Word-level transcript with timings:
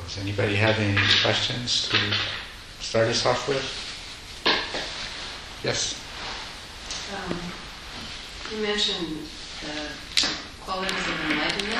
Does 0.00 0.18
anybody 0.18 0.56
have 0.56 0.78
any 0.78 0.98
questions 1.22 1.88
to 1.90 1.98
start 2.80 3.08
us 3.08 3.26
off 3.26 3.46
with? 3.46 3.62
Yes? 5.62 6.00
Um, 7.14 7.36
you 8.50 8.62
mentioned 8.62 9.18
the 9.60 9.88
qualities 10.62 10.96
of 10.96 11.30
enlightenment, 11.30 11.76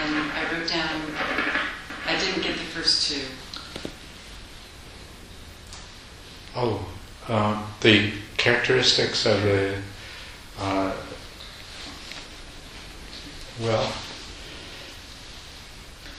and 0.00 0.32
I 0.32 0.52
wrote 0.52 0.68
down, 0.68 1.02
I 2.06 2.16
didn't 2.18 2.42
get 2.42 2.56
the 2.56 2.64
first 2.64 3.10
two. 3.10 3.24
Oh, 6.54 6.86
um, 7.28 7.66
the 7.80 8.12
characteristics 8.36 9.26
of 9.26 9.42
the. 9.42 9.78
uh, 10.60 10.94
well, 13.60 13.92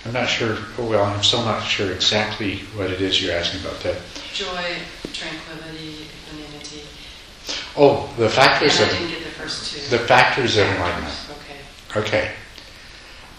I'm 0.06 0.12
not 0.12 0.28
sure, 0.28 0.58
well, 0.78 1.04
I'm 1.06 1.24
still 1.24 1.44
not 1.46 1.64
sure 1.64 1.92
exactly 1.94 2.58
what 2.76 2.92
it 2.92 3.02
is 3.02 3.24
you're 3.24 3.36
asking 3.36 3.62
about 3.62 3.80
that. 3.84 3.98
Joy, 4.34 4.76
tranquility, 5.14 6.08
equanimity. 6.28 6.82
Oh, 7.78 8.14
the 8.18 8.30
factors 8.30 8.80
And 8.82 8.90
of, 8.90 8.96
I 8.96 9.00
didn't 9.00 9.12
get 9.12 9.24
the 9.24 9.30
first 9.32 9.74
two. 9.74 9.98
the 9.98 10.04
factors 10.04 10.58
of 10.58 10.68
enlightenment. 10.68 11.16
Okay. 11.94 12.00
Okay. 12.08 12.32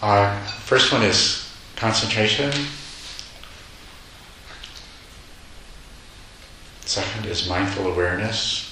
Uh, 0.01 0.39
first 0.45 0.91
one 0.91 1.03
is 1.03 1.51
concentration. 1.75 2.51
Second 6.85 7.25
is 7.27 7.47
mindful 7.47 7.87
awareness. 7.91 8.71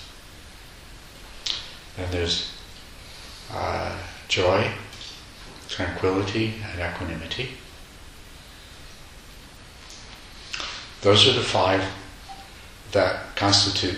Then 1.97 2.09
there's 2.11 2.51
uh, 3.51 3.95
joy, 4.27 4.71
tranquility, 5.69 6.55
and 6.71 6.79
equanimity. 6.79 7.49
Those 11.03 11.27
are 11.27 11.33
the 11.33 11.43
five 11.43 11.83
that 12.93 13.35
constitute 13.35 13.97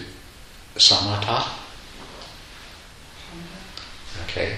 samatha. 0.76 1.48
Okay. 4.24 4.56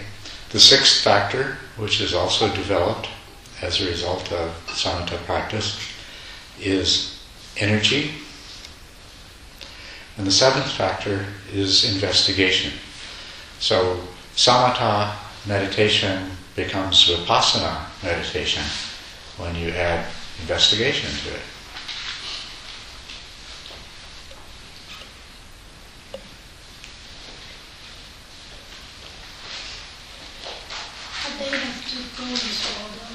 The 0.50 0.60
sixth 0.60 1.04
factor, 1.04 1.58
which 1.76 2.00
is 2.00 2.14
also 2.14 2.48
developed 2.56 3.10
as 3.62 3.82
a 3.82 3.86
result 3.86 4.32
of 4.32 4.52
samatha 4.68 5.18
practice, 5.26 5.80
is 6.60 7.22
energy. 7.58 8.12
And 10.18 10.26
the 10.26 10.32
seventh 10.32 10.72
factor 10.72 11.26
is 11.52 11.94
investigation. 11.94 12.72
So 13.60 14.00
samatha 14.36 15.16
meditation 15.46 16.32
becomes 16.56 17.08
vipassana 17.08 17.86
meditation 18.04 18.64
when 19.38 19.56
you 19.56 19.70
add 19.70 20.06
investigation 20.42 21.12
to 21.24 21.36
it. 21.36 21.42
But 31.24 31.40
they 31.40 31.58
have 31.58 31.90
to 31.90 31.98
go 32.18 32.28
into 32.28 32.48
order. 32.82 33.08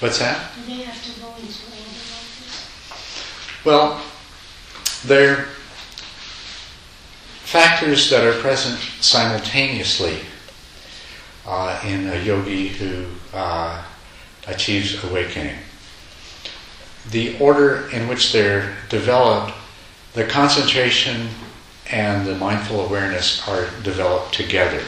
What's 0.00 0.18
that? 0.18 0.52
Do 0.56 0.62
they 0.66 0.82
have 0.82 1.04
to 1.04 1.20
go 1.20 1.28
into 1.36 1.64
order? 1.66 1.80
Well, 3.64 4.02
they're 5.04 5.44
factors 7.44 8.08
that 8.08 8.24
are 8.24 8.40
present 8.40 8.78
simultaneously 9.02 10.20
uh, 11.46 11.78
in 11.84 12.08
a 12.08 12.16
yogi 12.22 12.68
who 12.68 13.06
uh, 13.34 13.82
achieves 14.46 15.02
awakening. 15.04 15.56
The 17.10 17.38
order 17.38 17.90
in 17.90 18.08
which 18.08 18.32
they're 18.32 18.76
developed, 18.88 19.52
the 20.14 20.24
concentration 20.24 21.28
and 21.90 22.26
the 22.26 22.36
mindful 22.36 22.86
awareness 22.86 23.46
are 23.46 23.68
developed 23.82 24.32
together. 24.32 24.82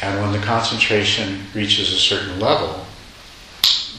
And 0.00 0.18
when 0.22 0.32
the 0.32 0.46
concentration 0.46 1.44
reaches 1.52 1.92
a 1.92 1.98
certain 1.98 2.40
level, 2.40 2.86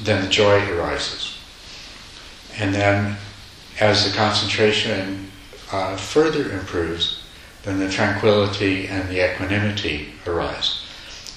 then 0.04 0.24
the 0.24 0.30
joy 0.30 0.68
arises. 0.72 1.38
And 2.58 2.74
then, 2.74 3.18
as 3.80 4.10
the 4.10 4.16
concentration 4.16 5.32
uh, 5.72 5.96
further 5.96 6.52
improves, 6.52 7.24
then 7.64 7.80
the 7.80 7.90
tranquility 7.90 8.88
and 8.88 9.08
the 9.10 9.32
equanimity 9.32 10.14
arise. 10.26 10.82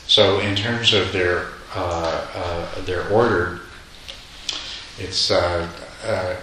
So, 0.06 0.38
in 0.40 0.56
terms 0.56 0.92
of 0.92 1.12
their 1.12 1.48
uh, 1.74 2.26
uh, 2.34 2.80
their 2.82 3.08
order, 3.08 3.60
it's 4.98 5.30
uh, 5.30 5.68
uh, 6.04 6.36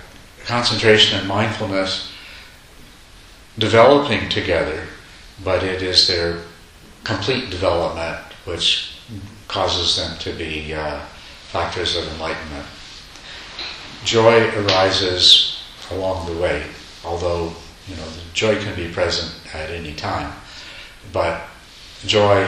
concentration 0.46 1.20
and 1.20 1.28
mindfulness 1.28 2.12
developing 3.58 4.30
together, 4.30 4.88
but 5.44 5.64
it 5.64 5.82
is 5.82 6.08
their 6.08 6.42
complete 7.04 7.50
development 7.50 8.20
which 8.46 8.98
causes 9.48 9.98
them 9.98 10.18
to 10.20 10.34
be 10.34 10.74
uh, 10.74 11.00
factors 11.52 11.98
of 11.98 12.08
enlightenment. 12.14 12.66
Joy 14.06 14.50
arises 14.62 15.62
along 15.92 16.26
the 16.26 16.42
way, 16.42 16.64
although 17.04 17.52
you 17.88 17.96
know 17.98 18.10
the 18.10 18.22
joy 18.34 18.58
can 18.62 18.74
be 18.74 18.88
present 18.88 19.34
at 19.54 19.70
any 19.70 19.94
time, 19.94 20.34
but 21.12 21.44
joy, 22.06 22.48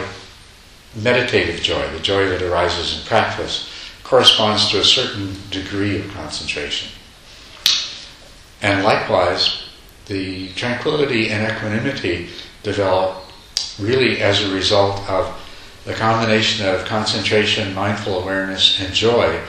meditative 0.95 1.61
joy, 1.61 1.85
the 1.91 1.99
joy 1.99 2.29
that 2.29 2.41
arises 2.41 2.97
in 2.97 3.05
practice, 3.05 3.69
corresponds 4.03 4.69
to 4.71 4.79
a 4.79 4.83
certain 4.85 5.35
degree 5.49 5.99
of 5.99 6.09
concentration. 6.13 6.89
And 8.61 8.85
likewise, 8.85 9.63
the 10.05 10.49
tranquility 10.53 11.29
and 11.29 11.51
equanimity 11.51 12.29
develop 12.63 13.25
really 13.79 14.21
as 14.21 14.41
a 14.43 14.53
result 14.53 14.97
of 15.09 15.42
the 15.85 15.93
combination 15.93 16.65
of 16.65 16.85
concentration, 16.85 17.73
mindful 17.73 18.21
awareness, 18.21 18.79
and 18.79 18.93
joy, 18.93 19.39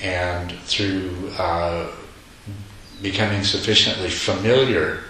and 0.00 0.52
through 0.60 1.30
uh, 1.38 1.90
becoming 3.02 3.44
sufficiently 3.44 4.08
familiar 4.08 5.04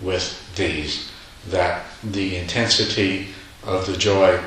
with 0.00 0.54
these, 0.56 1.10
that 1.48 1.84
the 2.02 2.36
intensity 2.36 3.28
of 3.64 3.86
the 3.86 3.96
joy 3.96 4.40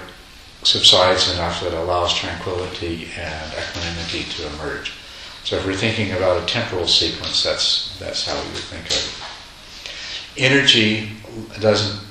subsides 0.63 1.31
enough 1.33 1.61
that 1.61 1.73
allows 1.73 2.13
tranquility 2.13 3.09
and 3.17 3.53
equanimity 3.53 4.23
to 4.23 4.47
emerge. 4.53 4.93
So 5.43 5.57
if 5.57 5.65
we're 5.65 5.75
thinking 5.75 6.11
about 6.11 6.43
a 6.43 6.45
temporal 6.45 6.87
sequence, 6.87 7.43
that's 7.43 7.97
that's 7.99 8.25
how 8.25 8.35
we 8.35 8.49
would 8.49 8.57
think 8.57 8.85
of 8.87 8.97
it. 8.97 10.43
Energy 10.43 11.11
doesn't 11.59 12.05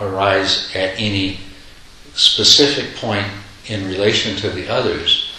arise 0.00 0.74
at 0.74 0.98
any 0.98 1.38
specific 2.14 2.96
point 2.96 3.26
in 3.66 3.86
relation 3.86 4.36
to 4.36 4.50
the 4.50 4.68
others, 4.68 5.32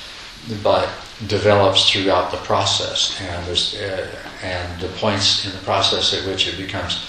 but 0.63 0.89
develops 1.27 1.89
throughout 1.89 2.31
the 2.31 2.37
process, 2.37 3.19
and 3.21 3.47
uh, 3.47 4.07
and 4.43 4.81
the 4.81 4.87
points 4.97 5.45
in 5.45 5.51
the 5.51 5.63
process 5.63 6.13
at 6.13 6.25
which 6.27 6.47
it 6.47 6.57
becomes 6.57 7.05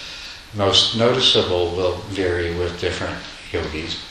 most 0.55 0.97
noticeable 0.97 1.75
will 1.75 1.97
vary 2.11 2.55
with 2.59 2.79
different 2.81 3.17
yogis, 3.51 4.05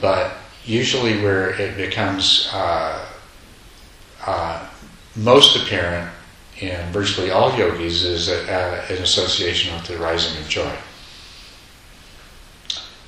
but 0.00 0.36
usually 0.64 1.22
where 1.22 1.50
it 1.60 1.76
becomes 1.76 2.48
uh, 2.52 3.06
uh, 4.26 4.66
most 5.16 5.56
apparent 5.56 6.10
in 6.60 6.92
virtually 6.92 7.30
all 7.30 7.56
yogis 7.56 8.04
is 8.04 8.28
an 8.28 9.02
association 9.02 9.74
with 9.74 9.86
the 9.86 9.96
rising 9.98 10.40
of 10.40 10.48
joy. 10.48 10.76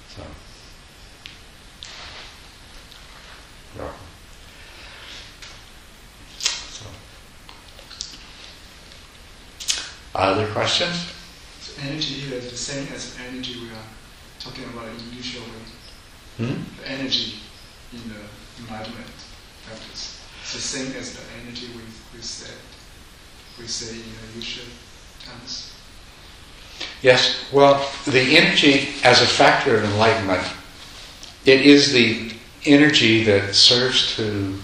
So, 0.08 0.22
yeah. 3.78 3.90
So. 6.38 6.86
Other 10.14 10.46
questions? 10.52 11.12
So 11.60 11.72
energy 11.82 12.14
here 12.14 12.38
is 12.38 12.50
the 12.50 12.56
same 12.56 12.86
as 12.94 13.16
energy 13.28 13.60
we 13.60 13.68
are 13.70 13.88
talking 14.40 14.64
about 14.64 14.88
in 14.88 15.16
usual 15.16 15.42
way. 15.44 16.46
Hmm? 16.46 16.62
The 16.80 16.90
energy 16.90 17.38
in 17.92 18.00
the 18.08 18.20
enlightenment 18.62 19.06
practice. 19.66 20.20
It's 20.42 20.52
the 20.52 20.60
same 20.60 20.96
as 20.96 21.14
the 21.14 21.22
energy 21.42 21.68
we, 21.68 21.82
we 22.14 22.22
said 22.22 22.54
we 23.58 23.66
say 23.66 23.94
in 23.94 24.02
the 24.02 24.36
usual 24.36 24.66
terms. 25.24 25.72
Yes, 27.02 27.44
well, 27.52 27.88
the 28.06 28.36
energy 28.36 28.94
as 29.04 29.20
a 29.20 29.26
factor 29.26 29.76
of 29.76 29.84
enlightenment, 29.84 30.42
it 31.44 31.62
is 31.62 31.92
the 31.92 32.32
energy 32.64 33.24
that 33.24 33.54
serves 33.54 34.16
to 34.16 34.56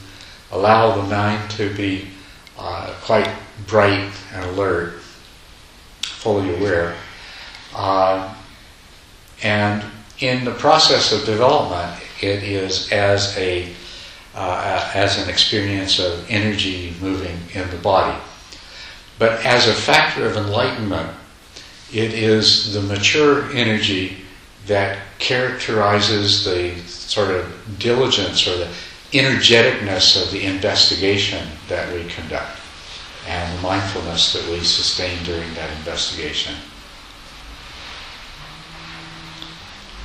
allow 0.53 0.97
the 0.97 1.03
mind 1.03 1.51
to 1.53 1.75
be 1.75 2.09
uh, 2.59 2.95
quite 3.03 3.29
bright 3.67 4.11
and 4.33 4.45
alert, 4.51 4.98
fully 6.29 6.55
aware. 6.57 6.95
Uh, 7.75 8.35
and 9.43 9.83
in 10.19 10.45
the 10.45 10.53
process 10.53 11.11
of 11.11 11.25
development, 11.25 12.03
it 12.21 12.43
is 12.43 12.93
as 12.93 13.35
a 13.39 13.73
uh, 14.35 14.91
as 14.95 15.21
an 15.23 15.31
experience 15.31 15.99
of 15.99 16.31
energy 16.31 16.95
moving 17.01 17.39
in 17.55 17.69
the 17.71 17.77
body. 17.79 18.17
But 19.19 19.45
as 19.45 19.67
a 19.67 19.73
factor 19.73 20.27
of 20.27 20.37
enlightenment, 20.37 21.11
it 21.93 22.13
is 22.13 22.75
the 22.75 22.83
mature 22.83 23.51
energy 23.53 24.19
that 24.67 24.99
characterizes 25.19 26.45
the 26.45 26.77
sort 26.87 27.31
of 27.31 27.79
diligence 27.79 28.47
or 28.47 28.57
the 28.59 28.69
energeticness 29.13 30.23
of 30.23 30.31
the 30.31 30.45
investigation 30.45 31.49
that 31.69 31.91
we 31.93 32.05
conduct 32.05 32.59
and 33.29 33.59
the 33.59 33.63
mindfulness 33.63 34.33
that 34.33 34.51
we 34.51 34.65
sustain 34.65 35.23
during 35.23 35.53
that 35.55 35.71
investigation. 35.79 36.55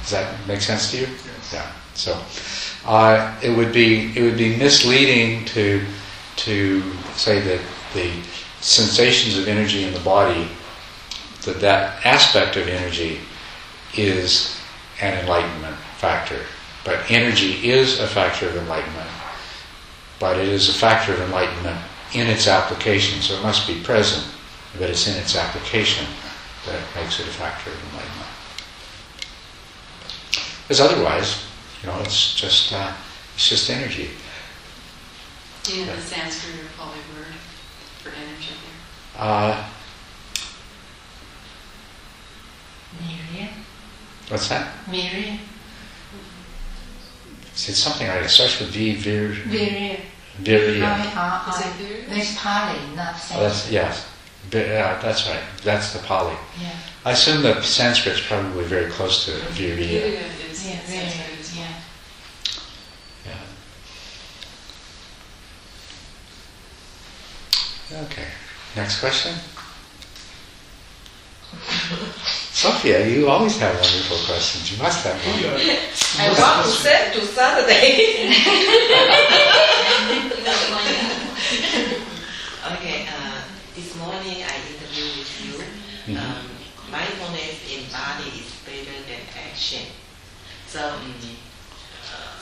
Does 0.01 0.11
that 0.11 0.47
make 0.47 0.59
sense 0.59 0.91
to 0.91 0.97
you? 0.97 1.07
Yes. 1.07 1.53
Yeah. 1.53 1.71
So 1.93 2.21
uh, 2.85 3.39
it 3.41 3.55
would 3.55 3.71
be 3.71 4.11
it 4.17 4.21
would 4.21 4.37
be 4.37 4.57
misleading 4.57 5.45
to 5.45 5.85
to 6.35 6.83
say 7.15 7.39
that 7.39 7.61
the 7.93 8.11
sensations 8.59 9.37
of 9.37 9.47
energy 9.47 9.83
in 9.83 9.93
the 9.93 9.99
body 10.01 10.49
that 11.43 11.61
that 11.61 12.05
aspect 12.05 12.57
of 12.57 12.67
energy 12.67 13.19
is 13.95 14.59
an 14.99 15.17
enlightenment 15.19 15.77
factor. 15.97 16.39
But 16.83 17.09
energy 17.09 17.69
is 17.71 17.99
a 18.01 18.07
factor 18.07 18.49
of 18.49 18.57
enlightenment, 18.57 19.09
but 20.19 20.37
it 20.37 20.49
is 20.49 20.67
a 20.67 20.73
factor 20.73 21.13
of 21.13 21.21
enlightenment 21.21 21.79
in 22.13 22.27
its 22.27 22.47
application. 22.47 23.21
So 23.21 23.35
it 23.35 23.43
must 23.43 23.67
be 23.67 23.81
present, 23.81 24.25
but 24.79 24.89
it's 24.89 25.07
in 25.07 25.15
its 25.15 25.35
application 25.35 26.05
that 26.65 26.81
makes 26.95 27.19
it 27.19 27.27
a 27.27 27.31
factor 27.31 27.71
of 27.71 27.77
enlightenment. 27.91 28.29
Because 30.63 30.79
otherwise, 30.79 31.45
you 31.81 31.89
know, 31.89 31.99
it's 31.99 32.35
just 32.35 32.71
uh, 32.73 32.93
it's 33.35 33.49
just 33.49 33.69
energy. 33.69 34.09
Do 35.63 35.77
you 35.77 35.85
know 35.85 35.95
the 35.95 36.01
Sanskrit 36.01 36.55
or 36.55 36.67
Pali 36.77 36.97
word 37.15 37.33
for 38.01 38.09
energy 38.09 38.51
here? 38.51 39.17
Uh, 39.17 39.69
Miriam. 43.01 43.49
what's 44.29 44.49
that? 44.49 44.73
Miriam. 44.89 45.39
It's 47.53 47.77
something 47.77 48.07
like 48.07 48.23
it 48.23 48.29
starts 48.29 48.59
with 48.59 48.69
V, 48.69 48.95
vir, 48.95 49.33
Virya. 49.47 49.99
Virya. 50.41 51.11
Uh, 51.15 51.51
is 51.51 51.59
it 51.65 51.73
there? 51.79 52.15
That's 52.15 52.33
Pali, 52.41 52.79
not 52.95 53.15
Oh, 53.33 53.39
that's 53.43 53.71
yes, 53.71 54.05
yeah, 54.51 54.95
uh, 54.97 55.01
that's 55.01 55.27
right. 55.29 55.43
That's 55.63 55.93
the 55.93 55.99
Pali. 55.99 56.35
Yeah. 56.61 56.75
I 57.05 57.11
assume 57.11 57.41
that 57.43 57.63
Sanskrit's 57.63 58.21
probably 58.25 58.63
very 58.65 58.89
close 58.91 59.25
to 59.25 59.31
virya. 59.31 59.77
Virya 59.77 60.51
is 60.51 60.65
Yeah, 60.65 60.79
Sanskrit 60.79 61.37
Virya. 61.37 61.39
as 61.39 61.55
well. 61.55 61.67
Yeah. 63.25 63.37
Yeah. 67.91 68.03
Okay. 68.05 68.27
Next 68.75 68.99
question. 68.99 69.35
Sophia, 72.53 73.05
you 73.07 73.29
always 73.29 73.59
have 73.59 73.75
wonderful 73.75 74.17
questions. 74.25 74.71
You 74.71 74.77
must 74.81 75.03
have 75.05 75.15
one. 75.27 75.43
I 76.19 76.29
want 76.39 76.65
to 76.65 76.71
set 76.71 77.13
to 77.13 77.21
Saturday. 77.25 78.33
okay, 82.73 83.07
uh, 83.07 83.39
this 83.73 83.95
morning 83.95 84.43
I 84.43 84.51
interviewed 84.67 85.15
with 85.15 85.31
you. 85.39 85.63
Um, 86.17 86.43
mindfulness 86.91 87.63
in 87.71 87.87
body 87.87 88.27
is 88.35 88.51
better 88.67 88.99
than 89.07 89.23
action. 89.47 89.87
So 90.67 90.83
um, 90.89 91.15
uh, 92.11 92.35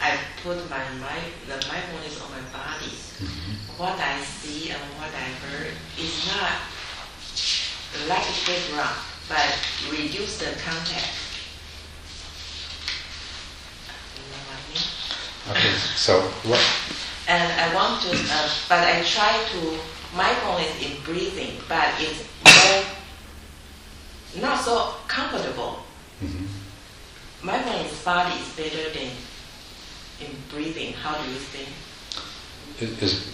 I 0.00 0.16
put 0.42 0.56
my 0.70 0.88
mind, 1.04 1.28
the 1.46 1.60
mindfulness 1.68 2.18
on 2.22 2.30
my 2.30 2.40
body. 2.48 2.96
What 3.76 4.00
I 4.00 4.22
see 4.22 4.70
and 4.70 4.80
what 4.96 5.12
I 5.12 5.28
heard 5.44 5.68
is 6.00 6.26
not 6.32 6.64
like 8.08 8.24
a 8.24 8.32
background, 8.48 8.96
but 9.28 9.52
reduce 9.90 10.38
the 10.38 10.56
contact. 10.64 11.12
You 14.16 14.22
know 14.32 14.40
what 14.48 14.56
I 14.56 14.64
mean? 14.72 14.88
Okay. 15.50 15.72
So 15.96 16.20
what? 16.44 16.60
And 17.28 17.52
I 17.60 17.74
want 17.74 18.02
to, 18.02 18.10
uh, 18.10 18.48
but 18.68 18.78
I 18.78 19.02
try 19.04 19.32
to 19.52 19.78
mindfulness 20.16 20.72
in 20.82 20.92
breathing, 21.04 21.58
but 21.68 21.88
it's 21.98 22.24
more 22.44 22.84
not 24.42 24.60
so 24.64 24.94
comfortable. 25.08 25.80
mhm. 26.22 26.46
Mindfulness 27.42 28.02
body 28.04 28.34
is 28.40 28.48
better 28.56 28.90
than 28.96 29.10
in 30.20 30.30
breathing. 30.50 30.94
How 30.94 31.14
do 31.16 31.30
you 31.30 31.36
think? 31.38 31.68
Is- 32.80 33.02
Is 33.02 33.28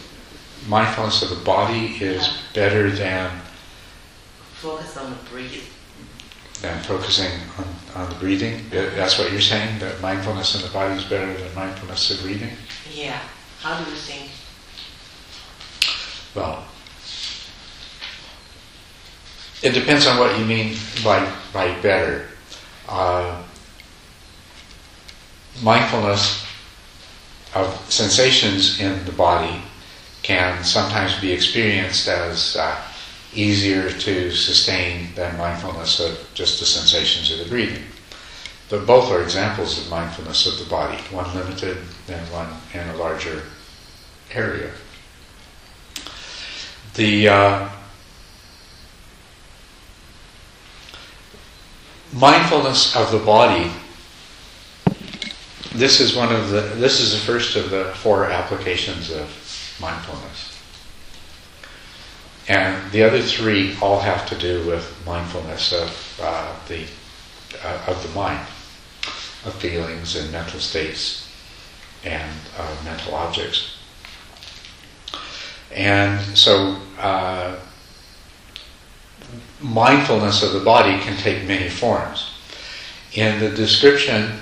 mindfulness 0.67 1.23
of 1.23 1.31
the 1.31 1.45
body 1.45 1.97
is 2.01 2.29
better 2.55 2.91
than 2.91 3.31
Focus 4.61 4.97
on 4.99 5.11
the 5.11 5.17
breathe. 5.31 5.65
Than 6.61 6.83
focusing 6.83 7.31
on, 7.59 8.03
on 8.03 8.11
the 8.11 8.17
breathing? 8.17 8.65
That's 8.71 9.19
what 9.19 9.33
you're 9.33 9.41
saying. 9.41 9.79
That 9.79 10.01
mindfulness 10.01 10.55
in 10.55 10.63
the 10.63 10.73
body 10.73 10.95
is 10.95 11.05
better 11.05 11.33
than 11.33 11.55
mindfulness 11.55 12.11
of 12.11 12.23
breathing. 12.23 12.51
Yeah. 12.93 13.21
How 13.61 13.83
do 13.83 13.91
you 13.91 13.97
think? 13.97 14.31
Well, 16.35 16.65
it 19.63 19.73
depends 19.73 20.07
on 20.07 20.19
what 20.19 20.39
you 20.39 20.45
mean 20.45 20.77
by 21.05 21.31
by 21.53 21.79
better. 21.81 22.29
Uh, 22.89 23.43
mindfulness 25.63 26.47
of 27.55 27.67
sensations 27.91 28.81
in 28.81 29.05
the 29.05 29.13
body 29.13 29.61
can 30.23 30.63
sometimes 30.65 31.19
be 31.21 31.33
experienced 31.33 32.09
as 32.09 32.57
uh, 32.57 32.77
easier 33.35 33.91
to 33.91 34.31
sustain 34.33 35.09
than 35.15 35.37
mindfulness 35.39 36.01
of 36.01 36.29
just 36.35 36.59
the 36.59 36.67
sensations 36.67 37.31
of 37.31 37.39
the 37.39 37.51
breathing. 37.51 37.85
But 38.69 38.87
both 38.87 39.11
are 39.11 39.23
examples 39.23 39.79
of 39.79 39.91
mindfulness 39.91 40.47
of 40.47 40.59
the 40.59 40.71
body, 40.71 40.97
one 41.11 41.33
limited 41.35 41.79
and 42.09 42.33
one 42.33 42.49
in 42.73 42.89
a 42.89 42.97
larger 42.97 43.43
area. 44.33 44.71
The 46.95 47.29
uh, 47.29 47.69
mindfulness 52.13 52.97
of 52.97 53.11
the 53.11 53.19
body. 53.19 53.71
This 55.73 56.01
is 56.01 56.17
one 56.17 56.35
of 56.35 56.51
the. 56.51 56.61
This 56.61 57.01
is 57.01 57.13
the 57.13 57.19
first 57.19 57.57
of 57.57 57.71
the 57.71 57.93
four 57.97 58.27
applications 58.27 59.11
of 59.11 59.29
mindfulness, 59.81 60.50
and 62.51 62.91
the 62.91 63.05
other 63.05 63.23
three 63.23 63.77
all 63.81 64.01
have 64.01 64.29
to 64.29 64.37
do 64.37 64.67
with 64.67 64.93
mindfulness 65.07 65.73
of 65.73 66.21
uh, 66.21 66.53
the 66.67 66.85
uh, 67.63 67.85
of 67.87 68.03
the 68.03 68.09
mind, 68.09 68.45
of 69.45 69.55
feelings 69.55 70.17
and 70.17 70.33
mental 70.33 70.59
states, 70.59 71.31
and 72.05 72.33
uh, 72.59 72.77
mental 72.85 73.15
objects. 73.15 73.77
And 75.71 76.21
so, 76.37 76.77
uh, 76.99 77.55
mindfulness 79.61 80.43
of 80.43 80.53
the 80.53 80.65
body 80.65 80.99
can 80.99 81.17
take 81.19 81.47
many 81.47 81.69
forms. 81.69 82.33
In 83.13 83.39
the 83.39 83.51
description 83.51 84.41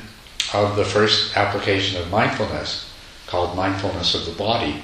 of 0.55 0.77
the 0.77 0.85
first 0.85 1.37
application 1.37 2.01
of 2.01 2.11
mindfulness, 2.11 2.91
called 3.27 3.55
mindfulness 3.55 4.15
of 4.15 4.25
the 4.25 4.33
body, 4.33 4.83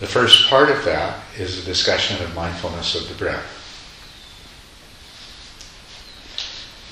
the 0.00 0.06
first 0.06 0.48
part 0.48 0.70
of 0.70 0.82
that 0.86 1.22
is 1.38 1.62
a 1.62 1.64
discussion 1.64 2.22
of 2.24 2.34
mindfulness 2.34 2.94
of 2.94 3.06
the 3.08 3.14
breath. 3.14 3.58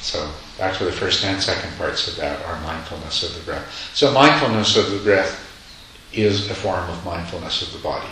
So, 0.01 0.31
actually, 0.61 0.91
the 0.91 0.97
first 0.97 1.25
and 1.25 1.43
second 1.43 1.77
parts 1.77 2.07
of 2.07 2.17
that 2.17 2.45
are 2.45 2.61
mindfulness 2.61 3.23
of 3.23 3.35
the 3.35 3.51
breath. 3.51 3.91
So, 3.95 4.13
mindfulness 4.13 4.77
of 4.77 4.91
the 4.91 4.99
breath 4.99 5.45
is 6.13 6.51
a 6.51 6.55
form 6.55 6.89
of 6.89 7.05
mindfulness 7.05 7.63
of 7.63 7.73
the 7.73 7.83
body. 7.83 8.09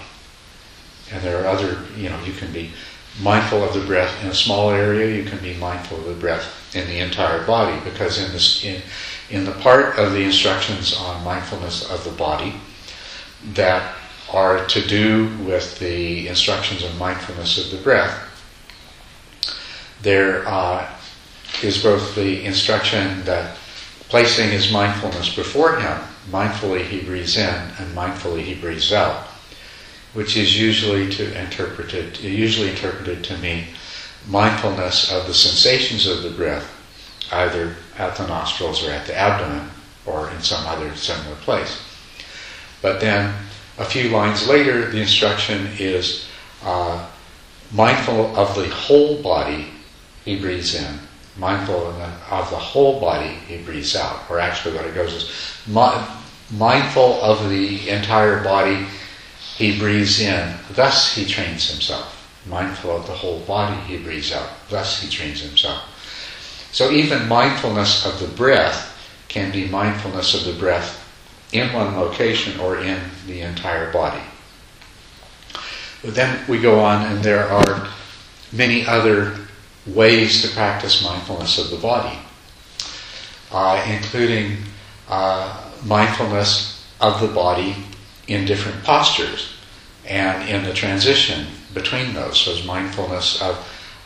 And 1.13 1.23
there 1.23 1.43
are 1.43 1.47
other, 1.47 1.85
you 1.97 2.09
know, 2.09 2.23
you 2.25 2.33
can 2.33 2.53
be 2.53 2.71
mindful 3.21 3.63
of 3.63 3.75
the 3.75 3.87
breath 3.87 4.23
in 4.23 4.29
a 4.29 4.35
small 4.35 4.71
area, 4.71 5.15
you 5.15 5.29
can 5.29 5.39
be 5.39 5.55
mindful 5.55 5.99
of 5.99 6.05
the 6.05 6.15
breath 6.15 6.75
in 6.75 6.87
the 6.87 6.99
entire 6.99 7.47
body, 7.47 7.79
because 7.85 8.19
in, 8.19 8.33
this, 8.33 8.65
in, 8.65 8.83
in 9.31 9.45
the 9.45 9.53
part 9.53 9.99
of 9.99 10.13
the 10.13 10.23
instructions 10.23 10.95
on 10.97 11.25
mindfulness 11.25 11.91
of 11.91 12.03
the 12.05 12.11
body 12.13 12.55
that 13.55 13.95
are 14.37 14.67
to 14.67 14.87
do 14.87 15.29
with 15.39 15.79
the 15.79 16.29
instructions 16.29 16.85
on 16.85 16.99
mindfulness 16.99 17.57
of 17.57 17.71
the 17.77 17.83
breath, 17.83 18.15
there 20.03 20.47
uh, 20.47 20.87
is 21.63 21.83
both 21.83 22.15
the 22.15 22.45
instruction 22.45 23.25
that 23.25 23.57
placing 24.11 24.51
his 24.51 24.71
mindfulness 24.71 25.35
before 25.35 25.81
him, 25.81 25.99
mindfully 26.31 26.85
he 26.85 27.01
breathes 27.01 27.37
in 27.37 27.55
and 27.79 27.97
mindfully 27.97 28.43
he 28.43 28.55
breathes 28.55 28.93
out 28.93 29.27
which 30.17 30.35
is 30.35 30.59
usually 30.59 31.11
to 31.11 31.39
interpret 31.39 31.93
it, 31.93 32.23
usually 32.23 32.71
interpreted 32.71 33.23
to 33.23 33.37
mean 33.37 33.65
mindfulness 34.27 35.13
of 35.13 35.27
the 35.27 35.35
sensations 35.35 36.07
of 36.07 36.23
the 36.23 36.31
breath, 36.31 36.73
either 37.33 37.77
at 37.99 38.17
the 38.17 38.27
nostrils 38.27 38.83
or 38.83 38.91
at 38.91 39.07
the 39.07 39.15
abdomen 39.15 39.69
or 40.07 40.31
in 40.31 40.41
some 40.41 40.67
other 40.67 40.97
similar 40.97 41.37
place. 41.37 41.83
But 42.81 42.99
then 42.99 43.35
a 43.79 43.85
few 43.85 44.09
lines 44.09 44.49
later, 44.49 44.91
the 44.91 45.01
instruction 45.01 45.69
is 45.79 46.27
uh, 46.63 47.07
mindful 47.73 48.35
of 48.37 48.55
the 48.55 48.69
whole 48.69 49.23
body, 49.23 49.69
he 50.25 50.41
breathes 50.41 50.75
in. 50.75 50.99
Mindful 51.37 51.89
of 51.89 51.97
the, 51.97 52.35
of 52.35 52.49
the 52.49 52.57
whole 52.57 52.99
body, 52.99 53.29
he 53.29 53.59
breathes 53.59 53.95
out. 53.95 54.23
Or 54.31 54.39
actually, 54.39 54.75
what 54.75 54.87
it 54.87 54.95
goes 54.95 55.13
is 55.13 55.31
mi- 55.67 56.57
mindful 56.57 57.21
of 57.21 57.51
the 57.51 57.91
entire 57.91 58.43
body, 58.43 58.87
he 59.57 59.79
breathes 59.79 60.21
in. 60.21 60.55
Thus, 60.71 61.15
he 61.15 61.27
trains 61.27 61.71
himself. 61.71 62.15
Mindful 62.47 62.97
of 62.97 63.07
the 63.07 63.13
whole 63.13 63.41
body, 63.41 63.79
he 63.83 63.99
breathes 63.99 64.33
out. 64.33 64.49
Thus, 64.71 65.03
he 65.03 65.11
trains 65.11 65.43
himself. 65.43 65.83
So, 66.73 66.91
even 66.91 67.29
mindfulness 67.29 68.07
of 68.07 68.19
the 68.21 68.29
breath 68.29 68.95
can 69.29 69.53
be 69.53 69.69
mindfulness 69.69 70.35
of 70.35 70.45
the 70.45 70.59
breath 70.59 71.06
in 71.53 71.73
one 71.73 71.97
location 71.97 72.59
or 72.61 72.79
in 72.79 73.01
the 73.27 73.41
entire 73.41 73.93
body. 73.93 74.23
But 76.03 76.15
then 76.15 76.49
we 76.49 76.61
go 76.61 76.81
on, 76.81 77.05
and 77.07 77.23
there 77.23 77.45
are 77.45 77.89
many 78.53 78.87
other 78.87 79.37
ways 79.87 80.43
to 80.43 80.55
practice 80.55 81.03
mindfulness 81.03 81.59
of 81.59 81.71
the 81.71 81.79
body, 81.79 82.19
uh, 83.53 83.85
including 83.89 84.59
uh, 85.09 85.71
mindfulness 85.85 86.87
of 87.01 87.21
the 87.21 87.29
body 87.29 87.77
in 88.29 88.45
different 88.45 88.83
postures 88.85 89.55
and 90.05 90.49
in 90.49 90.65
the 90.65 90.73
transition 90.73 91.47
between 91.75 92.15
those. 92.15 92.41
So, 92.41 92.65
mindfulness 92.67 93.41
of 93.43 93.57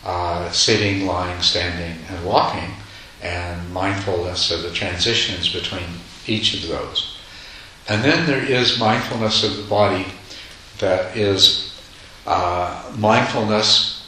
uh, 0.04 0.50
sitting, 0.50 1.06
lying, 1.06 1.40
standing, 1.42 2.02
and 2.08 2.24
walking, 2.24 2.70
and 3.22 3.72
mindfulness 3.72 4.50
of 4.50 4.62
the 4.62 4.72
transitions 4.72 5.52
between 5.52 5.84
each 6.26 6.54
of 6.54 6.68
those. 6.68 7.19
And 7.88 8.04
then 8.04 8.26
there 8.26 8.42
is 8.42 8.78
mindfulness 8.78 9.42
of 9.42 9.56
the 9.56 9.62
body 9.64 10.06
that 10.78 11.16
is 11.16 11.80
uh, 12.26 12.92
mindfulness 12.96 14.06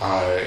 uh, 0.00 0.38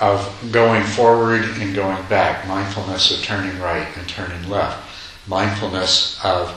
of 0.00 0.48
going 0.52 0.82
forward 0.84 1.42
and 1.42 1.74
going 1.74 2.02
back, 2.08 2.46
mindfulness 2.46 3.16
of 3.16 3.24
turning 3.24 3.58
right 3.60 3.86
and 3.96 4.08
turning 4.08 4.48
left, 4.48 4.82
mindfulness 5.26 6.18
of 6.24 6.52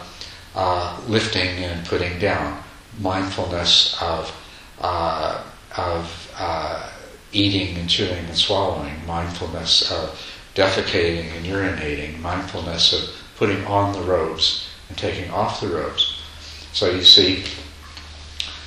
uh, 0.55 0.99
lifting 1.07 1.63
and 1.63 1.85
putting 1.85 2.17
down, 2.19 2.61
mindfulness 2.99 3.97
of, 4.01 4.35
uh, 4.81 5.43
of 5.77 6.33
uh, 6.37 6.89
eating 7.31 7.77
and 7.77 7.89
chewing 7.89 8.25
and 8.25 8.35
swallowing, 8.35 8.93
mindfulness 9.05 9.91
of 9.91 10.19
defecating 10.55 11.31
and 11.37 11.45
urinating, 11.45 12.19
mindfulness 12.19 12.93
of 12.93 13.16
putting 13.37 13.63
on 13.65 13.93
the 13.93 14.01
robes 14.01 14.67
and 14.89 14.97
taking 14.97 15.29
off 15.31 15.61
the 15.61 15.67
robes. 15.67 16.21
So 16.73 16.89
you 16.89 17.03
see, 17.03 17.43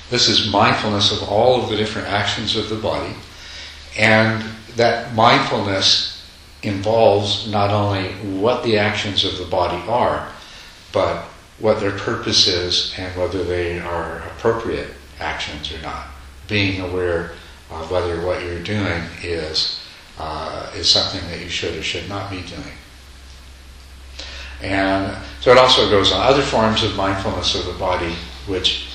this 0.09 0.27
is 0.27 0.51
mindfulness 0.51 1.11
of 1.11 1.27
all 1.29 1.61
of 1.61 1.69
the 1.69 1.77
different 1.77 2.07
actions 2.07 2.55
of 2.55 2.69
the 2.69 2.75
body, 2.75 3.13
and 3.97 4.43
that 4.75 5.13
mindfulness 5.13 6.11
involves 6.63 7.49
not 7.49 7.71
only 7.71 8.09
what 8.39 8.63
the 8.63 8.77
actions 8.77 9.23
of 9.23 9.37
the 9.37 9.45
body 9.45 9.81
are, 9.89 10.31
but 10.91 11.23
what 11.59 11.79
their 11.79 11.97
purpose 11.97 12.47
is 12.47 12.93
and 12.97 13.15
whether 13.17 13.43
they 13.43 13.79
are 13.79 14.17
appropriate 14.35 14.89
actions 15.19 15.71
or 15.71 15.81
not. 15.81 16.07
Being 16.47 16.81
aware 16.81 17.33
of 17.69 17.89
whether 17.89 18.25
what 18.25 18.43
you're 18.43 18.63
doing 18.63 19.03
is 19.23 19.79
uh, 20.19 20.69
is 20.75 20.89
something 20.89 21.21
that 21.29 21.39
you 21.39 21.49
should 21.49 21.75
or 21.75 21.83
should 21.83 22.07
not 22.09 22.29
be 22.29 22.41
doing. 22.41 22.75
And 24.61 25.17
so 25.39 25.51
it 25.51 25.57
also 25.57 25.89
goes 25.89 26.11
on 26.11 26.21
other 26.21 26.43
forms 26.43 26.83
of 26.83 26.95
mindfulness 26.95 27.55
of 27.55 27.65
the 27.65 27.73
body, 27.73 28.15
which 28.47 28.87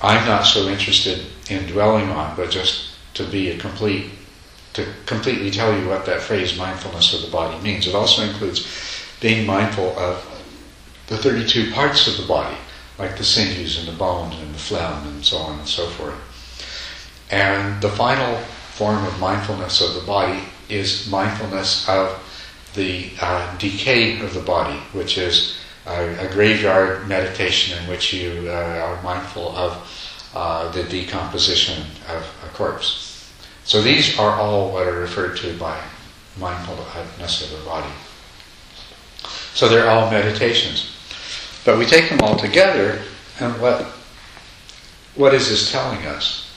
I'm 0.00 0.26
not 0.26 0.42
so 0.42 0.68
interested 0.68 1.26
in 1.50 1.66
dwelling 1.66 2.08
on, 2.10 2.36
but 2.36 2.50
just 2.50 2.90
to 3.14 3.24
be 3.24 3.50
a 3.50 3.58
complete, 3.58 4.10
to 4.74 4.86
completely 5.06 5.50
tell 5.50 5.76
you 5.78 5.88
what 5.88 6.06
that 6.06 6.22
phrase 6.22 6.56
mindfulness 6.56 7.12
of 7.12 7.22
the 7.22 7.30
body 7.30 7.60
means. 7.62 7.86
It 7.86 7.94
also 7.94 8.22
includes 8.22 8.66
being 9.20 9.46
mindful 9.46 9.98
of 9.98 10.24
the 11.08 11.18
32 11.18 11.72
parts 11.72 12.06
of 12.06 12.16
the 12.16 12.26
body, 12.26 12.56
like 12.98 13.18
the 13.18 13.24
sinews 13.24 13.78
and 13.78 13.88
the 13.88 13.98
bones 13.98 14.36
and 14.36 14.54
the 14.54 14.58
phlegm 14.58 15.06
and 15.08 15.24
so 15.24 15.38
on 15.38 15.58
and 15.58 15.68
so 15.68 15.88
forth. 15.88 16.14
And 17.30 17.82
the 17.82 17.90
final 17.90 18.38
form 18.72 19.04
of 19.04 19.18
mindfulness 19.20 19.80
of 19.80 19.94
the 19.94 20.06
body 20.06 20.44
is 20.68 21.10
mindfulness 21.10 21.88
of 21.88 22.18
the 22.74 23.10
uh, 23.20 23.56
decay 23.58 24.20
of 24.20 24.34
the 24.34 24.40
body, 24.40 24.78
which 24.92 25.18
is 25.18 25.58
a, 25.86 26.26
a 26.26 26.32
graveyard 26.32 27.08
meditation 27.08 27.78
in 27.78 27.88
which 27.88 28.12
you 28.12 28.48
uh, 28.48 28.52
are 28.52 29.02
mindful 29.02 29.56
of 29.56 30.30
uh, 30.34 30.70
the 30.72 30.84
decomposition 30.84 31.82
of 32.08 32.22
a 32.44 32.48
corpse. 32.54 33.32
So 33.64 33.82
these 33.82 34.18
are 34.18 34.32
all 34.32 34.72
what 34.72 34.86
are 34.86 35.00
referred 35.00 35.36
to 35.38 35.56
by 35.58 35.80
mindfulness 36.38 37.42
of 37.42 37.58
the 37.58 37.64
body. 37.64 37.92
So 39.54 39.68
they're 39.68 39.88
all 39.88 40.10
meditations. 40.10 40.96
But 41.64 41.78
we 41.78 41.84
take 41.84 42.08
them 42.08 42.20
all 42.20 42.36
together, 42.36 43.02
and 43.40 43.60
what, 43.60 43.82
what 45.14 45.34
is 45.34 45.48
this 45.48 45.70
telling 45.70 46.06
us? 46.06 46.50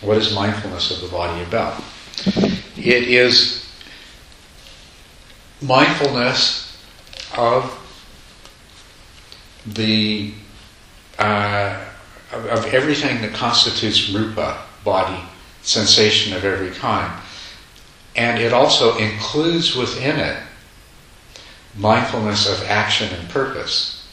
What 0.00 0.18
is 0.18 0.34
mindfulness 0.34 0.90
of 0.90 1.00
the 1.00 1.16
body 1.16 1.42
about? 1.42 1.82
It 2.76 3.08
is 3.08 3.61
mindfulness 5.62 6.76
of 7.36 7.78
the 9.66 10.32
uh, 11.18 11.84
of, 12.32 12.66
everything 12.74 13.20
that 13.22 13.32
constitutes 13.32 14.10
rupa, 14.10 14.62
body, 14.84 15.22
sensation 15.62 16.34
of 16.34 16.44
every 16.44 16.70
kind, 16.70 17.12
and 18.16 18.40
it 18.40 18.52
also 18.52 18.96
includes 18.98 19.76
within 19.76 20.18
it 20.18 20.42
mindfulness 21.76 22.48
of 22.48 22.62
action 22.68 23.08
and 23.14 23.28
purpose, 23.28 24.06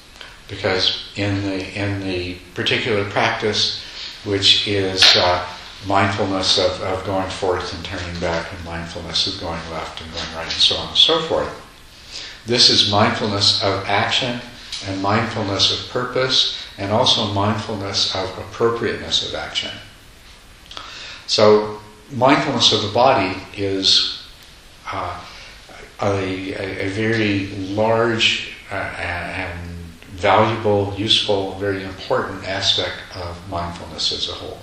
because 0.48 1.10
in 1.16 1.42
the 1.44 1.80
in 1.80 2.02
the 2.02 2.36
particular 2.54 3.10
practice, 3.10 3.82
which 4.24 4.68
is 4.68 5.04
uh, 5.16 5.46
mindfulness 5.88 6.58
of, 6.58 6.82
of 6.82 7.06
going 7.06 7.30
forth 7.30 7.74
and 7.74 7.84
turning 7.86 8.20
back, 8.20 8.52
and 8.54 8.66
mindfulness 8.66 9.34
of 9.34 9.40
going 9.40 9.62
left 9.72 10.02
and 10.02 10.12
going 10.14 10.36
right, 10.36 10.44
and 10.44 10.52
so 10.52 10.76
on 10.76 10.90
and 10.90 10.98
so 10.98 11.22
forth. 11.24 11.50
This 12.46 12.70
is 12.70 12.92
mindfulness 12.92 13.62
of 13.64 13.86
action 13.86 14.42
and 14.88 15.02
mindfulness 15.02 15.72
of 15.72 15.90
purpose, 15.92 16.66
and 16.78 16.92
also 16.92 17.34
mindfulness 17.34 18.16
of 18.16 18.30
appropriateness 18.38 19.28
of 19.28 19.36
action. 19.36 19.72
So, 21.28 21.80
mindfulness 22.12 22.72
of 22.72 22.82
the 22.82 22.94
body 22.94 23.36
is 23.56 24.24
uh, 24.92 25.22
a, 26.02 26.54
a, 26.54 26.86
a, 26.86 26.90
very 26.90 27.48
large 27.48 28.54
uh, 28.72 28.76
and 28.76 29.60
valuable, 30.12 30.94
useful, 30.98 31.56
very 31.56 31.84
important 31.84 32.48
aspect 32.48 32.98
of 33.16 33.38
mindfulness 33.50 34.12
as 34.12 34.30
a 34.30 34.34
whole. 34.34 34.60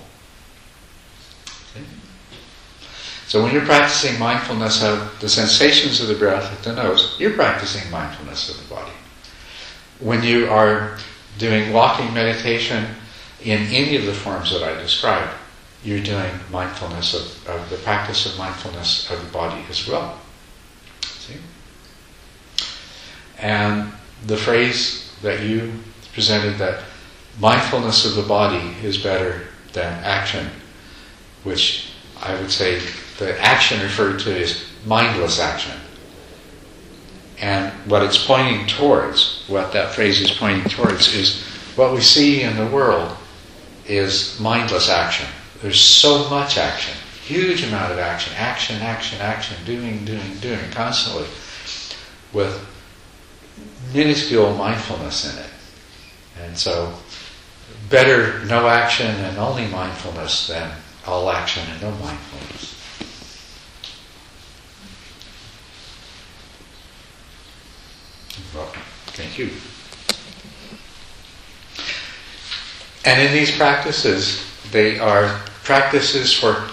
So 3.27 3.43
when 3.43 3.53
you're 3.53 3.65
practicing 3.65 4.17
mindfulness 4.17 4.81
of 4.81 5.19
the 5.19 5.27
sensations 5.27 5.99
of 5.99 6.07
the 6.07 6.15
breath 6.15 6.49
at 6.49 6.63
the 6.63 6.73
nose, 6.73 7.17
you're 7.19 7.33
practicing 7.33 7.91
mindfulness 7.91 8.49
of 8.49 8.57
the 8.57 8.73
body. 8.73 8.93
When 9.99 10.23
you 10.23 10.47
are 10.49 10.97
doing 11.37 11.73
walking 11.73 12.13
meditation 12.13 12.85
in 13.43 13.63
any 13.63 13.97
of 13.97 14.05
the 14.05 14.13
forms 14.13 14.51
that 14.51 14.63
I 14.63 14.81
described, 14.81 15.29
you're 15.83 15.99
doing 15.99 16.31
mindfulness 16.51 17.13
of, 17.13 17.49
of 17.49 17.69
the 17.69 17.75
practice 17.77 18.25
of 18.25 18.37
mindfulness 18.39 19.11
of 19.11 19.23
the 19.23 19.31
body 19.31 19.61
as 19.69 19.85
well. 19.85 20.17
See? 21.01 21.35
And 23.39 23.91
the 24.25 24.37
phrase 24.37 25.13
that 25.21 25.43
you 25.43 25.73
presented 26.13 26.57
that 26.59 26.85
mindfulness 27.41 28.05
of 28.05 28.15
the 28.15 28.27
body 28.27 28.73
is 28.81 28.97
better 28.97 29.47
than 29.73 30.01
action, 30.05 30.47
which 31.43 31.91
I 32.21 32.33
would 32.39 32.49
say 32.49 32.81
the 33.17 33.39
action 33.41 33.81
referred 33.81 34.19
to 34.19 34.35
is 34.35 34.65
mindless 34.85 35.39
action. 35.39 35.73
And 37.39 37.71
what 37.89 38.03
it's 38.03 38.25
pointing 38.25 38.65
towards, 38.67 39.43
what 39.47 39.71
that 39.73 39.93
phrase 39.93 40.21
is 40.21 40.31
pointing 40.31 40.69
towards, 40.69 41.13
is 41.13 41.43
what 41.75 41.93
we 41.93 42.01
see 42.01 42.41
in 42.41 42.55
the 42.57 42.67
world 42.67 43.15
is 43.85 44.39
mindless 44.39 44.89
action. 44.89 45.27
There's 45.61 45.79
so 45.79 46.29
much 46.29 46.57
action, 46.57 46.95
huge 47.23 47.63
amount 47.63 47.91
of 47.91 47.99
action, 47.99 48.33
action, 48.37 48.81
action, 48.81 49.19
action, 49.21 49.57
doing, 49.65 50.03
doing, 50.05 50.37
doing, 50.39 50.71
constantly, 50.71 51.27
with 52.33 52.63
minuscule 53.93 54.55
mindfulness 54.55 55.31
in 55.31 55.43
it. 55.43 55.49
And 56.43 56.57
so, 56.57 56.93
better 57.89 58.43
no 58.45 58.67
action 58.67 59.07
and 59.07 59.37
only 59.37 59.67
mindfulness 59.67 60.47
than 60.47 60.71
all 61.05 61.29
action 61.29 61.63
and 61.69 61.81
no 61.81 61.91
mindfulness. 61.91 62.76
Well, 68.53 68.71
thank 69.07 69.37
you. 69.37 69.49
And 73.05 73.21
in 73.21 73.33
these 73.33 73.55
practices, 73.55 74.43
they 74.71 74.99
are 74.99 75.39
practices 75.63 76.33
for 76.33 76.69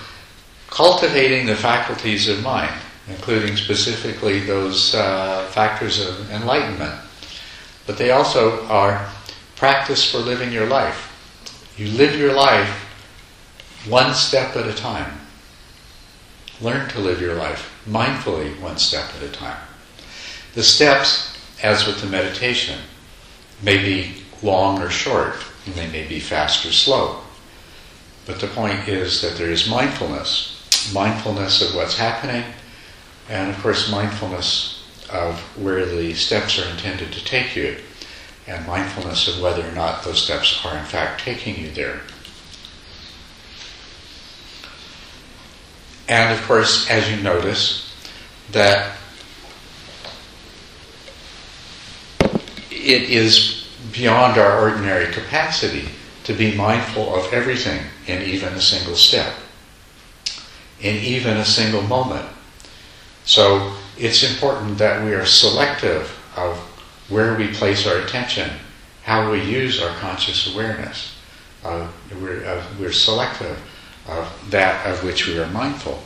cultivating 0.68 1.46
the 1.46 1.54
faculties 1.54 2.28
of 2.28 2.42
mind, 2.42 2.72
including 3.08 3.56
specifically 3.56 4.40
those 4.40 4.94
uh, 4.94 5.46
factors 5.52 6.04
of 6.04 6.30
enlightenment. 6.30 7.00
But 7.86 7.98
they 7.98 8.10
also 8.10 8.66
are 8.66 9.08
practice 9.56 10.10
for 10.10 10.18
living 10.18 10.50
your 10.52 10.66
life. 10.66 11.10
You 11.76 11.88
live 11.88 12.16
your 12.16 12.32
life 12.32 12.68
one 13.88 14.14
step 14.14 14.56
at 14.56 14.66
a 14.66 14.74
time. 14.74 15.20
Learn 16.60 16.88
to 16.90 17.00
live 17.00 17.20
your 17.20 17.34
life 17.34 17.70
mindfully 17.88 18.58
one 18.60 18.78
step 18.78 19.08
at 19.16 19.22
a 19.22 19.30
time. 19.30 19.58
The 20.54 20.62
steps, 20.62 21.33
as 21.64 21.86
with 21.86 21.98
the 22.02 22.06
meditation, 22.06 22.78
may 23.62 23.78
be 23.78 24.12
long 24.42 24.82
or 24.82 24.90
short, 24.90 25.34
and 25.64 25.74
they 25.74 25.88
may 25.90 26.06
be 26.06 26.20
fast 26.20 26.66
or 26.66 26.70
slow. 26.70 27.20
But 28.26 28.38
the 28.38 28.48
point 28.48 28.86
is 28.86 29.22
that 29.22 29.38
there 29.38 29.50
is 29.50 29.66
mindfulness, 29.66 30.92
mindfulness 30.92 31.62
of 31.62 31.74
what's 31.74 31.96
happening, 31.96 32.44
and 33.30 33.50
of 33.50 33.60
course, 33.62 33.90
mindfulness 33.90 34.84
of 35.10 35.40
where 35.56 35.86
the 35.86 36.12
steps 36.12 36.58
are 36.58 36.68
intended 36.70 37.12
to 37.12 37.24
take 37.24 37.56
you, 37.56 37.78
and 38.46 38.66
mindfulness 38.66 39.26
of 39.26 39.40
whether 39.40 39.66
or 39.66 39.72
not 39.72 40.04
those 40.04 40.22
steps 40.22 40.62
are 40.66 40.76
in 40.76 40.84
fact 40.84 41.22
taking 41.22 41.58
you 41.58 41.70
there. 41.70 42.02
And 46.10 46.38
of 46.38 46.44
course, 46.46 46.90
as 46.90 47.10
you 47.10 47.22
notice, 47.22 47.90
that 48.52 48.98
it 52.84 53.10
is 53.10 53.66
beyond 53.92 54.38
our 54.38 54.60
ordinary 54.60 55.12
capacity 55.12 55.88
to 56.24 56.34
be 56.34 56.54
mindful 56.54 57.14
of 57.14 57.32
everything 57.32 57.82
in 58.06 58.22
even 58.22 58.52
a 58.54 58.60
single 58.60 58.94
step, 58.94 59.34
in 60.80 60.96
even 60.96 61.36
a 61.36 61.44
single 61.44 61.82
moment. 61.82 62.26
So 63.24 63.74
it's 63.98 64.22
important 64.22 64.78
that 64.78 65.04
we 65.04 65.12
are 65.14 65.24
selective 65.24 66.18
of 66.36 66.58
where 67.08 67.34
we 67.36 67.48
place 67.48 67.86
our 67.86 67.98
attention, 67.98 68.50
how 69.02 69.30
we 69.30 69.42
use 69.42 69.82
our 69.82 69.96
conscious 69.98 70.52
awareness. 70.54 71.16
Uh, 71.64 71.88
we're, 72.20 72.44
uh, 72.44 72.64
we're 72.78 72.92
selective 72.92 73.58
of 74.06 74.50
that 74.50 74.86
of 74.86 75.02
which 75.04 75.26
we 75.26 75.38
are 75.38 75.48
mindful. 75.48 76.02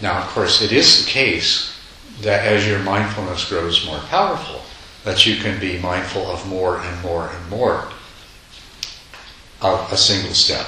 Now, 0.00 0.22
of 0.22 0.28
course, 0.28 0.62
it 0.62 0.72
is 0.72 1.04
the 1.04 1.10
case 1.10 1.76
that 2.20 2.46
as 2.46 2.66
your 2.66 2.78
mindfulness 2.80 3.48
grows 3.48 3.84
more 3.86 3.98
powerful, 4.08 4.62
that 5.04 5.26
you 5.26 5.36
can 5.36 5.58
be 5.60 5.78
mindful 5.78 6.26
of 6.26 6.46
more 6.46 6.78
and 6.78 7.02
more 7.02 7.28
and 7.28 7.50
more 7.50 7.88
of 9.62 9.92
a 9.92 9.96
single 9.96 10.34
step, 10.34 10.66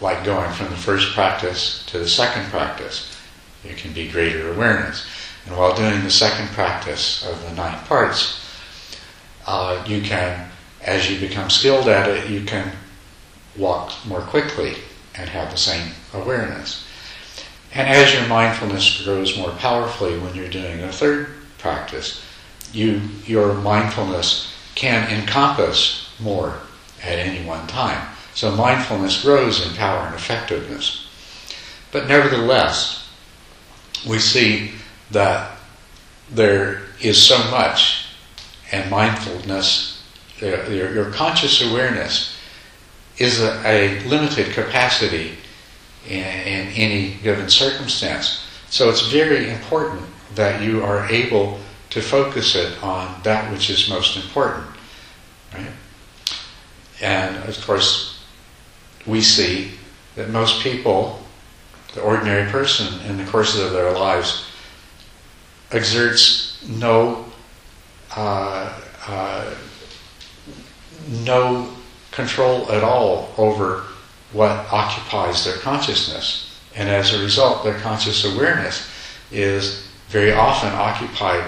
like 0.00 0.24
going 0.24 0.50
from 0.52 0.68
the 0.68 0.76
first 0.76 1.12
practice 1.14 1.84
to 1.86 1.98
the 1.98 2.08
second 2.08 2.44
practice. 2.50 3.16
It 3.64 3.76
can 3.76 3.92
be 3.92 4.08
greater 4.08 4.52
awareness. 4.52 5.06
And 5.46 5.56
while 5.56 5.74
doing 5.74 6.02
the 6.02 6.10
second 6.10 6.48
practice 6.48 7.26
of 7.26 7.42
the 7.42 7.54
nine 7.54 7.78
parts, 7.84 8.42
uh, 9.46 9.84
you 9.86 10.02
can, 10.02 10.50
as 10.82 11.10
you 11.10 11.20
become 11.20 11.50
skilled 11.50 11.88
at 11.88 12.08
it, 12.08 12.28
you 12.28 12.44
can 12.44 12.72
walk 13.56 13.92
more 14.06 14.20
quickly 14.20 14.74
and 15.14 15.28
have 15.28 15.50
the 15.50 15.56
same 15.56 15.92
awareness. 16.12 16.84
And 17.72 17.88
as 17.88 18.12
your 18.12 18.26
mindfulness 18.26 19.02
grows 19.02 19.36
more 19.36 19.50
powerfully 19.50 20.18
when 20.18 20.34
you're 20.34 20.48
doing 20.48 20.80
a 20.80 20.92
third 20.92 21.28
practice, 21.58 22.25
you, 22.72 23.00
your 23.26 23.54
mindfulness 23.54 24.52
can 24.74 25.10
encompass 25.10 26.10
more 26.20 26.58
at 27.02 27.18
any 27.18 27.46
one 27.46 27.66
time. 27.66 28.06
So 28.34 28.54
mindfulness 28.54 29.22
grows 29.22 29.66
in 29.66 29.74
power 29.76 30.06
and 30.06 30.14
effectiveness. 30.14 31.08
But 31.92 32.08
nevertheless, 32.08 33.08
we 34.06 34.18
see 34.18 34.72
that 35.10 35.58
there 36.30 36.82
is 37.00 37.22
so 37.22 37.38
much, 37.50 38.06
and 38.72 38.90
mindfulness, 38.90 40.02
uh, 40.42 40.46
your, 40.68 40.92
your 40.92 41.10
conscious 41.12 41.62
awareness, 41.62 42.36
is 43.18 43.40
a, 43.40 43.62
a 43.64 44.00
limited 44.04 44.52
capacity 44.52 45.38
in, 46.06 46.18
in 46.18 46.68
any 46.74 47.14
given 47.22 47.48
circumstance. 47.48 48.46
So 48.68 48.90
it's 48.90 49.06
very 49.08 49.50
important 49.50 50.02
that 50.34 50.62
you 50.62 50.82
are 50.82 51.08
able 51.08 51.58
to 51.96 52.02
focus 52.02 52.54
it 52.54 52.76
on 52.82 53.22
that 53.22 53.50
which 53.50 53.70
is 53.70 53.88
most 53.88 54.18
important. 54.18 54.66
Right? 55.54 55.72
And 57.00 57.36
of 57.48 57.58
course, 57.66 58.22
we 59.06 59.22
see 59.22 59.70
that 60.14 60.28
most 60.28 60.62
people, 60.62 61.22
the 61.94 62.02
ordinary 62.02 62.50
person, 62.50 63.00
in 63.06 63.16
the 63.16 63.24
course 63.24 63.58
of 63.58 63.72
their 63.72 63.92
lives, 63.92 64.44
exerts 65.72 66.62
no 66.68 67.24
uh, 68.14 68.78
uh, 69.08 69.54
no 71.24 71.66
control 72.10 72.70
at 72.72 72.84
all 72.84 73.32
over 73.38 73.84
what 74.34 74.50
occupies 74.70 75.46
their 75.46 75.56
consciousness. 75.56 76.60
And 76.74 76.90
as 76.90 77.14
a 77.14 77.22
result, 77.22 77.64
their 77.64 77.78
conscious 77.80 78.22
awareness 78.26 78.86
is 79.32 79.88
very 80.08 80.32
often 80.32 80.72
occupied 80.74 81.42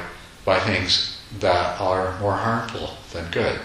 by 0.49 0.59
things 0.61 1.21
that 1.41 1.79
are 1.79 2.19
more 2.21 2.33
harmful 2.33 2.97
than 3.13 3.31
good. 3.31 3.61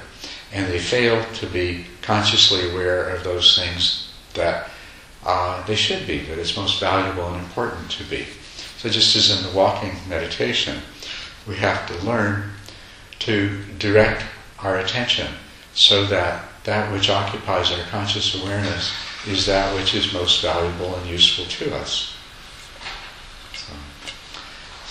And 0.51 0.69
they 0.69 0.79
fail 0.79 1.23
to 1.35 1.47
be 1.47 1.85
consciously 2.01 2.69
aware 2.69 3.07
of 3.07 3.23
those 3.23 3.57
things 3.57 4.11
that 4.33 4.69
uh, 5.25 5.65
they 5.65 5.75
should 5.75 6.05
be, 6.05 6.19
that 6.25 6.37
it's 6.37 6.57
most 6.57 6.81
valuable 6.81 7.25
and 7.33 7.41
important 7.41 7.89
to 7.91 8.03
be. 8.03 8.25
So, 8.79 8.89
just 8.89 9.15
as 9.15 9.31
in 9.31 9.49
the 9.49 9.57
walking 9.57 9.93
meditation, 10.09 10.81
we 11.47 11.55
have 11.55 11.87
to 11.87 12.05
learn 12.05 12.51
to 13.19 13.63
direct 13.79 14.25
our 14.59 14.79
attention 14.79 15.27
so 15.73 16.05
that 16.07 16.43
that 16.65 16.91
which 16.91 17.09
occupies 17.09 17.71
our 17.71 17.85
conscious 17.85 18.35
awareness 18.41 18.93
is 19.25 19.45
that 19.45 19.73
which 19.75 19.95
is 19.95 20.11
most 20.11 20.41
valuable 20.41 20.95
and 20.97 21.09
useful 21.09 21.45
to 21.45 21.73
us. 21.77 22.12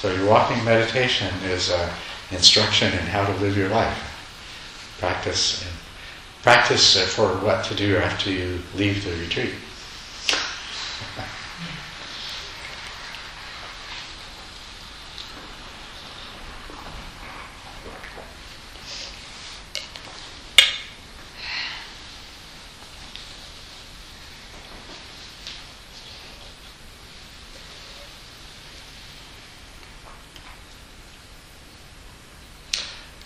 So, 0.02 0.12
your 0.12 0.28
walking 0.28 0.64
meditation 0.64 1.32
is 1.44 1.70
an 1.70 1.88
instruction 2.32 2.92
in 2.92 3.06
how 3.06 3.24
to 3.24 3.32
live 3.34 3.56
your 3.56 3.68
life. 3.68 4.96
Practice 4.98 5.64
practice 6.42 6.96
uh, 6.96 7.06
for 7.06 7.28
what 7.44 7.64
to 7.66 7.74
do 7.76 7.96
after 7.98 8.28
you 8.28 8.58
leave 8.74 9.04
the 9.04 9.12
retreat. 9.22 9.54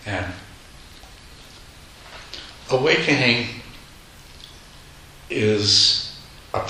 And 0.07 0.25
awakening 2.69 3.47
is 5.29 6.17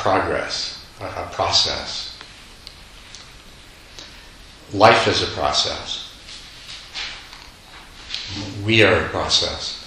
progress, 0.08 0.86
a 1.02 1.28
process. 1.34 2.18
Life 4.72 5.06
is 5.06 5.22
a 5.22 5.28
process. 5.36 6.10
We 8.64 8.84
are 8.84 9.06
a 9.06 9.10
process. 9.10 9.84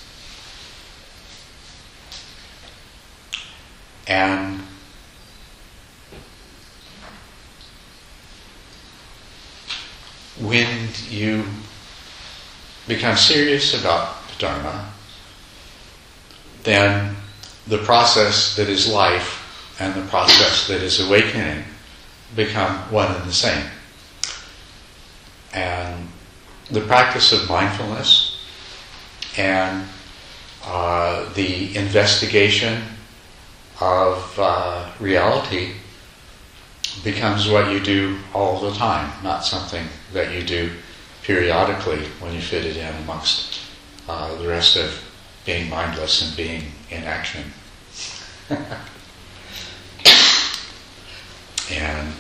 And 4.06 4.61
when 10.38 10.88
you 11.09 11.44
become 12.87 13.16
serious 13.16 13.80
about 13.80 14.16
the 14.28 14.38
Dharma, 14.38 14.92
then 16.64 17.16
the 17.66 17.78
process 17.78 18.54
that 18.56 18.68
is 18.68 18.87
life 18.87 19.39
and 19.80 19.94
the 19.94 20.06
process 20.08 20.68
that 20.68 20.82
is 20.82 21.00
awakening 21.00 21.64
become 22.36 22.76
one 22.92 23.12
and 23.12 23.24
the 23.24 23.32
same. 23.32 23.64
And 25.52 26.06
the 26.70 26.82
practice 26.82 27.32
of 27.32 27.48
mindfulness 27.48 28.44
and 29.36 29.88
uh, 30.64 31.32
the 31.32 31.74
investigation 31.76 32.82
of 33.80 34.38
uh, 34.38 34.90
reality 35.00 35.72
becomes 37.02 37.48
what 37.48 37.72
you 37.72 37.80
do 37.80 38.18
all 38.34 38.60
the 38.60 38.76
time, 38.76 39.10
not 39.24 39.44
something 39.44 39.86
that 40.12 40.34
you 40.34 40.42
do 40.42 40.70
periodically 41.22 42.04
when 42.20 42.34
you 42.34 42.40
fit 42.40 42.66
it 42.66 42.76
in 42.76 42.94
amongst 42.96 43.60
uh, 44.08 44.34
the 44.36 44.46
rest 44.46 44.76
of 44.76 45.02
being 45.46 45.70
mindless 45.70 46.26
and 46.26 46.36
being 46.36 46.64
in 46.90 47.02
action. 47.04 47.44
and 51.72 52.12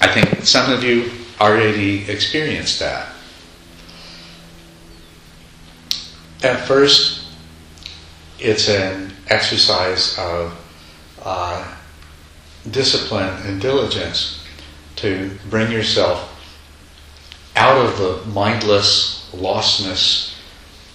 I 0.00 0.08
think 0.08 0.44
some 0.44 0.72
of 0.72 0.82
you 0.82 1.10
already 1.40 2.10
experienced 2.10 2.78
that. 2.80 3.08
At 6.42 6.66
first, 6.66 7.24
it's 8.38 8.68
an 8.68 9.12
exercise 9.28 10.18
of 10.18 10.56
uh, 11.22 11.76
discipline 12.70 13.34
and 13.46 13.60
diligence 13.60 14.44
to 14.96 15.30
bring 15.50 15.70
yourself 15.70 16.26
out 17.56 17.84
of 17.84 17.98
the 17.98 18.30
mindless 18.30 19.30
lostness, 19.32 20.34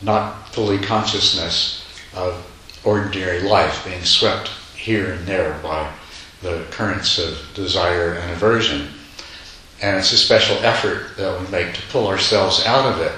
not 0.02 0.50
fully 0.50 0.80
consciousness 0.80 1.86
of 2.16 2.44
ordinary 2.84 3.42
life, 3.42 3.86
being 3.86 4.04
swept 4.04 4.50
here 4.76 5.14
and 5.14 5.28
there 5.28 5.60
by 5.62 5.92
the 6.42 6.66
currents 6.72 7.18
of 7.18 7.38
desire 7.54 8.14
and 8.14 8.32
aversion. 8.32 8.90
And 9.82 9.98
it's 9.98 10.12
a 10.12 10.18
special 10.18 10.58
effort 10.58 11.18
that 11.18 11.40
we 11.40 11.48
make 11.48 11.74
to 11.74 11.82
pull 11.90 12.08
ourselves 12.08 12.66
out 12.66 12.86
of 12.86 13.02
it 13.02 13.14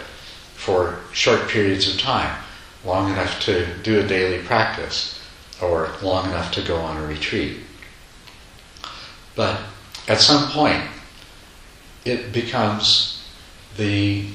for 0.56 1.00
short 1.14 1.48
periods 1.48 1.88
of 1.94 2.00
time, 2.00 2.36
long 2.84 3.12
enough 3.12 3.40
to 3.42 3.68
do 3.84 4.00
a 4.00 4.08
daily 4.08 4.44
practice, 4.44 5.22
or 5.62 5.92
long 6.02 6.26
enough 6.26 6.52
to 6.54 6.62
go 6.62 6.78
on 6.78 6.98
a 6.98 7.06
retreat. 7.06 7.58
But 9.36 9.60
at 10.08 10.20
some 10.20 10.50
point, 10.52 10.84
it 12.06 12.32
becomes 12.32 13.24
the 13.78 14.26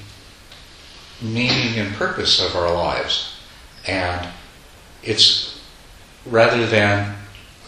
meaning 1.21 1.79
and 1.79 1.95
purpose 1.95 2.41
of 2.41 2.55
our 2.55 2.73
lives. 2.73 3.35
And 3.87 4.29
it's 5.03 5.61
rather 6.25 6.67
than 6.67 7.17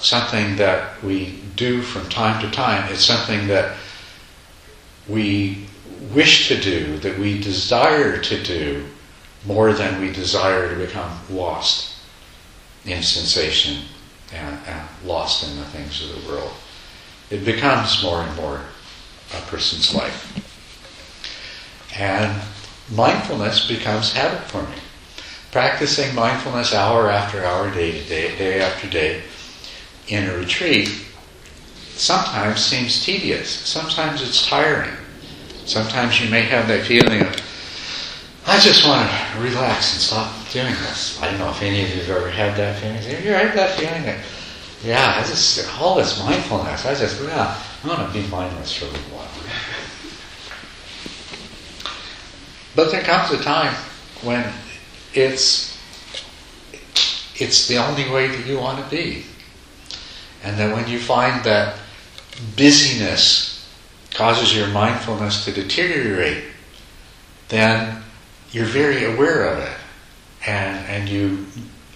something 0.05 0.57
that 0.57 1.03
we 1.03 1.39
do 1.57 1.83
from 1.83 2.09
time 2.09 2.41
to 2.43 2.51
time, 2.51 2.93
it's 2.93 3.05
something 3.05 3.49
that 3.49 3.77
we 5.09 5.67
wish 6.13 6.49
to 6.49 6.61
do, 6.61 6.99
that 6.99 7.19
we 7.19 7.41
desire 7.41 8.21
to 8.21 8.43
do, 8.43 8.85
more 9.47 9.73
than 9.73 10.01
we 10.01 10.13
desire 10.13 10.69
to 10.69 10.77
become 10.77 11.19
lost 11.31 11.97
in 12.85 13.03
sensation 13.03 13.85
and, 14.33 14.59
and 14.67 14.89
lost 15.05 15.49
in 15.49 15.57
the 15.57 15.65
things 15.67 16.03
of 16.03 16.23
the 16.23 16.29
world. 16.29 16.53
It 17.31 17.45
becomes 17.45 18.03
more 18.03 18.23
and 18.23 18.37
more 18.37 18.61
a 19.35 19.41
person's 19.43 19.95
life. 19.95 20.31
And 21.99 22.43
mindfulness 22.95 23.69
becomes 23.69 24.13
habit 24.13 24.43
forming. 24.49 24.81
Practicing 25.51 26.15
mindfulness 26.15 26.75
hour 26.75 27.09
after 27.09 27.45
hour, 27.45 27.71
day 27.73 27.93
to 27.93 28.09
day, 28.09 28.37
day 28.37 28.61
after 28.61 28.89
day, 28.89 29.23
in 30.09 30.29
a 30.29 30.37
retreat 30.37 30.89
sometimes 31.97 32.65
seems 32.65 33.05
tedious. 33.05 33.49
Sometimes 33.49 34.23
it's 34.23 34.47
tiring. 34.47 34.91
Sometimes 35.65 36.21
you 36.21 36.31
may 36.31 36.43
have 36.43 36.69
that 36.69 36.85
feeling 36.85 37.23
of, 37.23 37.35
I 38.47 38.59
just 38.61 38.87
want 38.87 39.09
to 39.09 39.41
relax 39.41 39.95
and 39.95 40.03
stop 40.03 40.33
doing 40.51 40.75
this. 40.75 41.21
I 41.23 41.31
don't 41.31 41.39
know 41.39 41.51
if 41.51 41.63
any 41.63 41.83
of 41.83 41.89
you 41.89 42.03
have 42.03 42.11
ever 42.11 42.31
had 42.31 42.57
that 42.59 42.81
feeling. 42.81 42.97
Have 42.97 43.25
you 43.25 43.31
ever 43.31 43.49
had 43.49 43.57
that 43.57 43.79
feeling 43.79 44.03
that, 44.03 44.25
yeah, 44.83 45.15
I 45.17 45.27
just, 45.27 45.81
all 45.81 45.95
this 45.95 46.19
mindfulness, 46.23 46.85
I 46.85 46.95
just, 46.95 47.23
yeah, 47.23 47.59
I 47.83 47.89
want 47.89 48.13
to 48.13 48.21
be 48.21 48.27
mindless 48.29 48.77
for 48.77 48.85
a 48.85 48.89
little 48.89 49.17
while. 49.17 49.29
But 52.77 52.91
there 52.91 53.03
comes 53.03 53.31
a 53.31 53.43
time 53.43 53.73
when 54.23 54.53
it's 55.15 55.75
it's 57.37 57.67
the 57.67 57.77
only 57.79 58.09
way 58.11 58.29
that 58.29 58.47
you 58.47 58.59
want 58.59 58.83
to 58.83 58.91
be. 58.91 59.25
And 60.45 60.59
then 60.59 60.73
when 60.73 60.87
you 60.87 60.99
find 60.99 61.43
that 61.45 61.79
busyness 62.55 63.67
causes 64.13 64.55
your 64.55 64.69
mindfulness 64.69 65.45
to 65.47 65.53
deteriorate, 65.53 66.45
then 67.49 68.03
you're 68.53 68.67
very 68.67 69.05
aware 69.05 69.49
of 69.49 69.59
it. 69.59 69.77
And, 70.47 70.87
and 70.87 71.09
you, 71.09 71.47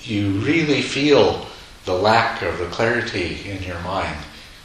you 0.03 0.31
really 0.41 0.81
feel 0.81 1.47
the 1.85 1.93
lack 1.93 2.43
of 2.43 2.59
the 2.59 2.67
clarity 2.67 3.49
in 3.49 3.63
your 3.63 3.79
mind 3.81 4.17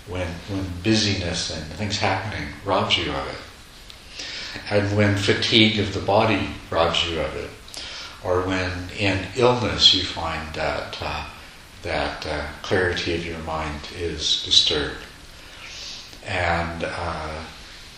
when, 0.07 0.27
when 0.49 0.65
busyness 0.81 1.55
and 1.55 1.65
things 1.73 1.97
happening 1.97 2.47
robs 2.65 2.97
you 2.97 3.11
of 3.11 3.27
it. 3.27 4.61
And 4.69 4.95
when 4.95 5.17
fatigue 5.17 5.79
of 5.79 5.93
the 5.93 5.99
body 5.99 6.49
robs 6.69 7.09
you 7.09 7.19
of 7.19 7.35
it. 7.35 7.49
Or 8.23 8.41
when 8.41 8.71
in 8.97 9.25
illness 9.35 9.93
you 9.93 10.03
find 10.03 10.53
that 10.55 10.97
uh, 11.01 11.25
that 11.83 12.25
uh, 12.25 12.47
clarity 12.61 13.13
of 13.13 13.25
your 13.25 13.39
mind 13.39 13.87
is 13.95 14.43
disturbed. 14.43 15.05
And, 16.25 16.85
uh, 16.85 17.43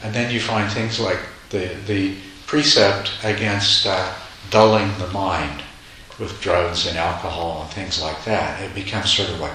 and 0.03 0.13
then 0.13 0.31
you 0.33 0.39
find 0.39 0.71
things 0.71 0.99
like 0.99 1.19
the, 1.49 1.75
the 1.87 2.15
precept 2.47 3.11
against 3.23 3.85
uh, 3.85 4.13
dulling 4.49 4.91
the 4.97 5.07
mind 5.07 5.63
with 6.19 6.41
drugs 6.41 6.87
and 6.87 6.97
alcohol 6.97 7.63
and 7.63 7.71
things 7.71 8.01
like 8.01 8.23
that. 8.25 8.61
It 8.61 8.73
becomes 8.73 9.11
sort 9.11 9.29
of 9.29 9.39
like, 9.39 9.51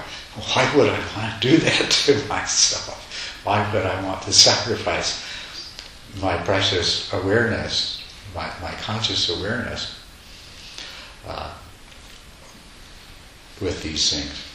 why 0.53 0.73
would 0.75 0.89
I 0.89 0.99
want 1.17 1.41
to 1.41 1.49
do 1.49 1.57
that 1.65 1.91
to 1.91 2.25
myself? 2.27 3.41
Why 3.43 3.71
would 3.73 3.85
I 3.85 4.01
want 4.03 4.21
to 4.23 4.33
sacrifice 4.33 5.25
my 6.21 6.37
precious 6.37 7.11
awareness, 7.11 8.03
my, 8.35 8.49
my 8.61 8.71
conscious 8.81 9.29
awareness? 9.29 9.97
Uh, 11.27 11.51
with 13.61 13.81
these 13.83 14.11
things. 14.11 14.47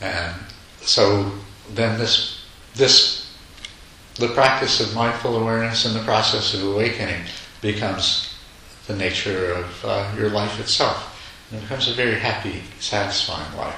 And 0.00 0.34
so 0.80 1.32
then 1.72 1.98
this 1.98 2.44
this 2.74 3.32
the 4.16 4.28
practice 4.28 4.80
of 4.80 4.94
mindful 4.94 5.36
awareness 5.36 5.84
and 5.86 5.94
the 5.94 6.04
process 6.04 6.54
of 6.54 6.62
awakening 6.64 7.22
becomes 7.60 8.34
the 8.86 8.94
nature 8.94 9.52
of 9.54 9.84
uh, 9.84 10.14
your 10.16 10.30
life 10.30 10.60
itself. 10.60 11.10
And 11.50 11.58
it 11.58 11.62
becomes 11.62 11.88
a 11.88 11.94
very 11.94 12.18
happy, 12.18 12.62
satisfying 12.78 13.56
life. 13.56 13.74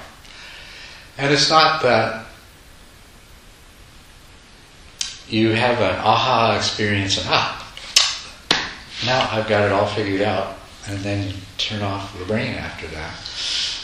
And 1.16 1.33
it's 1.33 1.48
not 1.48 1.81
that 1.83 2.26
you 5.29 5.50
have 5.52 5.81
an 5.81 5.96
aha 6.00 6.57
experience 6.57 7.18
and 7.18 7.26
ah, 7.31 7.74
now 9.05 9.29
I've 9.33 9.48
got 9.48 9.64
it 9.64 9.72
all 9.72 9.87
figured 9.87 10.22
out 10.22 10.57
and 10.88 10.99
then 11.01 11.35
turn 11.59 11.83
off 11.83 12.16
the 12.18 12.25
brain 12.25 12.55
after 12.55 12.87
that. 12.88 13.14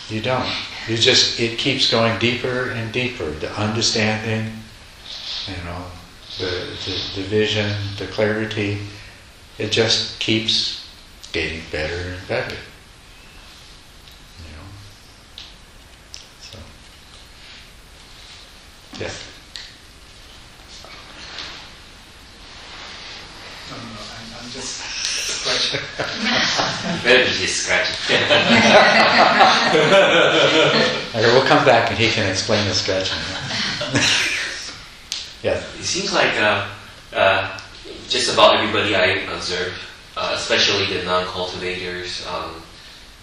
You 0.09 0.21
don't. 0.21 0.49
You 0.89 0.97
just, 0.97 1.41
it 1.41 1.59
keeps 1.59 1.91
going 1.91 2.19
deeper 2.19 2.71
and 2.71 2.93
deeper. 2.93 3.31
The 3.31 3.51
understanding, 3.59 4.53
you 5.47 5.65
know, 5.65 5.85
the, 6.39 6.77
the, 6.85 7.21
the 7.21 7.29
vision, 7.29 7.75
the 7.99 8.07
clarity, 8.07 8.79
it 9.59 9.71
just 9.71 10.19
keeps 10.21 10.89
getting 11.33 11.63
better 11.71 12.11
and 12.11 12.29
better. 12.29 12.57
You 14.39 14.53
know? 14.57 14.69
So, 16.41 16.59
yeah. 18.99 19.11
No, 23.71 23.77
no, 23.77 23.83
I'm, 23.83 24.45
I'm 24.45 24.51
just 24.51 24.83
scratching. 25.73 27.03
Better 27.05 27.25
be 27.25 27.31
just 27.31 27.65
scratching. 27.65 27.97
Okay, 31.15 31.27
we'll 31.27 31.45
come 31.45 31.63
back 31.67 31.91
and 31.91 31.99
he 31.99 32.09
can 32.09 32.27
explain 32.31 32.67
the 32.67 32.73
stretching. 32.75 33.19
yeah. 35.43 35.63
It 35.79 35.85
seems 35.85 36.11
like 36.15 36.35
uh, 36.41 36.67
uh, 37.13 37.59
just 38.09 38.33
about 38.33 38.57
everybody 38.57 38.97
I 38.97 39.21
observe, 39.35 39.75
uh, 40.17 40.33
especially 40.35 40.87
the 40.97 41.05
non-cultivators, 41.05 42.27
um, 42.27 42.63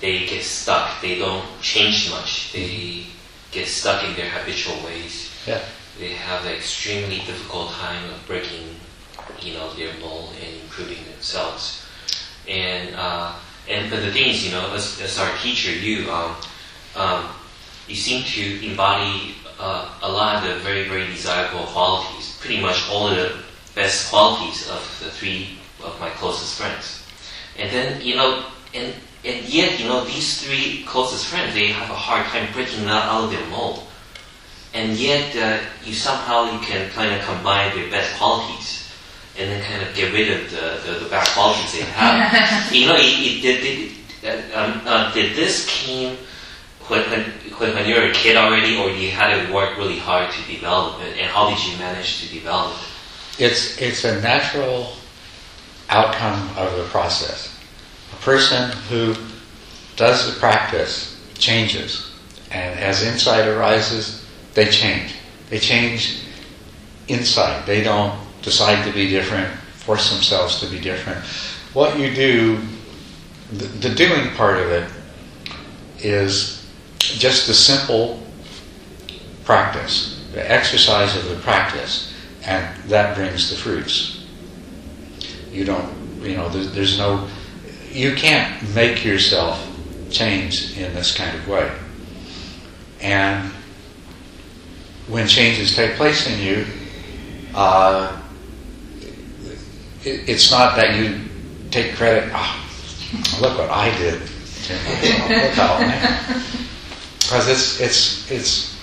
they 0.01 0.27
get 0.27 0.43
stuck. 0.43 1.01
They 1.01 1.17
don't 1.17 1.43
change 1.62 2.12
much. 2.12 2.53
They 2.53 3.07
get 3.51 3.67
stuck 3.67 4.03
in 4.03 4.15
their 4.15 4.29
habitual 4.29 4.77
ways. 4.85 5.31
Yeah. 5.47 5.62
They 5.97 6.13
have 6.13 6.45
an 6.45 6.51
extremely 6.53 7.21
difficult 7.25 7.71
time 7.71 8.07
of 8.12 8.23
breaking, 8.27 8.79
you 9.41 9.55
know, 9.55 9.73
their 9.73 9.95
mold 9.95 10.35
and 10.39 10.62
improving 10.62 11.03
themselves. 11.05 11.83
And 12.47 12.95
uh, 12.95 13.36
and 13.67 13.89
but 13.89 14.02
the 14.02 14.12
thing 14.12 14.30
is, 14.30 14.45
you 14.45 14.52
know, 14.52 14.73
as, 14.73 14.99
as 15.02 15.19
our 15.19 15.32
teacher, 15.38 15.71
you 15.71 16.10
um, 16.12 16.36
um, 16.95 17.30
you 17.88 17.95
seem 17.95 18.23
to 18.23 18.65
embody 18.65 19.36
uh, 19.60 19.89
a 20.02 20.12
lot 20.12 20.43
of 20.43 20.49
the 20.49 20.60
very, 20.62 20.88
very 20.88 21.08
desirable 21.08 21.65
qualities, 21.65 22.38
pretty 22.39 22.62
much 22.62 22.89
all 22.89 23.08
of 23.08 23.15
the 23.15 23.38
best 23.75 24.10
qualities 24.10 24.69
of 24.69 24.80
the 25.04 25.12
three 25.12 25.60
of 25.84 25.99
my 25.99 26.10
closest 26.12 26.60
friends. 26.60 27.06
And 27.58 27.71
then, 27.71 28.02
you 28.02 28.15
know, 28.15 28.45
and, 28.73 28.93
and 29.25 29.45
yet, 29.45 29.80
you 29.80 29.88
know, 29.88 30.06
these 30.06 30.41
three 30.41 30.84
closest 30.84 31.28
friends, 31.28 31.54
they 31.54 31.67
have 31.67 31.89
a 31.89 31.95
hard 31.95 32.25
time 32.28 32.52
breaking 32.54 32.86
out, 32.86 33.23
of 33.23 33.32
their 33.32 33.45
mold. 33.47 33.84
And 34.73 34.97
yet, 34.97 35.36
uh, 35.36 35.63
you 35.84 35.93
somehow 35.93 36.52
you 36.52 36.60
can 36.60 36.89
kind 36.91 37.13
of 37.13 37.25
combine 37.25 37.75
their 37.75 37.89
best 37.89 38.17
qualities 38.17 38.88
and 39.39 39.49
then 39.49 39.63
kind 39.63 39.82
of 39.82 39.95
get 39.95 40.13
rid 40.13 40.30
of 40.30 40.52
the, 40.52 40.91
the, 40.91 40.99
the 40.99 41.10
bad 41.10 41.25
qualities 41.30 41.71
they 41.71 41.82
have. 41.82 42.71
you 42.73 42.88
know, 42.88 42.95
it, 42.95 43.06
it, 43.06 43.41
did, 43.41 43.95
did, 44.21 44.54
uh, 44.54 44.60
um, 44.60 44.82
uh, 44.86 45.13
did 45.13 45.34
this 45.36 45.65
came 45.65 46.17
when, 46.88 47.10
when, 47.10 47.21
when, 47.58 47.73
when 47.73 47.88
you're 47.88 48.04
a 48.04 48.13
kid 48.13 48.36
already, 48.36 48.78
or 48.78 48.89
you 48.89 49.12
had 49.12 49.47
to 49.47 49.54
work 49.54 49.78
really 49.78 49.97
hard 49.97 50.30
to 50.32 50.54
develop 50.54 51.02
it, 51.04 51.17
and 51.17 51.28
how 51.28 51.49
did 51.49 51.65
you 51.65 51.78
manage 51.78 52.19
to 52.21 52.34
develop 52.34 52.75
it? 53.38 53.45
It's, 53.45 53.82
it's 53.82 54.04
a 54.04 54.19
natural 54.21 54.91
outcome 55.88 56.49
of 56.58 56.75
the 56.78 56.84
process. 56.86 57.56
A 58.12 58.17
person 58.17 58.71
who 58.89 59.15
does 59.95 60.34
the 60.34 60.38
practice 60.39 61.17
changes, 61.36 62.12
and 62.52 62.78
as 62.78 63.04
insight 63.04 63.47
arises, 63.47 64.25
they 64.54 64.65
change. 64.65 65.13
They 65.49 65.60
change 65.60 66.23
inside. 67.08 67.65
They 67.65 67.82
don't 67.82 68.19
decide 68.41 68.86
to 68.86 68.91
be 68.93 69.10
different, 69.10 69.49
force 69.75 70.12
themselves 70.12 70.60
to 70.62 70.67
be 70.67 70.80
different. 70.80 71.23
What 71.73 71.99
you 71.99 72.13
do, 72.13 72.60
the, 73.52 73.65
the 73.65 73.95
doing 73.95 74.30
part 74.36 74.58
of 74.58 74.69
it, 74.69 74.89
is 75.99 76.67
just 76.99 77.47
the 77.47 77.54
simple 77.54 78.23
practice, 79.43 80.25
the 80.34 80.52
exercise 80.52 81.15
of 81.15 81.28
the 81.30 81.36
practice, 81.38 82.13
and 82.43 82.75
that 82.89 83.15
brings 83.15 83.49
the 83.49 83.56
fruits. 83.56 84.25
You 85.52 85.65
don't, 85.65 86.21
you 86.21 86.38
know, 86.38 86.49
there's, 86.49 86.73
there's 86.73 86.97
no, 86.97 87.28
you 87.91 88.15
can't 88.15 88.73
make 88.75 89.04
yourself 89.04 89.65
change 90.10 90.78
in 90.78 90.93
this 90.93 91.15
kind 91.15 91.36
of 91.36 91.47
way. 91.47 91.71
And 93.02 93.52
when 95.08 95.28
changes 95.28 95.75
take 95.75 95.95
place 95.95 96.28
in 96.28 96.39
you, 96.39 96.65
uh, 97.56 98.18
it, 100.03 100.29
it's 100.29 100.51
not 100.51 100.75
that 100.75 100.95
you 100.97 101.19
take 101.71 101.95
credit. 101.95 102.29
Oh, 102.33 102.65
look 103.41 103.57
what 103.57 103.69
I 103.69 103.95
did. 103.97 104.21
Because 107.21 107.47
it's 107.47 107.79
it's 107.79 108.31
it's 108.31 108.79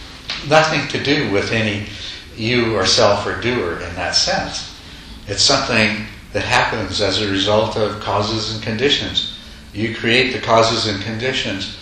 nothing 0.49 0.87
to 0.89 1.03
do 1.03 1.31
with 1.33 1.53
any 1.53 1.87
you 2.37 2.77
or 2.77 2.87
self 2.87 3.27
or 3.27 3.41
doer 3.41 3.81
in 3.81 3.95
that 3.95 4.15
sense. 4.15 4.75
It's 5.27 5.43
something 5.43 6.07
that 6.33 6.45
happens 6.45 7.01
as 7.01 7.21
a 7.21 7.31
result 7.31 7.77
of 7.77 8.01
causes 8.01 8.55
and 8.55 8.63
conditions. 8.63 9.37
You 9.73 9.95
create 9.95 10.33
the 10.33 10.41
causes 10.41 10.87
and 10.87 11.03
conditions 11.03 11.77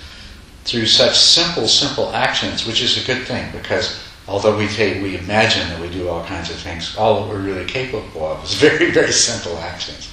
through 0.65 0.87
such 0.87 1.17
simple, 1.17 1.69
simple 1.69 2.13
actions, 2.15 2.67
which 2.67 2.83
is 2.83 3.03
a 3.03 3.07
good 3.07 3.27
thing 3.27 3.51
because 3.53 4.01
although 4.29 4.57
we 4.57 4.67
take, 4.69 5.03
we 5.03 5.17
imagine 5.17 5.69
that 5.69 5.81
we 5.81 5.91
do 5.91 6.09
all 6.09 6.25
kinds 6.25 6.51
of 6.51 6.57
things, 6.57 6.97
all 6.97 7.23
that 7.25 7.29
we're 7.29 7.41
really 7.41 7.65
capable 7.65 8.27
of 8.27 8.45
is 8.45 8.55
very, 8.61 8.91
very 8.91 9.13
simple 9.13 9.57
actions. 9.59 10.09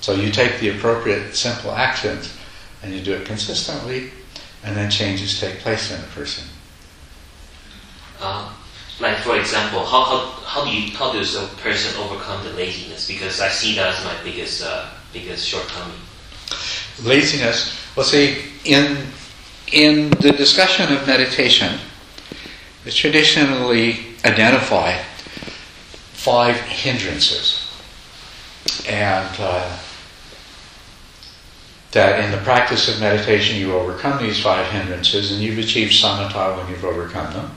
So 0.00 0.14
you 0.14 0.30
take 0.30 0.60
the 0.60 0.70
appropriate 0.70 1.34
simple 1.34 1.70
actions 1.70 2.36
and 2.82 2.92
you 2.92 3.00
do 3.00 3.14
it 3.14 3.24
consistently, 3.24 4.10
and 4.62 4.76
then 4.76 4.90
changes 4.90 5.40
take 5.40 5.60
place 5.60 5.90
in 5.90 6.00
the 6.00 6.06
person. 6.08 6.44
Uh, 8.20 8.52
like 9.00 9.16
for 9.18 9.36
example, 9.38 9.84
how, 9.84 10.04
how, 10.04 10.18
how 10.44 10.64
do 10.64 10.70
you 10.70 10.94
how 10.94 11.12
does 11.12 11.34
a 11.34 11.46
person 11.62 11.98
overcome 12.00 12.44
the 12.44 12.52
laziness? 12.52 13.08
Because 13.08 13.40
I 13.40 13.48
see 13.48 13.74
that 13.76 13.94
as 13.94 14.04
my 14.04 14.14
biggest 14.22 14.62
uh, 14.62 14.90
biggest 15.12 15.48
shortcoming. 15.48 15.98
Laziness. 17.02 17.80
Well, 17.96 18.04
see, 18.04 18.44
in 18.64 18.98
in 19.72 20.10
the 20.10 20.32
discussion 20.32 20.94
of 20.94 21.06
meditation, 21.06 21.80
it's 22.84 22.96
traditionally 22.96 24.14
identify 24.24 24.98
five 26.12 26.56
hindrances, 26.56 27.68
and 28.88 29.36
uh, 29.38 29.78
that 31.92 32.24
in 32.24 32.30
the 32.30 32.44
practice 32.44 32.88
of 32.88 33.00
meditation 33.00 33.56
you 33.56 33.72
overcome 33.74 34.22
these 34.22 34.42
five 34.42 34.66
hindrances, 34.70 35.32
and 35.32 35.40
you've 35.40 35.58
achieved 35.58 35.92
samatha 35.92 36.56
when 36.56 36.68
you've 36.68 36.84
overcome 36.84 37.32
them. 37.32 37.50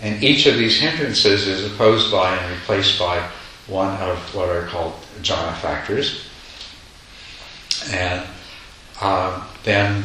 And 0.00 0.22
each 0.22 0.46
of 0.46 0.56
these 0.56 0.78
hindrances 0.78 1.46
is 1.46 1.70
opposed 1.72 2.10
by 2.10 2.36
and 2.36 2.52
replaced 2.52 2.98
by 2.98 3.28
one 3.66 3.96
of 4.00 4.16
what 4.34 4.48
are 4.48 4.66
called 4.66 4.94
jhana 5.22 5.56
factors. 5.58 6.24
And 7.90 8.26
um, 9.00 9.44
then 9.64 10.04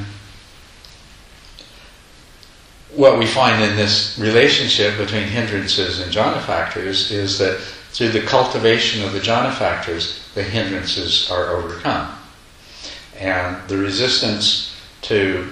what 2.95 3.17
we 3.17 3.25
find 3.25 3.63
in 3.63 3.75
this 3.75 4.17
relationship 4.19 4.97
between 4.97 5.23
hindrances 5.23 5.99
and 5.99 6.11
jhana 6.11 6.41
factors 6.43 7.11
is 7.11 7.39
that 7.39 7.59
through 7.91 8.09
the 8.09 8.21
cultivation 8.21 9.03
of 9.03 9.13
the 9.13 9.19
jhana 9.19 9.53
factors, 9.53 10.27
the 10.35 10.43
hindrances 10.43 11.29
are 11.31 11.55
overcome. 11.55 12.11
And 13.19 13.57
the 13.67 13.77
resistance 13.77 14.75
to 15.03 15.47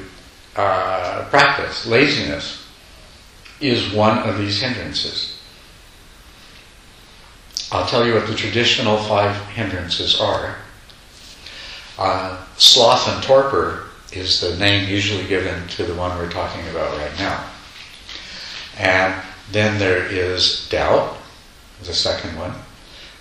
uh, 0.55 1.27
practice, 1.29 1.85
laziness, 1.85 2.67
is 3.59 3.93
one 3.93 4.17
of 4.19 4.37
these 4.37 4.59
hindrances. 4.59 5.39
I'll 7.71 7.87
tell 7.87 8.05
you 8.05 8.15
what 8.15 8.27
the 8.27 8.35
traditional 8.35 8.97
five 8.97 9.35
hindrances 9.49 10.19
are. 10.19 10.55
Uh, 11.97 12.43
sloth 12.57 13.07
and 13.07 13.23
torpor 13.23 13.90
is 14.11 14.41
the 14.41 14.57
name 14.57 14.89
usually 14.89 15.25
given 15.27 15.67
to 15.69 15.83
the 15.83 15.95
one 15.95 16.17
we're 16.17 16.31
talking 16.31 16.67
about 16.69 16.97
right 16.97 17.17
now. 17.17 17.45
And 18.77 19.21
then 19.51 19.79
there 19.79 20.05
is 20.05 20.67
doubt, 20.69 21.17
the 21.83 21.93
second 21.93 22.37
one. 22.37 22.53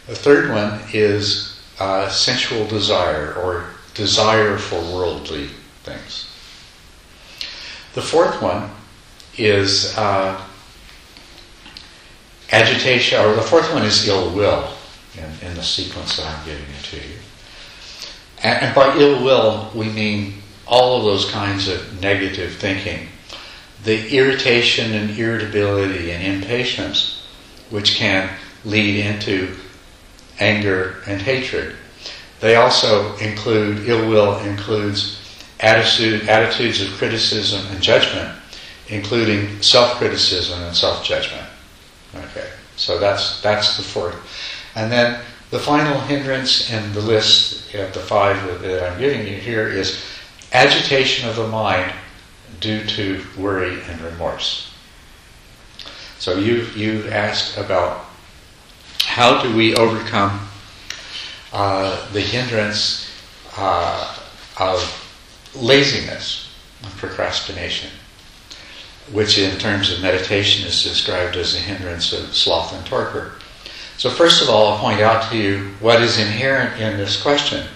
The 0.06 0.14
third 0.14 0.50
one 0.50 0.80
is 0.92 1.60
uh, 1.78 2.08
sensual 2.08 2.66
desire 2.66 3.34
or 3.34 3.66
desire 3.94 4.58
for 4.58 4.80
worldly 4.80 5.48
things. 5.82 6.26
The 7.94 8.02
fourth 8.02 8.40
one 8.40 8.70
is 9.36 9.96
uh, 9.96 10.40
agitation, 12.52 13.20
or 13.20 13.34
the 13.34 13.42
fourth 13.42 13.72
one 13.72 13.84
is 13.84 14.06
ill 14.06 14.34
will 14.34 14.72
in, 15.16 15.48
in, 15.48 15.54
the 15.56 15.62
sequence 15.62 16.16
that 16.16 16.26
I'm 16.26 16.44
giving 16.44 16.64
it 16.64 16.84
to 16.84 16.96
you. 16.96 17.16
And, 18.42 18.62
and 18.64 18.74
by 18.74 18.96
ill 18.96 19.24
will, 19.24 19.70
we 19.74 19.88
mean 19.88 20.39
all 20.70 20.96
of 20.96 21.04
those 21.04 21.28
kinds 21.30 21.68
of 21.68 22.00
negative 22.00 22.54
thinking, 22.54 23.08
the 23.82 24.16
irritation 24.16 24.92
and 24.94 25.18
irritability 25.18 26.12
and 26.12 26.22
impatience, 26.24 27.26
which 27.70 27.96
can 27.96 28.30
lead 28.64 29.04
into 29.04 29.54
anger 30.38 31.02
and 31.06 31.20
hatred. 31.20 31.74
They 32.38 32.54
also 32.54 33.16
include, 33.16 33.88
ill 33.88 34.08
will 34.08 34.38
includes 34.38 35.18
attitude, 35.58 36.28
attitudes 36.28 36.80
of 36.80 36.88
criticism 36.92 37.66
and 37.72 37.82
judgment, 37.82 38.34
including 38.88 39.60
self-criticism 39.60 40.62
and 40.62 40.74
self-judgment. 40.74 41.46
Okay, 42.14 42.48
so 42.76 42.98
that's, 42.98 43.42
that's 43.42 43.76
the 43.76 43.82
fourth. 43.82 44.16
And 44.76 44.90
then 44.90 45.20
the 45.50 45.58
final 45.58 45.98
hindrance 46.00 46.70
in 46.70 46.92
the 46.92 47.00
list 47.00 47.74
of 47.74 47.92
the 47.92 48.00
five 48.00 48.62
that 48.62 48.90
I'm 48.90 48.98
giving 48.98 49.26
you 49.26 49.34
here 49.34 49.68
is 49.68 50.02
agitation 50.52 51.28
of 51.28 51.36
the 51.36 51.46
mind 51.46 51.92
due 52.60 52.84
to 52.84 53.24
worry 53.38 53.80
and 53.82 54.00
remorse. 54.00 54.72
So 56.18 56.38
you 56.38 56.66
you 56.76 57.08
asked 57.08 57.56
about 57.56 58.04
how 59.04 59.42
do 59.42 59.56
we 59.56 59.74
overcome 59.74 60.48
uh, 61.52 62.10
the 62.12 62.20
hindrance 62.20 63.10
uh, 63.56 64.16
of 64.58 64.78
laziness, 65.54 66.54
of 66.84 66.96
procrastination, 66.96 67.90
which 69.12 69.38
in 69.38 69.58
terms 69.58 69.90
of 69.90 70.02
meditation 70.02 70.66
is 70.66 70.84
described 70.84 71.36
as 71.36 71.54
a 71.54 71.58
hindrance 71.58 72.12
of 72.12 72.34
sloth 72.34 72.72
and 72.74 72.84
torpor. 72.86 73.32
So 73.96 74.10
first 74.10 74.42
of 74.42 74.48
all, 74.48 74.72
I'll 74.72 74.78
point 74.78 75.00
out 75.00 75.30
to 75.30 75.36
you 75.36 75.70
what 75.80 76.00
is 76.00 76.18
inherent 76.18 76.80
in 76.80 76.96
this 76.96 77.20
question. 77.20 77.66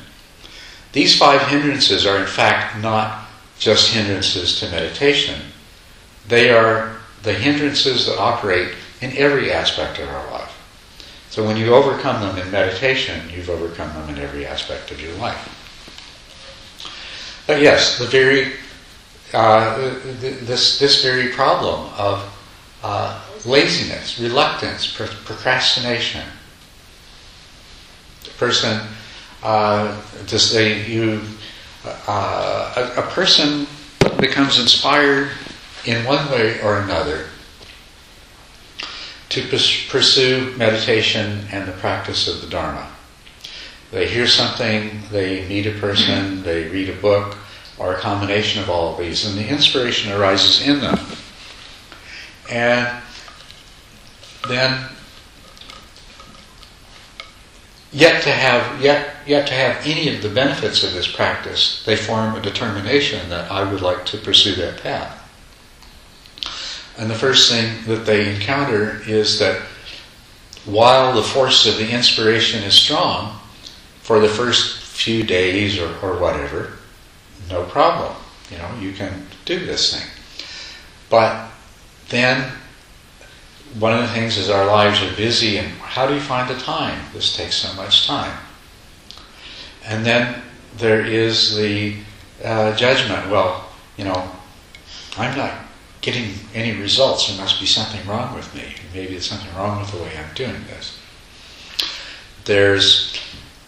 These 0.95 1.19
five 1.19 1.43
hindrances 1.49 2.07
are 2.07 2.19
in 2.19 2.27
fact 2.27 2.81
not 2.81 3.25
just 3.59 3.93
hindrances 3.93 4.61
to 4.61 4.71
meditation. 4.71 5.41
They 6.29 6.51
are 6.51 6.99
the 7.25 7.35
hindrances 7.35 8.07
that 8.07 8.17
operate 8.17 8.75
in 9.01 9.17
every 9.17 9.53
aspect 9.53 9.99
of 9.99 10.09
our 10.09 10.31
life. 10.31 10.53
So 11.31 11.45
when 11.45 11.57
you 11.57 11.75
overcome 11.75 12.23
them 12.23 12.39
in 12.39 12.49
meditation, 12.53 13.29
you've 13.29 13.51
overcome 13.51 13.93
them 13.93 14.09
in 14.09 14.23
every 14.23 14.47
aspect 14.47 14.93
of 14.93 15.01
your 15.01 15.15
life. 15.17 15.51
But 17.49 17.61
yes, 17.61 17.99
the 17.99 18.07
very 18.07 18.53
uh, 19.33 19.99
this 20.21 20.79
this 20.79 21.03
very 21.03 21.33
problem 21.33 21.91
of 21.99 22.23
uh, 22.85 23.21
laziness, 23.45 24.21
reluctance, 24.21 24.87
procrastination. 24.97 26.25
The 28.23 28.31
person 28.31 28.81
uh, 29.45 30.01
to 30.27 30.39
say 30.39 30.85
you, 30.91 31.21
uh, 31.85 32.93
a, 32.97 33.01
a 33.01 33.03
person 33.11 33.67
becomes 34.19 34.59
inspired 34.59 35.31
in 35.85 36.05
one 36.05 36.31
way 36.31 36.61
or 36.63 36.81
another 36.81 37.27
to 39.29 39.43
pursue 39.89 40.55
meditation 40.57 41.45
and 41.51 41.69
the 41.69 41.73
practice 41.73 42.27
of 42.27 42.41
the 42.41 42.47
Dharma. 42.47 42.91
They 43.91 44.09
hear 44.09 44.27
something, 44.27 45.03
they 45.11 45.47
meet 45.49 45.67
a 45.67 45.79
person, 45.79 46.43
they 46.43 46.69
read 46.69 46.89
a 46.89 47.01
book, 47.01 47.37
or 47.79 47.95
a 47.95 47.99
combination 47.99 48.63
of 48.63 48.71
all 48.71 48.93
of 48.93 48.99
these, 48.99 49.27
and 49.27 49.37
the 49.37 49.49
inspiration 49.49 50.13
arises 50.13 50.67
in 50.67 50.81
them. 50.81 50.99
And 52.51 53.03
then 54.49 54.89
yet 57.95 58.23
to 58.25 58.31
have 58.31 58.83
yet 58.83 59.15
yet 59.27 59.47
to 59.47 59.55
have 59.55 59.87
any 59.87 60.15
of 60.15 60.23
the 60.23 60.29
benefits 60.29 60.83
of 60.83 60.93
this 60.93 61.11
practice, 61.11 61.83
they 61.87 61.97
form 61.97 62.35
a 62.35 62.43
determination 62.43 63.31
that 63.31 63.51
I 63.51 63.71
would 63.71 63.81
like 63.81 64.05
to 64.07 64.19
pursue 64.19 64.55
that 64.57 64.83
path. 64.83 65.21
And 66.99 67.11
the 67.11 67.15
first 67.15 67.51
thing 67.51 67.85
that 67.87 68.05
they 68.05 68.35
encounter 68.35 69.01
is 69.07 69.39
that 69.39 69.63
while 70.65 71.15
the 71.15 71.23
force 71.23 71.67
of 71.67 71.77
the 71.77 71.91
inspiration 71.91 72.63
is 72.63 72.75
strong, 72.75 73.39
for 74.01 74.21
the 74.21 74.29
first 74.29 74.85
few 74.85 75.23
days 75.23 75.79
or, 75.79 75.89
or 76.03 76.19
whatever, 76.19 76.75
no 77.49 77.65
problem. 77.65 78.15
You 78.51 78.59
know, 78.59 78.71
you 78.79 78.93
can 78.93 79.27
do 79.45 79.65
this 79.65 79.95
thing. 79.95 80.09
But 81.09 81.51
then 82.11 82.53
one 83.79 83.95
of 83.95 84.01
the 84.01 84.09
things 84.09 84.37
is 84.37 84.51
our 84.51 84.67
lives 84.67 85.03
are 85.03 85.17
busy 85.17 85.59
and 85.59 85.73
how 85.95 86.09
do 86.09 86.15
you 86.15 86.21
find 86.21 86.51
the 86.51 86.61
time? 86.61 87.01
This 87.13 87.37
takes 87.37 87.55
so 87.55 87.73
much 87.75 88.05
time. 88.05 88.37
And 89.85 90.05
then 90.05 90.43
there 90.77 91.07
is 91.07 91.55
the 91.55 91.95
uh, 92.45 92.75
judgment. 92.75 93.31
Well, 93.31 93.69
you 93.97 94.03
know, 94.03 94.29
I'm 95.17 95.37
not 95.39 95.53
getting 96.01 96.33
any 96.53 96.77
results. 96.81 97.29
There 97.29 97.37
must 97.37 97.61
be 97.61 97.67
something 97.67 98.05
wrong 98.09 98.35
with 98.35 98.53
me. 98.57 98.75
Maybe 98.93 99.13
there's 99.13 99.27
something 99.27 99.55
wrong 99.55 99.79
with 99.79 99.93
the 99.93 99.99
way 99.99 100.11
I'm 100.19 100.35
doing 100.35 100.65
this. 100.67 100.99
There's, 102.45 103.17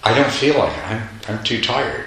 I 0.03 0.13
don't 0.13 0.33
feel 0.33 0.59
like 0.59 0.77
it. 0.77 0.85
I'm, 0.85 1.09
I'm 1.29 1.45
too 1.45 1.63
tired. 1.63 2.07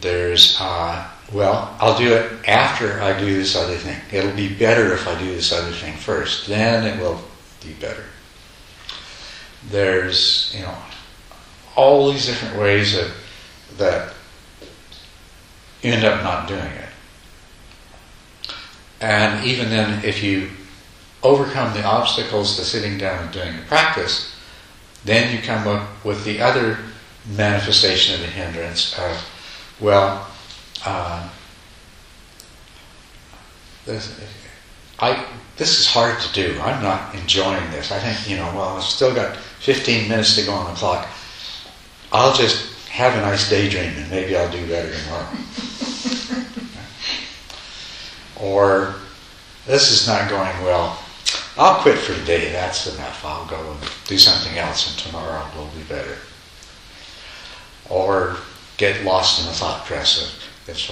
There's, 0.00 0.56
uh, 0.58 1.06
well, 1.34 1.76
I'll 1.80 1.98
do 1.98 2.14
it 2.14 2.48
after 2.48 3.02
I 3.02 3.20
do 3.20 3.26
this 3.34 3.56
other 3.56 3.76
thing. 3.76 4.00
It'll 4.10 4.34
be 4.34 4.54
better 4.54 4.94
if 4.94 5.06
I 5.06 5.18
do 5.18 5.34
this 5.34 5.52
other 5.52 5.72
thing 5.72 5.98
first. 5.98 6.46
Then 6.46 6.86
it 6.86 6.98
will 6.98 7.20
be 7.62 7.74
better. 7.74 8.04
There's, 9.70 10.52
you 10.56 10.62
know, 10.62 10.74
all 11.74 12.10
these 12.10 12.26
different 12.26 12.58
ways 12.58 12.94
that, 12.94 13.10
that 13.78 14.14
you 15.82 15.92
end 15.92 16.04
up 16.04 16.22
not 16.22 16.48
doing 16.48 16.60
it. 16.60 16.88
And 19.00 19.44
even 19.44 19.68
then, 19.68 20.04
if 20.04 20.22
you 20.22 20.50
overcome 21.22 21.74
the 21.74 21.84
obstacles 21.84 22.56
to 22.56 22.64
sitting 22.64 22.98
down 22.98 23.24
and 23.24 23.32
doing 23.32 23.56
the 23.56 23.62
practice, 23.62 24.34
then 25.04 25.34
you 25.34 25.42
come 25.42 25.66
up 25.68 26.04
with 26.04 26.24
the 26.24 26.40
other 26.40 26.78
manifestation 27.28 28.14
of 28.14 28.20
the 28.20 28.26
hindrance 28.28 28.98
of, 28.98 29.28
well, 29.80 30.28
uh, 30.84 31.28
this, 33.84 34.20
I, 34.98 35.26
this 35.56 35.80
is 35.80 35.86
hard 35.86 36.20
to 36.20 36.32
do. 36.34 36.60
I'm 36.60 36.82
not 36.82 37.14
enjoying 37.14 37.70
this. 37.70 37.90
I 37.90 37.98
think, 37.98 38.28
you 38.28 38.36
know, 38.36 38.46
well, 38.54 38.76
I've 38.76 38.82
still 38.82 39.14
got 39.14 39.36
15 39.36 40.08
minutes 40.08 40.36
to 40.36 40.44
go 40.44 40.52
on 40.52 40.70
the 40.70 40.76
clock. 40.78 41.08
I'll 42.12 42.34
just 42.34 42.74
have 42.88 43.14
a 43.14 43.20
nice 43.22 43.48
daydream 43.48 43.92
and 43.96 44.10
maybe 44.10 44.36
I'll 44.36 44.50
do 44.50 44.66
better 44.68 44.92
tomorrow. 44.94 45.28
or, 48.40 48.94
this 49.66 49.90
is 49.90 50.06
not 50.06 50.28
going 50.28 50.62
well. 50.62 51.02
I'll 51.56 51.80
quit 51.80 51.98
for 51.98 52.14
today. 52.14 52.52
That's 52.52 52.94
enough. 52.94 53.24
I'll 53.24 53.46
go 53.46 53.72
and 53.72 53.80
do 54.06 54.18
something 54.18 54.58
else 54.58 54.90
and 54.90 54.98
tomorrow 54.98 55.42
will 55.56 55.70
be 55.76 55.82
better. 55.88 56.18
Or 57.88 58.36
get 58.76 59.04
lost 59.04 59.40
in 59.40 59.46
the 59.46 59.52
thought 59.52 59.86
process. 59.86 60.38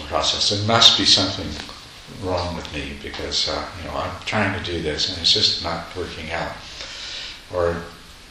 process. 0.09 0.49
There 0.51 0.67
must 0.67 0.97
be 0.97 1.05
something 1.05 1.49
wrong 2.23 2.57
with 2.57 2.73
me 2.73 2.93
because 3.03 3.49
uh, 3.49 3.69
you 3.79 3.89
know 3.89 3.97
I'm 3.97 4.13
trying 4.25 4.59
to 4.59 4.65
do 4.65 4.83
this 4.83 5.11
and 5.11 5.19
it's 5.21 5.33
just 5.33 5.63
not 5.63 5.95
working 5.97 6.31
out. 6.31 6.53
Or 7.53 7.83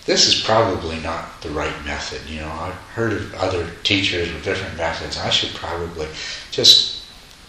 this 0.05 0.27
is 0.27 0.43
probably 0.43 0.99
not 0.99 1.41
the 1.41 1.49
right 1.49 1.85
method. 1.85 2.29
You 2.29 2.41
know, 2.41 2.51
I've 2.51 2.73
heard 2.95 3.13
of 3.13 3.33
other 3.35 3.69
teachers 3.83 4.31
with 4.33 4.43
different 4.43 4.75
methods. 4.77 5.17
I 5.17 5.29
should 5.29 5.55
probably 5.55 6.07
just 6.51 7.03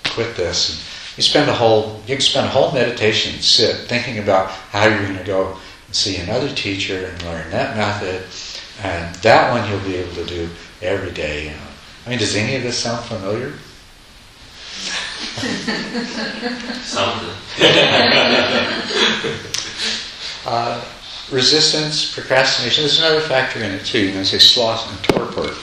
quit 0.04 0.36
this. 0.36 0.70
And 0.70 1.16
you 1.16 1.22
spend 1.22 1.50
a 1.50 1.54
whole 1.54 2.00
you 2.06 2.14
can 2.14 2.20
spend 2.20 2.46
a 2.46 2.50
whole 2.50 2.72
meditation 2.72 3.40
sit 3.40 3.88
thinking 3.88 4.18
about 4.18 4.50
how 4.50 4.86
you're 4.86 5.02
going 5.02 5.18
to 5.18 5.24
go 5.24 5.56
and 5.86 5.94
see 5.94 6.16
another 6.16 6.48
teacher 6.54 7.06
and 7.06 7.22
learn 7.22 7.50
that 7.50 7.76
method, 7.76 8.22
and 8.82 9.14
that 9.16 9.50
one 9.50 9.68
you'll 9.68 9.80
be 9.80 9.96
able 9.96 10.14
to 10.14 10.26
do 10.26 10.48
every 10.82 11.12
day. 11.12 11.44
You 11.44 11.50
know. 11.50 11.66
I 12.06 12.10
mean, 12.10 12.18
does 12.18 12.36
any 12.36 12.54
of 12.56 12.62
this 12.62 12.78
sound 12.78 13.04
familiar? 13.06 13.54
Something. 16.84 17.34
uh, 20.46 20.84
resistance, 21.30 22.14
procrastination, 22.14 22.84
there's 22.84 22.98
another 22.98 23.20
factor 23.20 23.62
in 23.62 23.72
it 23.72 23.84
too. 23.84 24.10
You 24.10 24.24
say 24.24 24.38
sloth 24.38 24.90
and 24.90 25.02
torpor. 25.02 25.54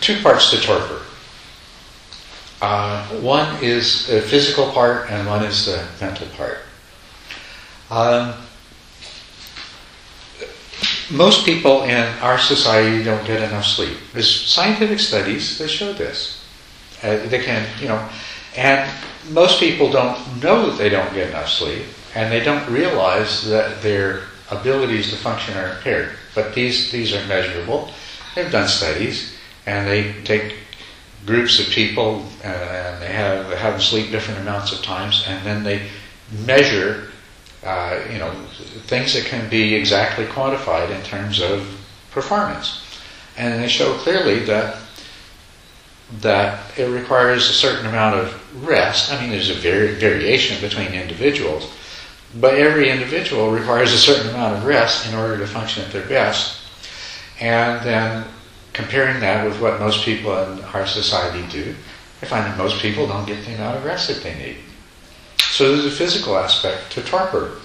Two 0.00 0.20
parts 0.22 0.50
to 0.50 0.60
torpor. 0.60 1.02
Uh, 2.62 3.06
one 3.20 3.62
is 3.62 4.06
the 4.06 4.20
physical 4.20 4.70
part, 4.70 5.10
and 5.10 5.26
one 5.26 5.42
is 5.44 5.66
the 5.66 5.84
mental 6.00 6.26
part. 6.28 6.60
Um, 7.90 8.34
most 11.10 11.44
people 11.44 11.82
in 11.82 12.06
our 12.20 12.38
society 12.38 13.02
don't 13.02 13.26
get 13.26 13.42
enough 13.42 13.66
sleep. 13.66 13.98
There's 14.12 14.46
scientific 14.46 15.00
studies 15.00 15.58
that 15.58 15.68
show 15.68 15.92
this. 15.92 16.39
Uh, 17.02 17.26
they 17.28 17.42
can, 17.42 17.66
you 17.80 17.88
know, 17.88 18.08
and 18.56 18.90
most 19.30 19.60
people 19.60 19.90
don't 19.90 20.42
know 20.42 20.70
that 20.70 20.78
they 20.78 20.88
don't 20.88 21.12
get 21.14 21.30
enough 21.30 21.48
sleep, 21.48 21.84
and 22.14 22.32
they 22.32 22.40
don't 22.40 22.68
realize 22.70 23.48
that 23.48 23.80
their 23.82 24.24
abilities 24.50 25.10
to 25.10 25.16
function 25.16 25.56
are 25.56 25.76
impaired. 25.76 26.12
But 26.34 26.54
these 26.54 26.90
these 26.90 27.14
are 27.14 27.24
measurable. 27.26 27.90
They've 28.34 28.50
done 28.50 28.68
studies, 28.68 29.36
and 29.66 29.86
they 29.86 30.14
take 30.24 30.54
groups 31.26 31.60
of 31.60 31.66
people 31.66 32.26
uh, 32.42 32.46
and 32.46 33.02
they 33.02 33.12
have 33.12 33.46
have 33.52 33.74
them 33.74 33.80
sleep 33.80 34.10
different 34.10 34.40
amounts 34.40 34.72
of 34.72 34.82
times, 34.82 35.24
and 35.26 35.44
then 35.46 35.62
they 35.62 35.88
measure 36.44 37.10
uh, 37.62 38.00
you 38.10 38.18
know, 38.18 38.32
things 38.86 39.12
that 39.14 39.26
can 39.26 39.48
be 39.50 39.74
exactly 39.74 40.24
quantified 40.26 40.90
in 40.90 41.02
terms 41.02 41.40
of 41.40 41.78
performance. 42.10 42.82
And 43.36 43.62
they 43.62 43.68
show 43.68 43.94
clearly 43.98 44.40
that 44.40 44.78
that 46.20 46.78
it 46.78 46.84
requires 46.84 47.48
a 47.48 47.52
certain 47.52 47.86
amount 47.86 48.16
of 48.16 48.66
rest. 48.66 49.12
I 49.12 49.20
mean, 49.20 49.30
there's 49.30 49.50
a 49.50 49.54
vari- 49.54 49.94
variation 49.94 50.60
between 50.60 50.88
individuals, 50.88 51.72
but 52.34 52.54
every 52.54 52.90
individual 52.90 53.50
requires 53.50 53.92
a 53.92 53.98
certain 53.98 54.30
amount 54.30 54.56
of 54.56 54.64
rest 54.64 55.08
in 55.08 55.14
order 55.14 55.38
to 55.38 55.46
function 55.46 55.84
at 55.84 55.92
their 55.92 56.06
best. 56.06 56.60
And 57.40 57.84
then 57.84 58.26
comparing 58.72 59.20
that 59.20 59.46
with 59.46 59.60
what 59.60 59.80
most 59.80 60.04
people 60.04 60.36
in 60.36 60.60
our 60.64 60.86
society 60.86 61.46
do, 61.50 61.74
I 62.22 62.26
find 62.26 62.44
that 62.44 62.58
most 62.58 62.82
people 62.82 63.06
don't 63.06 63.26
get 63.26 63.44
the 63.46 63.54
amount 63.54 63.78
of 63.78 63.84
rest 63.84 64.08
that 64.08 64.22
they 64.22 64.36
need. 64.36 64.56
So 65.38 65.72
there's 65.72 65.86
a 65.86 65.96
physical 65.96 66.36
aspect 66.36 66.92
to 66.92 67.02
torpor. 67.02 67.60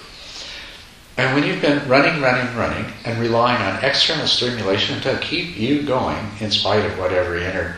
And 1.18 1.34
when 1.34 1.44
you've 1.44 1.62
been 1.62 1.86
running, 1.88 2.20
running, 2.20 2.54
running, 2.56 2.92
and 3.04 3.18
relying 3.18 3.62
on 3.62 3.82
external 3.82 4.26
stimulation 4.26 5.00
to 5.00 5.18
keep 5.18 5.56
you 5.56 5.82
going 5.82 6.26
in 6.40 6.50
spite 6.50 6.84
of 6.84 6.98
whatever 6.98 7.36
inner 7.36 7.76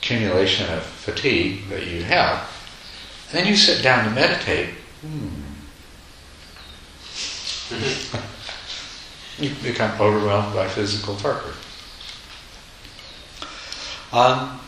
accumulation 0.00 0.72
of 0.72 0.82
fatigue 0.82 1.68
that 1.68 1.86
you 1.86 2.02
have, 2.02 2.48
and 3.28 3.38
then 3.38 3.46
you 3.46 3.54
sit 3.54 3.82
down 3.82 4.04
to 4.04 4.10
meditate, 4.10 4.70
hmm. 5.02 5.28
you 9.38 9.50
become 9.62 10.00
overwhelmed 10.00 10.54
by 10.54 10.66
physical 10.66 11.14
torpor. 11.16 11.54
Um, 14.12 14.58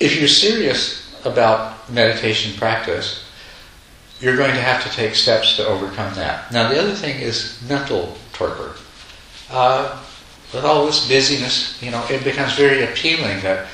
if 0.00 0.18
you're 0.18 0.28
serious 0.28 1.14
about 1.24 1.90
meditation 1.90 2.56
practice, 2.58 3.24
you're 4.20 4.36
going 4.36 4.54
to 4.54 4.60
have 4.60 4.82
to 4.82 4.90
take 4.90 5.14
steps 5.14 5.56
to 5.56 5.66
overcome 5.66 6.14
that. 6.14 6.52
Now, 6.52 6.68
the 6.68 6.80
other 6.80 6.94
thing 6.94 7.20
is 7.20 7.62
mental 7.68 8.16
torpor. 8.32 8.74
Uh, 9.50 10.02
with 10.52 10.64
all 10.64 10.86
this 10.86 11.08
busyness, 11.08 11.80
you 11.82 11.90
know, 11.90 12.04
it 12.10 12.22
becomes 12.24 12.54
very 12.54 12.84
appealing 12.84 13.40
that 13.42 13.66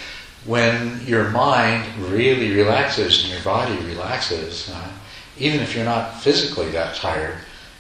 when 0.47 1.01
your 1.07 1.29
mind 1.31 1.87
really 1.99 2.53
relaxes 2.53 3.23
and 3.23 3.33
your 3.33 3.43
body 3.43 3.77
relaxes, 3.85 4.71
uh, 4.71 4.91
even 5.39 5.61
if 5.61 5.75
you're 5.75 5.85
not 5.85 6.21
physically 6.21 6.71
that 6.71 6.97
tired, 6.97 7.37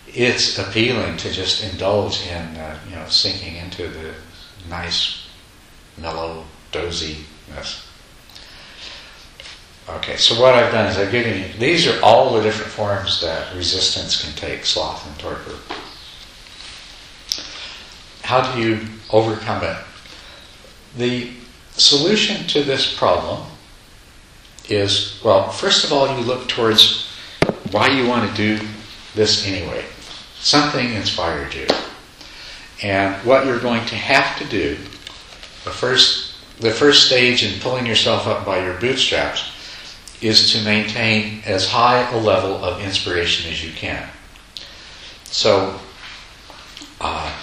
it's 0.07 0.59
appealing 0.59 1.17
to 1.17 1.31
just 1.31 1.63
indulge 1.73 2.27
in, 2.27 2.57
uh, 2.57 2.79
you 2.89 2.97
know, 2.97 3.07
sinking 3.07 3.57
into 3.57 3.89
the 3.89 4.15
nice, 4.69 5.29
mellow 5.97 6.45
doziness. 6.73 7.87
Okay, 9.89 10.17
so 10.17 10.41
what 10.41 10.55
I've 10.55 10.73
done 10.73 10.87
is 10.87 10.99
I've 10.99 11.11
given 11.11 11.41
you, 11.41 11.49
these 11.59 11.87
are 11.89 12.01
all 12.03 12.35
the 12.35 12.43
different 12.43 12.71
forms 12.71 13.21
that 13.23 13.55
resistance 13.57 14.23
can 14.23 14.33
take, 14.35 14.65
sloth 14.65 15.07
and 15.07 15.19
torpor. 15.19 15.57
How 18.31 18.55
do 18.55 18.61
you 18.61 18.79
overcome 19.13 19.65
it? 19.65 19.77
The 20.97 21.33
solution 21.73 22.47
to 22.47 22.63
this 22.63 22.97
problem 22.97 23.45
is 24.69 25.21
well, 25.25 25.51
first 25.51 25.83
of 25.85 25.93
all, 25.93 26.17
you 26.17 26.25
look 26.25 26.47
towards 26.47 27.09
why 27.73 27.89
you 27.89 28.07
want 28.07 28.31
to 28.31 28.37
do 28.37 28.65
this 29.17 29.49
anyway. 29.49 29.85
Something 30.39 30.93
inspired 30.93 31.53
you. 31.55 31.67
And 32.85 33.17
what 33.27 33.47
you're 33.47 33.59
going 33.59 33.85
to 33.87 33.97
have 33.97 34.39
to 34.39 34.45
do, 34.45 34.77
the 35.65 35.73
first, 35.73 36.37
the 36.61 36.71
first 36.71 37.09
stage 37.09 37.43
in 37.43 37.59
pulling 37.59 37.85
yourself 37.85 38.29
up 38.29 38.47
by 38.47 38.65
your 38.65 38.79
bootstraps, 38.79 39.51
is 40.21 40.53
to 40.53 40.63
maintain 40.63 41.43
as 41.47 41.67
high 41.69 42.09
a 42.13 42.17
level 42.17 42.65
of 42.65 42.81
inspiration 42.81 43.51
as 43.51 43.65
you 43.65 43.73
can. 43.73 44.09
So, 45.25 45.81
uh, 47.01 47.37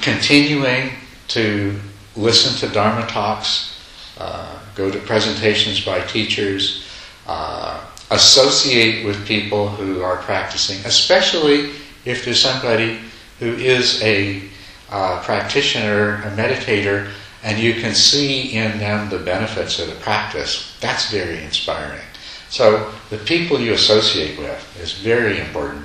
continuing 0.00 0.90
to 1.28 1.78
listen 2.16 2.56
to 2.66 2.72
Dharma 2.74 3.06
talks, 3.06 3.78
uh, 4.18 4.58
go 4.74 4.90
to 4.90 4.98
presentations 5.00 5.84
by 5.84 6.00
teachers, 6.00 6.86
uh, 7.26 7.84
associate 8.10 9.04
with 9.04 9.26
people 9.26 9.68
who 9.68 10.02
are 10.02 10.18
practicing, 10.18 10.84
especially 10.84 11.70
if 12.04 12.24
there's 12.24 12.40
somebody 12.40 13.00
who 13.38 13.54
is 13.54 14.02
a 14.02 14.42
uh, 14.90 15.22
practitioner, 15.22 16.16
a 16.24 16.30
meditator, 16.36 17.10
and 17.42 17.58
you 17.58 17.74
can 17.74 17.94
see 17.94 18.56
in 18.56 18.78
them 18.78 19.08
the 19.10 19.18
benefits 19.18 19.78
of 19.78 19.88
the 19.88 19.94
practice. 19.96 20.76
That's 20.80 21.10
very 21.10 21.42
inspiring. 21.42 22.00
So 22.48 22.92
the 23.10 23.18
people 23.18 23.58
you 23.58 23.72
associate 23.72 24.38
with 24.38 24.80
is 24.80 24.92
very 24.92 25.40
important. 25.40 25.84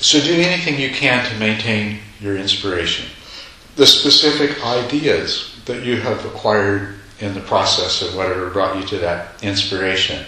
So 0.00 0.20
do 0.20 0.34
anything 0.34 0.80
you 0.80 0.90
can 0.90 1.30
to 1.30 1.38
maintain 1.38 2.00
your 2.20 2.36
inspiration. 2.36 3.06
The 3.76 3.86
specific 3.86 4.64
ideas 4.64 5.54
that 5.66 5.84
you 5.84 6.00
have 6.00 6.24
acquired 6.24 6.96
in 7.20 7.34
the 7.34 7.40
process 7.40 8.02
of 8.02 8.16
whatever 8.16 8.50
brought 8.50 8.76
you 8.76 8.86
to 8.88 8.98
that 8.98 9.42
inspiration, 9.42 10.24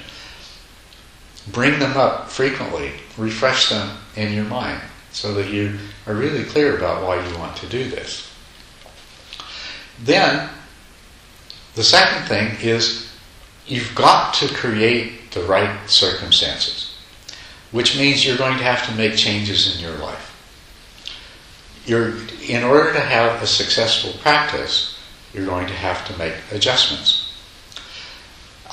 bring 1.48 1.78
them 1.78 1.96
up 1.96 2.28
frequently, 2.28 2.92
refresh 3.16 3.70
them 3.70 3.96
in 4.16 4.32
your 4.32 4.44
mind 4.44 4.80
so 5.10 5.34
that 5.34 5.48
you 5.50 5.78
are 6.06 6.14
really 6.14 6.44
clear 6.44 6.76
about 6.76 7.02
why 7.06 7.26
you 7.26 7.38
want 7.38 7.56
to 7.56 7.68
do 7.68 7.88
this. 7.88 8.30
Then, 10.02 10.48
the 11.74 11.84
second 11.84 12.26
thing 12.26 12.56
is 12.60 13.10
you've 13.66 13.94
got 13.94 14.34
to 14.34 14.48
create 14.48 15.30
the 15.32 15.42
right 15.42 15.88
circumstances, 15.88 16.81
which 17.72 17.98
means 17.98 18.24
you're 18.24 18.38
going 18.38 18.56
to 18.58 18.64
have 18.64 18.86
to 18.86 18.94
make 18.94 19.16
changes 19.16 19.74
in 19.74 19.82
your 19.82 19.98
life. 19.98 20.28
You're, 21.84 22.14
in 22.46 22.62
order 22.62 22.92
to 22.92 23.00
have 23.00 23.42
a 23.42 23.46
successful 23.46 24.12
practice, 24.20 24.98
you're 25.34 25.46
going 25.46 25.66
to 25.66 25.72
have 25.72 26.06
to 26.06 26.16
make 26.18 26.34
adjustments. 26.52 27.32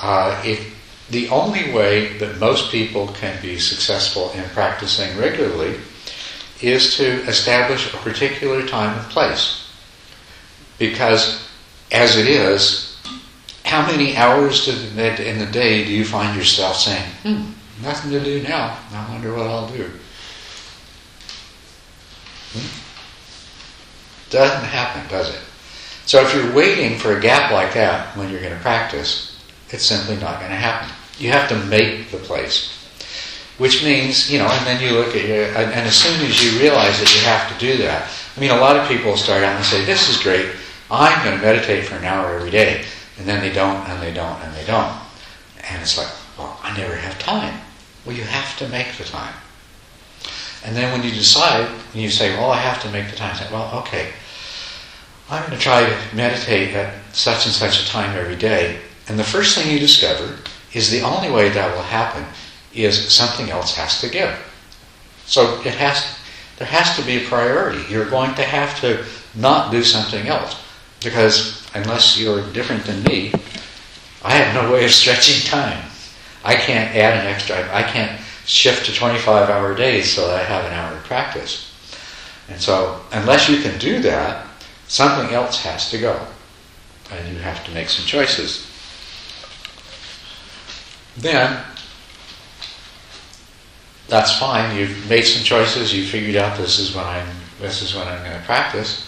Uh, 0.02 0.42
if 0.46 0.76
the 1.10 1.30
only 1.30 1.74
way 1.74 2.18
that 2.20 2.38
most 2.40 2.72
people 2.72 3.08
can 3.08 3.42
be 3.42 3.58
successful 3.58 4.32
in 4.32 4.44
practicing 4.50 5.18
regularly 5.18 5.80
is 6.62 6.96
to 6.98 7.06
establish 7.24 7.92
a 7.94 7.98
particular 7.98 8.68
time 8.68 8.98
and 9.00 9.10
place. 9.10 9.66
Because 10.78 11.48
as 11.92 12.18
it 12.18 12.28
is, 12.28 12.98
how 13.66 13.86
many 13.86 14.16
hours 14.16 14.68
in 14.68 15.40
the 15.40 15.50
day 15.52 15.86
do 15.86 15.92
you 15.92 16.06
find 16.06 16.38
yourself 16.38 16.76
saying, 16.76 17.10
hmm, 17.24 17.52
nothing 17.82 18.12
to 18.12 18.24
do 18.24 18.44
now, 18.44 18.78
I 18.92 19.10
wonder 19.12 19.34
what 19.34 19.48
I'll 19.48 19.70
do? 19.70 19.90
Hmm? 22.54 22.90
Doesn't 24.30 24.66
happen, 24.66 25.10
does 25.10 25.34
it? 25.34 25.42
So 26.06 26.22
if 26.22 26.34
you're 26.34 26.54
waiting 26.54 26.98
for 26.98 27.18
a 27.18 27.22
gap 27.22 27.52
like 27.52 27.74
that 27.74 28.16
when 28.18 28.30
you're 28.30 28.42
going 28.42 28.56
to 28.56 28.62
practice, 28.62 29.40
it's 29.70 29.86
simply 29.86 30.16
not 30.18 30.40
going 30.40 30.52
to 30.52 30.58
happen. 30.58 30.90
You 31.18 31.32
have 31.32 31.50
to 31.50 31.58
make 31.66 32.10
the 32.12 32.18
place. 32.18 32.76
Which 33.58 33.84
means, 33.84 34.32
you 34.32 34.40
know, 34.40 34.48
and 34.48 34.66
then 34.66 34.82
you 34.82 34.98
look 34.98 35.16
at 35.16 35.26
your, 35.26 35.46
and 35.46 35.74
as 35.74 35.96
soon 35.96 36.20
as 36.26 36.44
you 36.44 36.60
realize 36.60 36.98
that 37.00 37.14
you 37.14 37.22
have 37.22 37.52
to 37.52 37.60
do 37.60 37.78
that, 37.84 38.10
I 38.36 38.40
mean, 38.40 38.52
a 38.52 38.58
lot 38.58 38.78
of 38.78 38.88
people 38.88 39.18
start 39.18 39.44
out 39.44 39.56
and 39.56 39.66
say, 39.66 39.84
this 39.84 40.10
is 40.10 40.22
great, 40.24 40.50
I'm 40.90 41.24
going 41.26 41.38
to 41.38 41.46
meditate 41.46 41.86
for 41.86 41.96
an 41.96 42.06
hour 42.06 42.34
every 42.36 42.52
day. 42.52 42.86
And 43.18 43.28
then 43.28 43.42
they 43.42 43.52
don't, 43.52 43.88
and 43.90 44.02
they 44.02 44.14
don't, 44.14 44.42
and 44.42 44.56
they 44.56 44.66
don't. 44.66 44.98
And 45.70 45.82
it's 45.82 45.98
like, 45.98 46.08
well, 46.38 46.58
I 46.64 46.76
never 46.78 46.96
have 46.96 47.20
time. 47.20 47.60
Well, 48.10 48.18
you 48.18 48.24
have 48.24 48.58
to 48.58 48.68
make 48.70 48.98
the 48.98 49.04
time. 49.04 49.36
And 50.66 50.76
then 50.76 50.92
when 50.92 51.08
you 51.08 51.14
decide, 51.14 51.70
and 51.94 52.02
you 52.02 52.10
say, 52.10 52.36
well, 52.36 52.50
I 52.50 52.58
have 52.58 52.82
to 52.82 52.90
make 52.90 53.08
the 53.08 53.16
time, 53.16 53.36
say, 53.36 53.48
well, 53.52 53.72
okay, 53.82 54.14
I'm 55.30 55.46
going 55.46 55.56
to 55.56 55.64
try 55.64 55.88
to 55.88 56.16
meditate 56.16 56.74
at 56.74 56.96
such 57.14 57.46
and 57.46 57.54
such 57.54 57.84
a 57.84 57.88
time 57.88 58.18
every 58.18 58.36
day. 58.36 58.80
And 59.08 59.20
the 59.20 59.24
first 59.24 59.56
thing 59.56 59.72
you 59.72 59.78
discover 59.78 60.40
is 60.74 60.90
the 60.90 61.02
only 61.02 61.30
way 61.30 61.50
that 61.50 61.76
will 61.76 61.84
happen 61.84 62.26
is 62.74 63.14
something 63.14 63.52
else 63.52 63.76
has 63.76 64.02
to 64.02 64.10
give. 64.10 64.36
So 65.28 65.62
it 65.62 65.76
has, 65.76 66.18
there 66.58 66.66
has 66.66 66.96
to 66.96 67.06
be 67.06 67.24
a 67.24 67.28
priority. 67.28 67.84
You're 67.94 68.10
going 68.10 68.34
to 68.34 68.44
have 68.44 68.82
to 68.82 69.06
not 69.36 69.72
do 69.72 69.84
something 69.84 70.26
else. 70.26 70.60
Because 71.04 71.64
unless 71.76 72.20
you're 72.20 72.42
different 72.54 72.86
than 72.86 73.04
me, 73.04 73.34
I 74.24 74.32
have 74.32 74.64
no 74.64 74.74
way 74.74 74.86
of 74.86 74.90
stretching 74.90 75.42
time. 75.46 75.89
I 76.44 76.56
can't 76.56 76.96
add 76.96 77.20
an 77.20 77.28
extra, 77.28 77.58
I 77.76 77.84
can't 77.84 78.20
shift 78.46 78.86
to 78.86 78.94
25 78.94 79.50
hour 79.50 79.76
days 79.76 80.12
so 80.12 80.28
that 80.28 80.40
I 80.40 80.44
have 80.44 80.66
an 80.66 80.74
hour 80.74 80.98
of 80.98 81.04
practice. 81.04 81.72
And 82.48 82.60
so, 82.60 83.02
unless 83.12 83.48
you 83.48 83.62
can 83.62 83.78
do 83.78 84.02
that, 84.02 84.48
something 84.88 85.34
else 85.36 85.62
has 85.64 85.92
to 85.92 86.00
go. 86.00 86.20
And 87.12 87.34
you 87.34 87.40
have 87.40 87.64
to 87.66 87.72
make 87.72 87.90
some 87.90 88.06
choices. 88.06 88.66
Then, 91.18 91.64
that's 94.08 94.38
fine. 94.40 94.76
You've 94.76 95.08
made 95.10 95.24
some 95.24 95.44
choices. 95.44 95.94
You 95.94 96.06
figured 96.06 96.36
out 96.36 96.58
this 96.58 96.80
is 96.80 96.96
when 96.96 97.06
I'm 97.06 97.28
this 97.60 97.82
is 97.82 97.94
when 97.94 98.08
I'm 98.08 98.24
going 98.24 98.40
to 98.40 98.46
practice. 98.46 99.06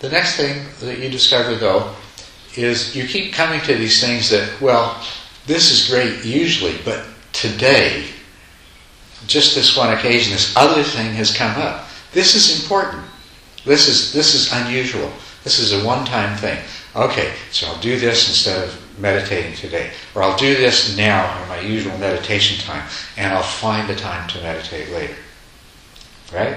The 0.00 0.10
next 0.10 0.36
thing 0.36 0.66
that 0.80 0.98
you 0.98 1.08
discover, 1.08 1.54
though, 1.54 1.94
is 2.56 2.94
you 2.94 3.06
keep 3.06 3.32
coming 3.32 3.60
to 3.62 3.74
these 3.74 4.00
things 4.00 4.28
that 4.30 4.60
well, 4.60 5.02
this 5.46 5.70
is 5.70 5.88
great 5.88 6.24
usually, 6.24 6.76
but 6.84 7.04
today, 7.32 8.06
just 9.26 9.54
this 9.54 9.76
one 9.76 9.92
occasion, 9.92 10.32
this 10.32 10.54
other 10.56 10.82
thing 10.82 11.12
has 11.14 11.36
come 11.36 11.56
up. 11.60 11.86
This 12.12 12.34
is 12.34 12.62
important. 12.62 13.04
This 13.64 13.88
is 13.88 14.12
this 14.12 14.34
is 14.34 14.52
unusual. 14.52 15.10
This 15.44 15.58
is 15.58 15.72
a 15.72 15.84
one-time 15.84 16.36
thing. 16.38 16.58
Okay, 16.94 17.34
so 17.50 17.66
I'll 17.66 17.80
do 17.80 17.98
this 17.98 18.28
instead 18.28 18.66
of 18.66 18.98
meditating 18.98 19.54
today. 19.54 19.90
Or 20.14 20.22
I'll 20.22 20.36
do 20.36 20.54
this 20.54 20.96
now 20.96 21.42
in 21.42 21.48
my 21.48 21.60
usual 21.60 21.96
meditation 21.98 22.58
time, 22.64 22.88
and 23.16 23.32
I'll 23.32 23.42
find 23.42 23.88
the 23.88 23.94
time 23.94 24.28
to 24.30 24.40
meditate 24.40 24.90
later. 24.90 25.16
Right? 26.32 26.56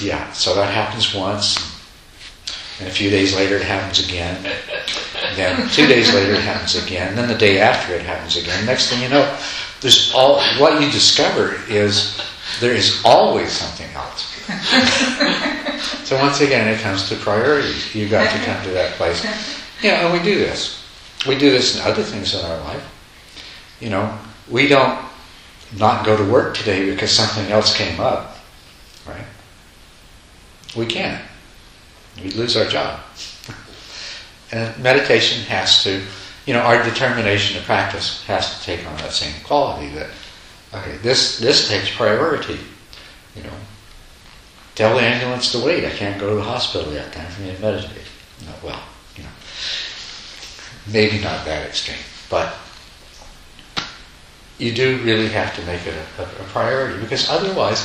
Yeah, 0.00 0.32
so 0.32 0.54
that 0.54 0.72
happens 0.72 1.14
once, 1.14 1.56
and 2.80 2.88
a 2.88 2.92
few 2.92 3.08
days 3.08 3.36
later 3.36 3.56
it 3.56 3.62
happens 3.62 4.04
again. 4.04 4.44
Then 5.36 5.68
two 5.70 5.86
days 5.86 6.12
later 6.14 6.32
it 6.32 6.42
happens 6.42 6.74
again. 6.74 7.16
Then 7.16 7.28
the 7.28 7.34
day 7.34 7.60
after 7.60 7.94
it 7.94 8.02
happens 8.02 8.36
again. 8.36 8.64
Next 8.66 8.88
thing 8.88 9.02
you 9.02 9.08
know, 9.08 9.38
there's 9.80 10.12
all 10.14 10.40
what 10.58 10.80
you 10.80 10.90
discover 10.90 11.56
is 11.68 12.20
there 12.60 12.72
is 12.72 13.02
always 13.04 13.50
something 13.52 13.90
else. 13.94 14.32
so 16.04 16.16
once 16.18 16.40
again, 16.40 16.68
it 16.68 16.80
comes 16.80 17.08
to 17.08 17.16
priorities. 17.16 17.94
You've 17.94 18.10
got 18.10 18.30
to 18.30 18.44
come 18.44 18.62
to 18.64 18.70
that 18.70 18.92
place. 18.94 19.24
Yeah, 19.82 20.04
and 20.06 20.12
we 20.12 20.22
do 20.22 20.38
this. 20.38 20.84
We 21.26 21.38
do 21.38 21.50
this 21.50 21.76
in 21.76 21.82
other 21.82 22.02
things 22.02 22.34
in 22.34 22.44
our 22.44 22.58
life. 22.60 22.84
You 23.80 23.90
know, 23.90 24.18
we 24.48 24.68
don't 24.68 24.98
not 25.76 26.04
go 26.04 26.16
to 26.16 26.30
work 26.30 26.56
today 26.56 26.90
because 26.90 27.10
something 27.10 27.50
else 27.50 27.76
came 27.76 27.98
up, 28.00 28.38
right? 29.06 29.24
We 30.76 30.86
can't. 30.86 31.22
We 32.22 32.30
lose 32.30 32.56
our 32.56 32.66
job. 32.66 33.00
And 34.52 34.78
meditation 34.82 35.42
has 35.44 35.82
to, 35.84 36.02
you 36.46 36.52
know, 36.52 36.60
our 36.60 36.82
determination 36.82 37.58
to 37.58 37.64
practice 37.64 38.22
has 38.26 38.58
to 38.58 38.64
take 38.64 38.86
on 38.86 38.96
that 38.98 39.12
same 39.12 39.32
quality 39.44 39.88
that, 39.94 40.10
okay, 40.74 40.96
this, 40.98 41.38
this 41.38 41.68
takes 41.68 41.94
priority, 41.94 42.58
you 43.34 43.42
know. 43.42 43.52
Tell 44.74 44.94
the 44.94 45.02
ambulance 45.02 45.52
to 45.52 45.58
wait. 45.58 45.84
I 45.84 45.90
can't 45.90 46.18
go 46.18 46.30
to 46.30 46.36
the 46.36 46.42
hospital 46.42 46.92
yet. 46.92 47.12
Time 47.12 47.30
for 47.30 47.42
me 47.42 47.54
to 47.54 47.60
meditate. 47.60 48.06
No, 48.46 48.52
well, 48.62 48.82
you 49.16 49.22
know, 49.22 49.28
maybe 50.90 51.22
not 51.22 51.44
that 51.44 51.66
extreme, 51.66 51.98
but 52.30 52.54
you 54.58 54.72
do 54.72 54.98
really 55.02 55.28
have 55.28 55.54
to 55.56 55.62
make 55.62 55.86
it 55.86 55.94
a, 56.18 56.22
a, 56.22 56.24
a 56.24 56.44
priority 56.48 56.98
because 57.00 57.28
otherwise, 57.28 57.80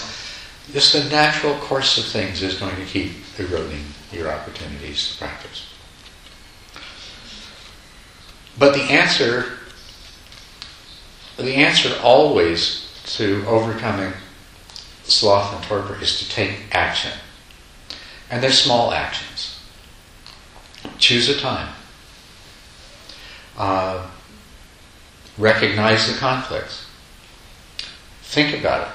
just 0.71 0.93
the 0.93 1.03
natural 1.09 1.55
course 1.55 1.97
of 1.97 2.05
things 2.05 2.41
is 2.41 2.55
going 2.55 2.75
to 2.75 2.85
keep 2.85 3.11
eroding 3.37 3.83
your 4.11 4.31
opportunities 4.31 5.11
to 5.11 5.17
practice. 5.17 5.66
But 8.59 8.73
the 8.73 8.83
answer, 8.83 9.45
the 11.37 11.55
answer 11.55 11.95
always 12.01 12.91
to 13.17 13.45
overcoming 13.47 14.13
sloth 15.03 15.55
and 15.55 15.63
torpor 15.63 16.01
is 16.01 16.19
to 16.19 16.29
take 16.29 16.63
action. 16.71 17.11
And 18.29 18.43
they're 18.43 18.51
small 18.51 18.91
actions. 18.91 19.59
Choose 20.97 21.29
a 21.29 21.39
time. 21.39 21.73
Uh, 23.57 24.09
recognize 25.37 26.11
the 26.11 26.17
conflicts. 26.17 26.87
Think 28.23 28.59
about 28.59 28.87
it. 28.87 28.93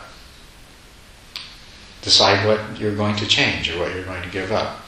Decide 2.02 2.46
what 2.46 2.78
you're 2.78 2.94
going 2.94 3.16
to 3.16 3.26
change 3.26 3.70
or 3.70 3.78
what 3.78 3.94
you're 3.94 4.04
going 4.04 4.22
to 4.22 4.28
give 4.28 4.52
up. 4.52 4.81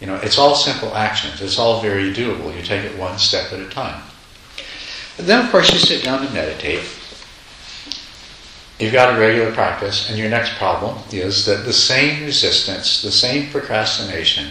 You 0.00 0.06
know, 0.06 0.16
it's 0.16 0.38
all 0.38 0.54
simple 0.54 0.94
actions. 0.96 1.42
It's 1.42 1.58
all 1.58 1.82
very 1.82 2.12
doable. 2.12 2.56
You 2.56 2.62
take 2.62 2.84
it 2.84 2.98
one 2.98 3.18
step 3.18 3.52
at 3.52 3.60
a 3.60 3.68
time. 3.68 4.02
And 5.18 5.26
then, 5.26 5.44
of 5.44 5.50
course, 5.50 5.70
you 5.72 5.78
sit 5.78 6.02
down 6.02 6.26
to 6.26 6.32
meditate. 6.32 6.82
You've 8.78 8.94
got 8.94 9.14
a 9.14 9.20
regular 9.20 9.52
practice, 9.52 10.08
and 10.08 10.18
your 10.18 10.30
next 10.30 10.54
problem 10.54 10.96
is 11.12 11.44
that 11.44 11.66
the 11.66 11.72
same 11.72 12.24
resistance, 12.24 13.02
the 13.02 13.12
same 13.12 13.50
procrastination, 13.50 14.48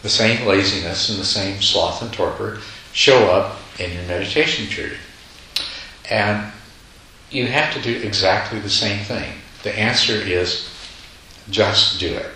the 0.00 0.08
same 0.08 0.46
laziness, 0.46 1.10
and 1.10 1.18
the 1.18 1.24
same 1.24 1.60
sloth 1.60 2.00
and 2.00 2.10
torpor 2.10 2.60
show 2.92 3.30
up 3.30 3.58
in 3.78 3.92
your 3.92 4.04
meditation 4.04 4.66
period. 4.68 4.96
And 6.08 6.50
you 7.30 7.46
have 7.46 7.74
to 7.74 7.82
do 7.82 7.94
exactly 8.06 8.58
the 8.58 8.70
same 8.70 9.04
thing. 9.04 9.34
The 9.62 9.78
answer 9.78 10.14
is 10.14 10.70
just 11.50 12.00
do 12.00 12.14
it. 12.14 12.30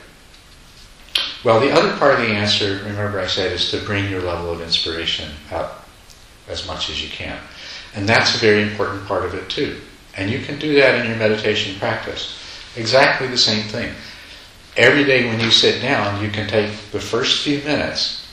Well, 1.44 1.58
the 1.58 1.72
other 1.72 1.96
part 1.96 2.14
of 2.14 2.20
the 2.20 2.32
answer, 2.32 2.80
remember 2.84 3.18
I 3.18 3.26
said, 3.26 3.52
is 3.52 3.70
to 3.72 3.80
bring 3.84 4.08
your 4.08 4.22
level 4.22 4.52
of 4.52 4.60
inspiration 4.60 5.30
up 5.50 5.88
as 6.48 6.66
much 6.68 6.88
as 6.88 7.02
you 7.02 7.10
can. 7.10 7.38
And 7.94 8.08
that's 8.08 8.36
a 8.36 8.38
very 8.38 8.62
important 8.62 9.06
part 9.06 9.24
of 9.24 9.34
it 9.34 9.50
too. 9.50 9.80
And 10.16 10.30
you 10.30 10.40
can 10.40 10.58
do 10.58 10.74
that 10.76 11.00
in 11.00 11.08
your 11.08 11.16
meditation 11.16 11.78
practice. 11.80 12.38
Exactly 12.76 13.26
the 13.26 13.38
same 13.38 13.64
thing. 13.64 13.92
Every 14.76 15.04
day 15.04 15.26
when 15.26 15.40
you 15.40 15.50
sit 15.50 15.82
down, 15.82 16.22
you 16.22 16.30
can 16.30 16.48
take 16.48 16.70
the 16.92 17.00
first 17.00 17.42
few 17.42 17.58
minutes, 17.58 18.26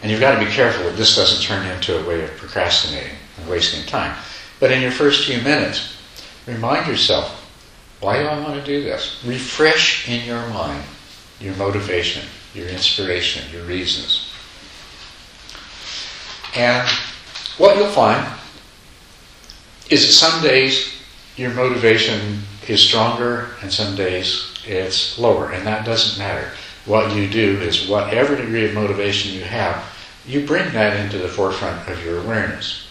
and 0.00 0.10
you've 0.10 0.20
got 0.20 0.38
to 0.38 0.44
be 0.44 0.50
careful 0.50 0.84
that 0.84 0.96
this 0.96 1.16
doesn't 1.16 1.42
turn 1.42 1.66
into 1.66 1.98
a 1.98 2.08
way 2.08 2.22
of 2.22 2.30
procrastinating 2.36 3.16
and 3.38 3.48
wasting 3.48 3.84
time. 3.86 4.16
But 4.60 4.70
in 4.70 4.80
your 4.80 4.92
first 4.92 5.26
few 5.26 5.42
minutes, 5.42 5.96
remind 6.46 6.86
yourself, 6.86 7.42
why 8.00 8.22
do 8.22 8.26
I 8.26 8.40
want 8.40 8.54
to 8.54 8.64
do 8.64 8.82
this? 8.82 9.22
Refresh 9.26 10.08
in 10.08 10.24
your 10.24 10.46
mind 10.48 10.82
your 11.40 11.54
motivation, 11.56 12.22
your 12.54 12.68
inspiration, 12.68 13.42
your 13.52 13.64
reasons. 13.64 14.32
And 16.54 16.88
what 17.58 17.76
you'll 17.76 17.88
find 17.88 18.26
is 19.90 20.06
that 20.06 20.12
some 20.12 20.42
days 20.42 20.92
your 21.36 21.50
motivation 21.50 22.40
is 22.66 22.80
stronger 22.80 23.50
and 23.62 23.72
some 23.72 23.94
days 23.94 24.52
it's 24.66 25.18
lower, 25.18 25.52
and 25.52 25.66
that 25.66 25.84
doesn't 25.84 26.18
matter. 26.18 26.50
What 26.86 27.14
you 27.14 27.28
do 27.28 27.60
is 27.60 27.88
whatever 27.88 28.36
degree 28.36 28.64
of 28.64 28.74
motivation 28.74 29.34
you 29.34 29.44
have, 29.44 29.84
you 30.26 30.46
bring 30.46 30.72
that 30.72 30.98
into 30.98 31.18
the 31.18 31.28
forefront 31.28 31.88
of 31.88 32.04
your 32.04 32.18
awareness. 32.18 32.86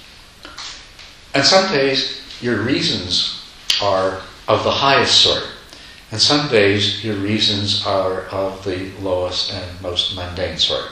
And 1.34 1.44
some 1.44 1.72
days 1.74 2.22
your 2.42 2.62
reasons 2.62 3.42
are 3.82 4.22
of 4.48 4.64
the 4.64 4.72
highest 4.72 5.22
sort. 5.22 5.44
And 6.16 6.22
some 6.22 6.48
days 6.48 7.04
your 7.04 7.18
reasons 7.18 7.86
are 7.86 8.22
of 8.28 8.64
the 8.64 8.90
lowest 9.02 9.52
and 9.52 9.82
most 9.82 10.16
mundane 10.16 10.58
sort. 10.58 10.88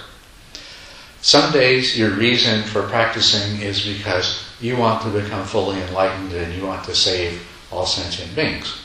Some 1.21 1.53
days 1.53 1.97
your 1.97 2.09
reason 2.09 2.63
for 2.63 2.83
practicing 2.89 3.61
is 3.61 3.85
because 3.85 4.43
you 4.59 4.75
want 4.75 5.01
to 5.03 5.21
become 5.21 5.45
fully 5.45 5.81
enlightened 5.81 6.33
and 6.33 6.53
you 6.53 6.65
want 6.65 6.83
to 6.87 6.93
save 6.93 7.41
all 7.71 7.85
sentient 7.85 8.35
beings. 8.35 8.75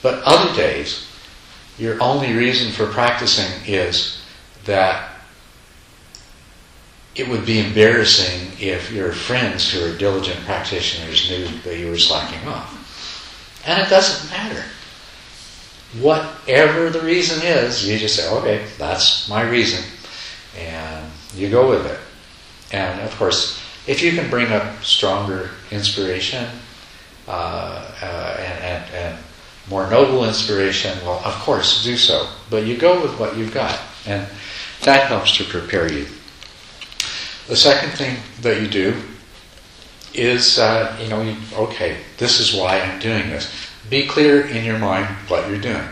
But 0.00 0.22
other 0.22 0.54
days, 0.54 1.08
your 1.76 2.00
only 2.00 2.34
reason 2.34 2.70
for 2.70 2.86
practicing 2.86 3.66
is 3.66 4.22
that 4.64 5.10
it 7.16 7.26
would 7.26 7.44
be 7.44 7.58
embarrassing 7.58 8.52
if 8.60 8.92
your 8.92 9.10
friends 9.10 9.68
who 9.72 9.84
are 9.84 9.98
diligent 9.98 10.38
practitioners 10.44 11.28
knew 11.28 11.48
that 11.64 11.80
you 11.80 11.90
were 11.90 11.98
slacking 11.98 12.46
off. 12.46 13.58
And 13.66 13.84
it 13.84 13.90
doesn't 13.90 14.30
matter. 14.30 14.62
Whatever 16.00 16.90
the 16.90 17.00
reason 17.00 17.42
is, 17.46 17.86
you 17.86 17.98
just 17.98 18.16
say, 18.16 18.30
okay, 18.38 18.64
that's 18.78 19.28
my 19.28 19.42
reason. 19.48 19.84
And 20.58 21.10
you 21.34 21.50
go 21.50 21.68
with 21.68 21.86
it. 21.86 21.98
And 22.72 23.00
of 23.02 23.14
course, 23.16 23.60
if 23.86 24.02
you 24.02 24.12
can 24.12 24.30
bring 24.30 24.50
up 24.52 24.82
stronger 24.82 25.50
inspiration 25.70 26.48
uh, 27.28 27.30
uh, 28.00 28.36
and, 28.38 28.64
and, 28.64 28.94
and 28.94 29.18
more 29.68 29.88
noble 29.90 30.24
inspiration, 30.24 30.96
well, 31.04 31.20
of 31.24 31.34
course, 31.34 31.84
do 31.84 31.96
so. 31.96 32.28
But 32.48 32.66
you 32.66 32.76
go 32.76 33.00
with 33.02 33.18
what 33.20 33.36
you've 33.36 33.54
got. 33.54 33.78
And 34.06 34.26
that 34.82 35.06
helps 35.06 35.36
to 35.36 35.44
prepare 35.44 35.92
you. 35.92 36.06
The 37.48 37.56
second 37.56 37.90
thing 37.90 38.16
that 38.40 38.60
you 38.60 38.68
do 38.68 38.94
is, 40.14 40.58
uh, 40.58 40.96
you 41.00 41.08
know, 41.08 41.22
you, 41.22 41.36
okay, 41.54 41.98
this 42.18 42.40
is 42.40 42.54
why 42.54 42.80
I'm 42.80 42.98
doing 42.98 43.30
this. 43.30 43.71
Be 43.92 44.06
clear 44.06 44.46
in 44.46 44.64
your 44.64 44.78
mind 44.78 45.04
what 45.28 45.50
you're 45.50 45.60
doing. 45.60 45.86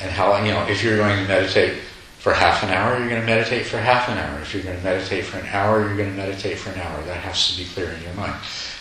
And 0.00 0.10
how, 0.10 0.42
you 0.42 0.52
know, 0.52 0.66
if 0.66 0.82
you're 0.82 0.96
going 0.96 1.18
to 1.18 1.28
meditate 1.28 1.82
for 2.18 2.32
half 2.32 2.62
an 2.62 2.70
hour, 2.70 2.98
you're 2.98 3.10
going 3.10 3.20
to 3.20 3.26
meditate 3.26 3.66
for 3.66 3.76
half 3.76 4.08
an 4.08 4.16
hour. 4.16 4.40
If 4.40 4.54
you're 4.54 4.62
going 4.62 4.78
to 4.78 4.82
meditate 4.82 5.26
for 5.26 5.36
an 5.36 5.46
hour, 5.48 5.86
you're 5.86 5.98
going 5.98 6.08
to 6.08 6.16
meditate 6.16 6.56
for 6.56 6.70
an 6.70 6.80
hour. 6.80 7.02
That 7.02 7.18
has 7.18 7.52
to 7.52 7.58
be 7.58 7.68
clear 7.68 7.90
in 7.90 8.02
your 8.02 8.14
mind. 8.14 8.32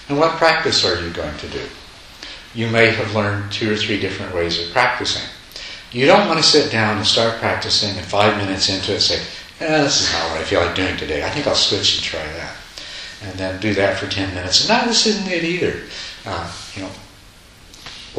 And 0.08 0.18
what 0.18 0.38
practice 0.38 0.86
are 0.86 1.06
you 1.06 1.12
going 1.12 1.38
to 1.38 1.50
do? 1.50 1.66
You 2.56 2.70
may 2.70 2.92
have 2.92 3.14
learned 3.14 3.52
two 3.52 3.74
or 3.74 3.76
three 3.76 4.00
different 4.00 4.34
ways 4.34 4.58
of 4.66 4.72
practicing. 4.72 5.30
You 5.92 6.06
don't 6.06 6.26
want 6.26 6.40
to 6.40 6.46
sit 6.46 6.72
down 6.72 6.96
and 6.96 7.06
start 7.06 7.42
practicing 7.42 7.98
and 7.98 8.06
five 8.06 8.38
minutes 8.38 8.70
into 8.70 8.96
it 8.96 9.02
say, 9.02 9.20
eh, 9.60 9.84
this 9.84 10.00
is 10.00 10.14
not 10.14 10.32
what 10.32 10.40
I 10.40 10.46
feel 10.46 10.62
like 10.62 10.76
doing 10.76 10.96
today. 10.96 11.26
I 11.26 11.30
think 11.30 11.46
I'll 11.46 11.56
switch 11.56 11.98
and 11.98 12.04
try 12.06 12.24
that. 12.24 12.56
And 13.22 13.38
then 13.38 13.60
do 13.60 13.74
that 13.74 14.00
for 14.00 14.08
10 14.08 14.34
minutes. 14.34 14.62
And 14.62 14.70
now 14.70 14.86
this 14.86 15.06
isn't 15.08 15.30
it 15.30 15.44
either. 15.44 15.82
Uh, 16.26 16.50
you 16.74 16.84
know, 16.84 16.92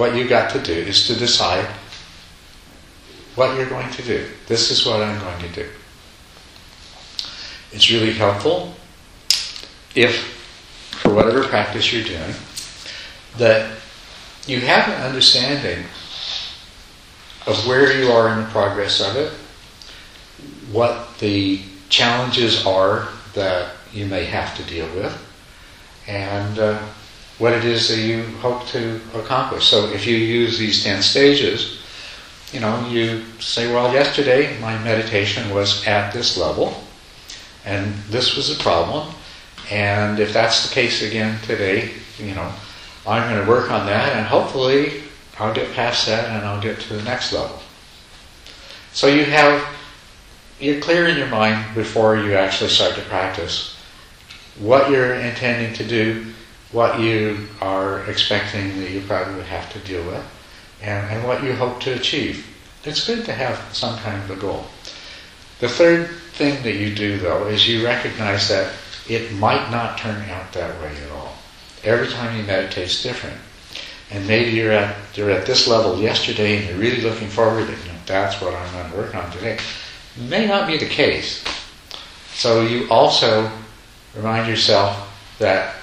what 0.00 0.16
you 0.16 0.26
got 0.26 0.48
to 0.50 0.58
do 0.62 0.72
is 0.72 1.06
to 1.06 1.14
decide 1.14 1.66
what 3.34 3.54
you're 3.54 3.68
going 3.68 3.90
to 3.90 4.02
do. 4.02 4.26
This 4.46 4.70
is 4.70 4.86
what 4.86 5.02
I'm 5.02 5.20
going 5.20 5.40
to 5.40 5.62
do. 5.62 5.68
It's 7.70 7.90
really 7.90 8.14
helpful 8.14 8.74
if, 9.94 10.24
for 11.02 11.12
whatever 11.12 11.46
practice 11.46 11.92
you're 11.92 12.02
doing, 12.02 12.34
that 13.36 13.78
you 14.46 14.60
have 14.60 14.88
an 14.88 15.02
understanding 15.02 15.84
of 17.46 17.66
where 17.66 17.92
you 17.92 18.10
are 18.10 18.30
in 18.32 18.42
the 18.42 18.50
progress 18.50 19.02
of 19.02 19.16
it, 19.16 19.30
what 20.72 21.18
the 21.18 21.60
challenges 21.90 22.64
are 22.64 23.06
that 23.34 23.74
you 23.92 24.06
may 24.06 24.24
have 24.24 24.56
to 24.56 24.62
deal 24.62 24.86
with, 24.94 25.14
and 26.06 26.58
uh, 26.58 26.82
what 27.40 27.52
it 27.52 27.64
is 27.64 27.88
that 27.88 27.98
you 27.98 28.22
hope 28.38 28.66
to 28.66 29.00
accomplish. 29.14 29.66
So 29.66 29.86
if 29.88 30.06
you 30.06 30.16
use 30.16 30.58
these 30.58 30.84
10 30.84 31.02
stages, 31.02 31.80
you 32.52 32.60
know, 32.60 32.86
you 32.88 33.24
say, 33.40 33.72
well, 33.72 33.92
yesterday 33.92 34.60
my 34.60 34.78
meditation 34.84 35.52
was 35.52 35.86
at 35.86 36.12
this 36.12 36.36
level, 36.36 36.84
and 37.64 37.94
this 38.10 38.36
was 38.36 38.50
a 38.54 38.62
problem, 38.62 39.12
and 39.70 40.20
if 40.20 40.32
that's 40.32 40.68
the 40.68 40.74
case 40.74 41.02
again 41.02 41.40
today, 41.42 41.90
you 42.18 42.34
know, 42.34 42.52
I'm 43.06 43.32
going 43.32 43.42
to 43.42 43.50
work 43.50 43.70
on 43.70 43.86
that, 43.86 44.14
and 44.14 44.26
hopefully 44.26 45.02
I'll 45.38 45.54
get 45.54 45.72
past 45.72 46.06
that 46.06 46.28
and 46.28 46.46
I'll 46.46 46.60
get 46.60 46.78
to 46.80 46.94
the 46.94 47.02
next 47.02 47.32
level. 47.32 47.58
So 48.92 49.06
you 49.06 49.24
have, 49.24 49.66
you're 50.60 50.80
clear 50.80 51.08
in 51.08 51.16
your 51.16 51.28
mind 51.28 51.74
before 51.74 52.16
you 52.16 52.34
actually 52.34 52.68
start 52.68 52.94
to 52.96 53.02
practice 53.02 53.74
what 54.58 54.90
you're 54.90 55.14
intending 55.14 55.72
to 55.74 55.84
do, 55.86 56.34
what 56.72 57.00
you 57.00 57.48
are 57.60 58.04
expecting 58.08 58.80
that 58.80 58.90
you 58.90 59.00
probably 59.02 59.34
would 59.34 59.46
have 59.46 59.72
to 59.72 59.78
deal 59.80 60.04
with 60.06 60.24
and, 60.82 61.06
and 61.10 61.26
what 61.26 61.42
you 61.42 61.52
hope 61.54 61.80
to 61.80 61.92
achieve. 61.92 62.46
It's 62.84 63.06
good 63.06 63.24
to 63.26 63.32
have 63.32 63.74
some 63.74 63.98
kind 63.98 64.22
of 64.22 64.30
a 64.30 64.40
goal. 64.40 64.64
The 65.58 65.68
third 65.68 66.08
thing 66.32 66.62
that 66.62 66.76
you 66.76 66.94
do, 66.94 67.18
though, 67.18 67.46
is 67.46 67.68
you 67.68 67.84
recognize 67.84 68.48
that 68.48 68.72
it 69.08 69.32
might 69.32 69.70
not 69.70 69.98
turn 69.98 70.22
out 70.30 70.52
that 70.52 70.80
way 70.80 70.96
at 71.04 71.10
all. 71.10 71.34
Every 71.82 72.08
time 72.08 72.36
you 72.38 72.44
meditate 72.44 72.86
is 72.86 73.02
different. 73.02 73.36
And 74.10 74.26
maybe 74.26 74.52
you're 74.52 74.72
at, 74.72 74.96
you're 75.14 75.30
at 75.30 75.46
this 75.46 75.68
level 75.68 75.98
yesterday 75.98 76.56
and 76.56 76.68
you're 76.68 76.78
really 76.78 77.02
looking 77.02 77.28
forward 77.28 77.66
to, 77.66 77.72
you 77.72 77.92
know, 77.92 77.98
that's 78.06 78.40
what 78.40 78.54
I'm 78.54 78.72
going 78.72 78.90
to 78.90 78.96
work 78.96 79.14
on 79.14 79.30
today. 79.30 79.58
It 80.16 80.22
may 80.22 80.46
not 80.46 80.66
be 80.66 80.78
the 80.78 80.86
case. 80.88 81.44
So 82.32 82.62
you 82.62 82.88
also 82.90 83.50
remind 84.14 84.48
yourself 84.48 85.08
that 85.38 85.76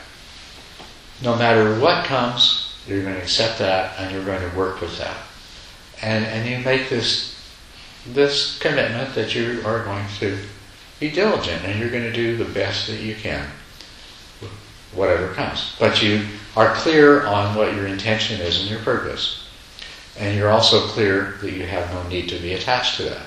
no 1.22 1.36
matter 1.36 1.80
what 1.80 2.05
comes, 2.05 2.76
you're 2.88 3.01
going 3.01 3.15
to 3.15 3.22
accept 3.22 3.59
that 3.59 3.99
and 3.99 4.13
you're 4.13 4.26
going 4.26 4.49
to 4.49 4.57
work 4.57 4.82
with 4.82 4.97
that. 4.99 5.18
And, 6.01 6.26
and 6.26 6.47
you 6.47 6.63
make 6.63 6.89
this, 6.89 7.36
this 8.07 8.57
commitment 8.59 9.15
that 9.15 9.34
you 9.36 9.61
are 9.65 9.84
going 9.84 10.05
to 10.20 10.38
be 10.99 11.11
diligent 11.11 11.63
and 11.63 11.80
you're 11.80 11.89
going 11.89 12.03
to 12.03 12.13
do 12.13 12.38
the 12.38 12.45
best 12.45 12.88
that 12.88 12.99
you 12.99 13.15
can, 13.15 13.47
whatever 14.93 15.34
comes. 15.34 15.76
But 15.80 16.01
you 16.01 16.26
are 16.55 16.74
clear 16.76 17.26
on 17.26 17.55
what 17.55 17.76
your 17.76 17.88
intention 17.88 18.39
is 18.41 18.59
and 18.61 18.70
your 18.70 18.80
purpose. 18.80 19.47
And 20.20 20.36
you're 20.38 20.49
also 20.49 20.88
clear 20.88 21.38
that 21.41 21.51
you 21.51 21.65
have 21.65 21.91
no 21.93 22.07
need 22.09 22.30
to 22.30 22.39
be 22.39 22.53
attached 22.53 22.97
to 22.97 23.03
that. 23.03 23.26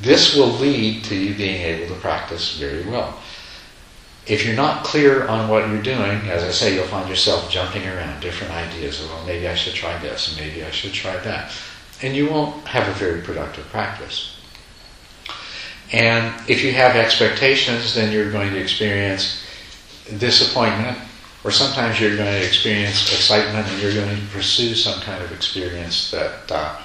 This 0.00 0.34
will 0.34 0.48
lead 0.48 1.04
to 1.04 1.14
you 1.14 1.34
being 1.34 1.60
able 1.62 1.94
to 1.94 2.00
practice 2.00 2.56
very 2.56 2.84
well. 2.84 3.20
If 4.26 4.46
you're 4.46 4.56
not 4.56 4.84
clear 4.84 5.26
on 5.26 5.50
what 5.50 5.68
you're 5.68 5.82
doing, 5.82 6.18
as 6.30 6.42
I 6.42 6.50
say, 6.50 6.74
you'll 6.74 6.86
find 6.86 7.08
yourself 7.08 7.50
jumping 7.50 7.86
around 7.86 8.20
different 8.20 8.54
ideas. 8.54 9.00
Well, 9.00 9.24
maybe 9.26 9.46
I 9.48 9.54
should 9.54 9.74
try 9.74 9.98
this, 9.98 10.36
maybe 10.38 10.64
I 10.64 10.70
should 10.70 10.92
try 10.92 11.16
that. 11.18 11.52
And 12.02 12.16
you 12.16 12.30
won't 12.30 12.66
have 12.66 12.88
a 12.88 12.98
very 12.98 13.20
productive 13.20 13.66
practice. 13.66 14.38
And 15.92 16.34
if 16.48 16.64
you 16.64 16.72
have 16.72 16.96
expectations, 16.96 17.94
then 17.94 18.12
you're 18.12 18.32
going 18.32 18.52
to 18.52 18.58
experience 18.58 19.44
disappointment, 20.18 20.98
or 21.44 21.50
sometimes 21.50 22.00
you're 22.00 22.16
going 22.16 22.32
to 22.40 22.46
experience 22.46 23.12
excitement 23.12 23.68
and 23.68 23.82
you're 23.82 23.94
going 23.94 24.16
to 24.16 24.26
pursue 24.28 24.74
some 24.74 25.00
kind 25.02 25.22
of 25.22 25.32
experience 25.32 26.10
that 26.10 26.50
uh, 26.50 26.80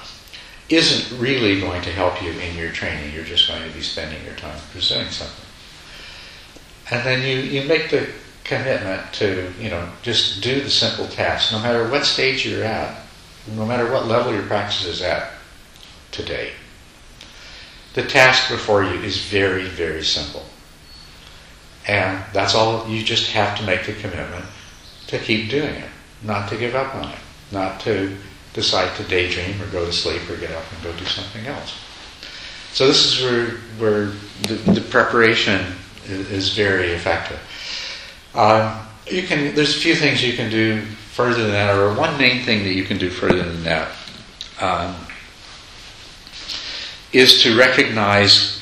not 0.67 1.11
really 1.13 1.59
going 1.59 1.81
to 1.81 1.91
help 1.91 2.21
you 2.21 2.31
in 2.31 2.57
your 2.57 2.71
training. 2.71 3.13
You're 3.13 3.23
just 3.23 3.47
going 3.47 3.63
to 3.67 3.73
be 3.73 3.81
spending 3.81 4.23
your 4.25 4.35
time 4.35 4.59
pursuing 4.73 5.09
something. 5.09 5.48
And 6.91 7.05
then 7.05 7.21
you, 7.21 7.37
you 7.37 7.67
make 7.67 7.89
the 7.89 8.09
commitment 8.43 9.13
to, 9.13 9.51
you 9.59 9.69
know, 9.69 9.87
just 10.01 10.41
do 10.41 10.61
the 10.61 10.69
simple 10.69 11.07
task, 11.07 11.51
no 11.51 11.59
matter 11.59 11.87
what 11.89 12.05
stage 12.05 12.45
you're 12.45 12.63
at, 12.63 13.03
no 13.55 13.65
matter 13.65 13.91
what 13.91 14.07
level 14.07 14.33
your 14.33 14.43
practice 14.43 14.85
is 14.85 15.01
at 15.01 15.31
today. 16.11 16.51
The 17.93 18.03
task 18.03 18.49
before 18.49 18.83
you 18.83 18.99
is 19.01 19.25
very, 19.25 19.65
very 19.65 20.03
simple. 20.03 20.45
And 21.87 22.23
that's 22.33 22.55
all, 22.55 22.87
you 22.87 23.03
just 23.03 23.31
have 23.31 23.57
to 23.59 23.65
make 23.65 23.85
the 23.85 23.93
commitment 23.93 24.45
to 25.07 25.19
keep 25.19 25.49
doing 25.49 25.75
it, 25.75 25.89
not 26.23 26.49
to 26.49 26.57
give 26.57 26.75
up 26.75 26.93
on 26.95 27.09
it, 27.09 27.19
not 27.51 27.79
to 27.81 28.15
decide 28.53 28.95
to 28.97 29.03
daydream 29.03 29.61
or 29.61 29.67
go 29.67 29.85
to 29.85 29.93
sleep 29.93 30.27
or 30.29 30.37
get 30.37 30.51
up 30.51 30.63
and 30.73 30.83
go 30.83 30.91
do 30.97 31.05
something 31.05 31.45
else. 31.45 31.75
So 32.73 32.87
this 32.87 33.05
is 33.05 33.23
where, 33.23 33.45
where 33.77 34.05
the, 34.43 34.71
the 34.73 34.81
preparation 34.81 35.73
is, 36.05 36.55
very 36.55 36.91
effective. 36.91 37.39
Um, 38.33 38.79
you 39.07 39.23
can, 39.23 39.55
there's 39.55 39.75
a 39.75 39.79
few 39.79 39.95
things 39.95 40.23
you 40.23 40.33
can 40.33 40.49
do 40.49 40.81
further 40.81 41.43
than 41.43 41.51
that, 41.51 41.75
or 41.75 41.93
one 41.95 42.17
main 42.17 42.43
thing 42.43 42.63
that 42.63 42.73
you 42.73 42.83
can 42.83 42.97
do 42.97 43.09
further 43.09 43.43
than 43.43 43.63
that 43.63 43.91
um, 44.61 44.95
is 47.11 47.41
to 47.43 47.57
recognize 47.57 48.61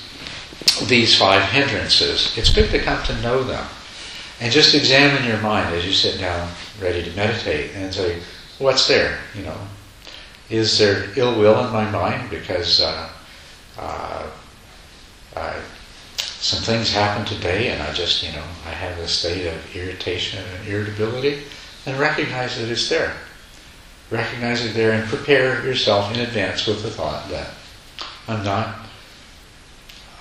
these 0.88 1.18
five 1.18 1.44
hindrances. 1.44 2.38
It's 2.38 2.54
good 2.54 2.70
to 2.72 2.80
come 2.80 3.04
to 3.06 3.22
know 3.22 3.44
them. 3.44 3.66
And 4.40 4.52
just 4.52 4.76
examine 4.76 5.26
your 5.26 5.42
mind 5.42 5.74
as 5.74 5.86
you 5.86 5.94
sit 5.94 6.20
down 6.20 6.50
ready 6.80 7.04
to 7.04 7.16
meditate 7.16 7.72
and 7.76 7.94
say, 7.94 8.20
what's 8.60 8.88
there? 8.88 9.20
You 9.36 9.44
know, 9.44 9.58
is 10.50 10.78
there 10.78 11.10
ill 11.16 11.38
will 11.40 11.66
in 11.66 11.74
my 11.74 11.90
mind 11.90 12.30
because 12.30 12.82
uh, 12.82 13.10
uh, 13.78 14.28
I, 15.36 15.56
some 16.40 16.62
things 16.62 16.92
happened 16.92 17.28
today 17.28 17.70
and 17.70 17.82
I 17.82 17.92
just, 17.94 18.24
you 18.24 18.32
know, 18.32 18.44
I 18.66 18.70
have 18.70 18.98
a 19.00 19.08
state 19.08 19.48
of 19.48 19.76
irritation 19.76 20.44
and 20.44 20.68
irritability? 20.68 21.44
And 21.86 22.00
recognize 22.00 22.58
that 22.60 22.70
it's 22.70 22.90
there. 22.90 23.14
Recognize 24.12 24.66
it 24.66 24.74
there 24.74 24.92
and 24.92 25.08
prepare 25.08 25.66
yourself 25.66 26.14
in 26.14 26.20
advance 26.20 26.68
with 26.68 26.84
the 26.84 26.90
thought 26.90 27.30
that 27.30 27.50
I'm 28.28 28.44
not, 28.44 28.76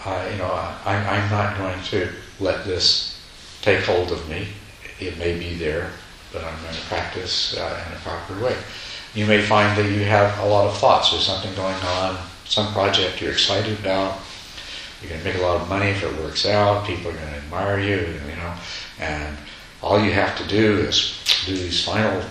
uh, 0.04 0.28
you 0.30 0.38
know, 0.38 0.46
I, 0.46 0.94
I'm 0.94 1.30
not 1.30 1.58
going 1.58 1.82
to 1.84 2.10
let 2.40 2.64
this 2.64 3.20
take 3.62 3.84
hold 3.84 4.12
of 4.12 4.28
me. 4.28 4.48
It 5.00 5.18
may 5.18 5.38
be 5.38 5.54
there, 5.54 5.90
but 6.32 6.44
I'm 6.44 6.62
going 6.62 6.74
to 6.74 6.80
practice 6.82 7.56
uh, 7.56 7.84
in 7.86 7.96
a 7.96 8.00
proper 8.00 8.42
way. 8.42 8.56
You 9.14 9.26
may 9.26 9.42
find 9.42 9.76
that 9.76 9.90
you 9.90 10.04
have 10.04 10.38
a 10.40 10.46
lot 10.46 10.66
of 10.66 10.76
thoughts. 10.78 11.10
There's 11.10 11.26
something 11.26 11.54
going 11.54 11.74
on, 11.74 12.18
some 12.44 12.72
project 12.72 13.20
you're 13.20 13.32
excited 13.32 13.78
about. 13.78 14.18
You're 15.00 15.10
going 15.10 15.22
to 15.22 15.26
make 15.26 15.36
a 15.36 15.42
lot 15.42 15.60
of 15.60 15.68
money 15.68 15.90
if 15.90 16.02
it 16.02 16.16
works 16.22 16.46
out. 16.46 16.86
People 16.86 17.10
are 17.10 17.14
going 17.14 17.28
to 17.28 17.36
admire 17.36 17.78
you, 17.78 17.96
you 17.96 18.36
know, 18.36 18.54
and 18.98 19.36
all 19.82 20.02
you 20.02 20.12
have 20.12 20.36
to 20.38 20.48
do 20.48 20.78
is 20.78 21.22
do 21.44 21.54
these 21.54 21.84
final 21.84 22.22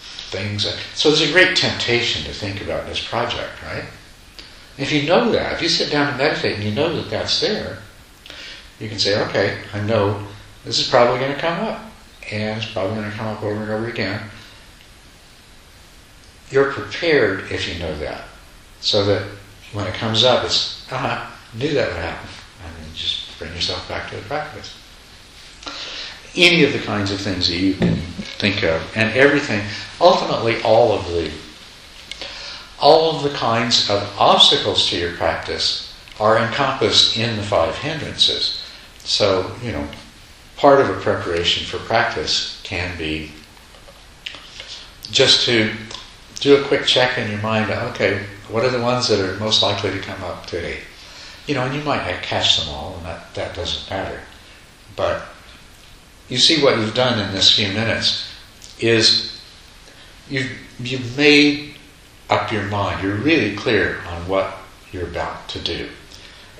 things. 0.00 0.66
So 0.94 1.08
there's 1.08 1.28
a 1.28 1.32
great 1.32 1.56
temptation 1.56 2.24
to 2.24 2.32
think 2.32 2.62
about 2.62 2.86
this 2.86 3.06
project, 3.06 3.62
right? 3.62 3.84
If 4.78 4.92
you 4.92 5.06
know 5.06 5.30
that, 5.32 5.52
if 5.54 5.62
you 5.62 5.68
sit 5.68 5.90
down 5.90 6.08
and 6.08 6.18
meditate 6.18 6.56
and 6.56 6.64
you 6.64 6.74
know 6.74 6.94
that 6.96 7.10
that's 7.10 7.40
there, 7.40 7.78
you 8.78 8.88
can 8.88 8.98
say, 8.98 9.22
okay, 9.28 9.58
I 9.72 9.80
know 9.80 10.26
this 10.64 10.78
is 10.78 10.88
probably 10.88 11.18
going 11.20 11.34
to 11.34 11.40
come 11.40 11.64
up. 11.64 11.82
And 12.30 12.60
it's 12.60 12.72
probably 12.72 12.96
going 12.96 13.10
to 13.10 13.16
come 13.16 13.28
up 13.28 13.42
over 13.42 13.62
and 13.62 13.70
over 13.70 13.88
again. 13.88 14.20
You're 16.50 16.72
prepared 16.72 17.52
if 17.52 17.68
you 17.68 17.78
know 17.78 17.96
that. 17.98 18.24
So 18.80 19.04
that 19.04 19.22
when 19.72 19.86
it 19.86 19.94
comes 19.94 20.24
up, 20.24 20.44
it's, 20.44 20.90
uh-huh, 20.90 21.30
knew 21.58 21.74
that 21.74 21.88
would 21.88 21.96
happen. 21.96 22.28
And 22.64 22.94
just 22.94 23.38
bring 23.38 23.52
yourself 23.54 23.88
back 23.88 24.10
to 24.10 24.16
the 24.16 24.22
practice. 24.22 24.76
Any 26.34 26.64
of 26.64 26.72
the 26.72 26.80
kinds 26.80 27.10
of 27.10 27.20
things 27.20 27.48
that 27.48 27.56
you 27.56 27.74
can 27.74 27.96
think 27.96 28.62
of, 28.62 28.82
and 28.94 29.16
everything, 29.16 29.62
ultimately 30.00 30.60
all 30.62 30.92
of 30.92 31.06
the 31.08 31.30
all 32.78 33.16
of 33.16 33.22
the 33.22 33.30
kinds 33.30 33.88
of 33.88 34.02
obstacles 34.18 34.88
to 34.90 34.98
your 34.98 35.12
practice 35.14 35.94
are 36.20 36.38
encompassed 36.38 37.16
in 37.16 37.36
the 37.36 37.42
five 37.42 37.74
hindrances. 37.76 38.62
So, 38.98 39.50
you 39.62 39.72
know, 39.72 39.88
part 40.56 40.80
of 40.80 40.90
a 40.90 41.00
preparation 41.00 41.64
for 41.64 41.78
practice 41.86 42.60
can 42.64 42.96
be 42.98 43.32
just 45.10 45.46
to 45.46 45.72
do 46.40 46.62
a 46.62 46.68
quick 46.68 46.84
check 46.84 47.16
in 47.16 47.30
your 47.30 47.40
mind 47.40 47.70
okay, 47.70 48.24
what 48.48 48.64
are 48.64 48.70
the 48.70 48.80
ones 48.80 49.08
that 49.08 49.20
are 49.20 49.38
most 49.38 49.62
likely 49.62 49.90
to 49.90 49.98
come 49.98 50.22
up 50.24 50.46
today? 50.46 50.78
You 51.46 51.54
know, 51.54 51.62
and 51.62 51.74
you 51.74 51.82
might 51.82 52.02
catch 52.22 52.58
them 52.58 52.74
all, 52.74 52.96
and 52.96 53.06
that, 53.06 53.34
that 53.34 53.54
doesn't 53.54 53.88
matter. 53.88 54.20
But 54.96 55.22
you 56.28 56.38
see 56.38 56.62
what 56.62 56.78
you've 56.78 56.94
done 56.94 57.20
in 57.20 57.32
this 57.32 57.54
few 57.54 57.68
minutes 57.68 58.28
is 58.80 59.40
you've, 60.28 60.50
you've 60.80 61.16
made 61.16 61.74
up 62.28 62.50
your 62.50 62.64
mind. 62.64 63.02
You're 63.02 63.16
really 63.16 63.54
clear 63.54 64.00
on 64.08 64.26
what 64.28 64.56
you're 64.90 65.06
about 65.06 65.48
to 65.50 65.60
do. 65.60 65.88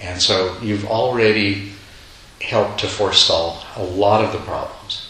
And 0.00 0.20
so 0.20 0.56
you've 0.62 0.84
already 0.84 1.72
helped 2.40 2.80
to 2.80 2.86
forestall 2.86 3.64
a 3.76 3.82
lot 3.82 4.24
of 4.24 4.32
the 4.32 4.38
problems. 4.38 5.08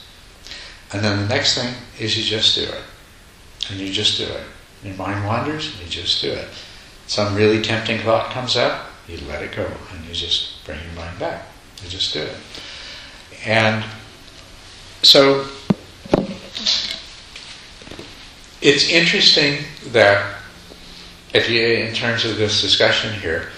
And 0.93 1.05
then 1.05 1.21
the 1.21 1.29
next 1.29 1.59
thing 1.59 1.75
is 1.99 2.17
you 2.17 2.25
just 2.25 2.55
do 2.55 2.63
it. 2.63 2.83
And 3.69 3.81
you 3.81 3.93
just 3.93 4.17
do 4.17 4.25
it. 4.25 4.45
Your 4.85 4.95
mind 4.95 5.27
wanders, 5.27 5.73
and 5.73 5.83
you 5.83 5.89
just 5.89 6.23
do 6.23 6.31
it. 6.31 6.49
Some 7.07 7.35
really 7.35 7.61
tempting 7.61 7.99
thought 7.99 8.31
comes 8.31 8.57
up, 8.57 8.91
you 9.09 9.19
let 9.29 9.43
it 9.43 9.55
go, 9.55 9.67
and 9.93 10.05
you 10.05 10.15
just 10.15 10.65
bring 10.65 10.79
your 10.83 10.93
mind 10.95 11.19
back. 11.19 11.47
You 11.83 11.89
just 11.89 12.13
do 12.13 12.23
it. 12.23 12.37
And 13.45 13.85
so 15.03 15.47
it's 18.61 18.89
interesting 18.89 19.65
that 19.93 20.37
if 21.33 21.49
you, 21.49 21.63
in 21.63 21.95
terms 21.95 22.25
of 22.25 22.37
this 22.37 22.61
discussion 22.61 23.13
here, 23.21 23.49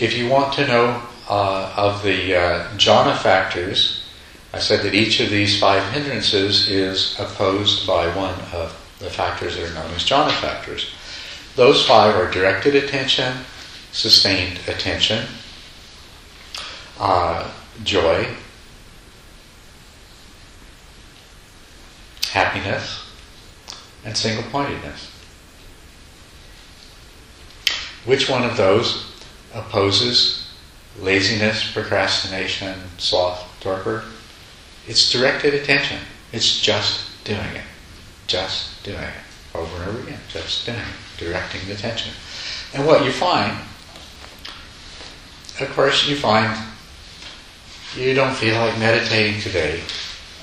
if 0.00 0.16
you 0.16 0.28
want 0.28 0.54
to 0.54 0.66
know 0.66 1.02
uh, 1.28 1.72
of 1.76 2.02
the 2.02 2.34
uh, 2.34 2.68
jhana 2.76 3.16
factors, 3.18 4.04
I 4.52 4.58
said 4.58 4.82
that 4.84 4.94
each 4.94 5.20
of 5.20 5.30
these 5.30 5.60
five 5.60 5.82
hindrances 5.92 6.68
is 6.68 7.18
opposed 7.20 7.86
by 7.86 8.06
one 8.16 8.34
of 8.52 8.96
the 8.98 9.10
factors 9.10 9.56
that 9.56 9.70
are 9.70 9.74
known 9.74 9.92
as 9.92 10.02
jhana 10.02 10.32
factors. 10.40 10.92
Those 11.56 11.86
five 11.86 12.14
are 12.14 12.30
directed 12.30 12.74
attention, 12.74 13.44
sustained 13.92 14.60
attention, 14.66 15.26
uh, 16.98 17.50
joy, 17.84 18.26
happiness, 22.30 23.02
and 24.04 24.16
single 24.16 24.44
pointedness. 24.50 25.10
Which 28.04 28.28
one 28.28 28.44
of 28.44 28.56
those 28.56 29.10
opposes 29.54 30.46
laziness, 31.00 31.72
procrastination, 31.72 32.74
sloth, 32.98 33.44
torpor. 33.60 34.04
It's 34.86 35.10
directed 35.10 35.54
attention. 35.54 35.98
It's 36.32 36.60
just 36.60 37.24
doing 37.24 37.38
it. 37.38 37.64
Just 38.26 38.82
doing 38.84 38.98
it. 38.98 39.14
Over 39.54 39.82
and 39.82 39.90
over 39.90 40.00
again. 40.00 40.20
Just 40.28 40.66
doing 40.66 40.78
it. 40.78 41.18
Directing 41.18 41.66
the 41.66 41.74
attention. 41.74 42.12
And 42.74 42.86
what 42.86 43.04
you 43.04 43.12
find, 43.12 43.56
of 45.60 45.70
course, 45.70 46.08
you 46.08 46.16
find 46.16 46.56
you 47.96 48.14
don't 48.14 48.34
feel 48.34 48.56
like 48.56 48.78
meditating 48.78 49.40
today 49.40 49.80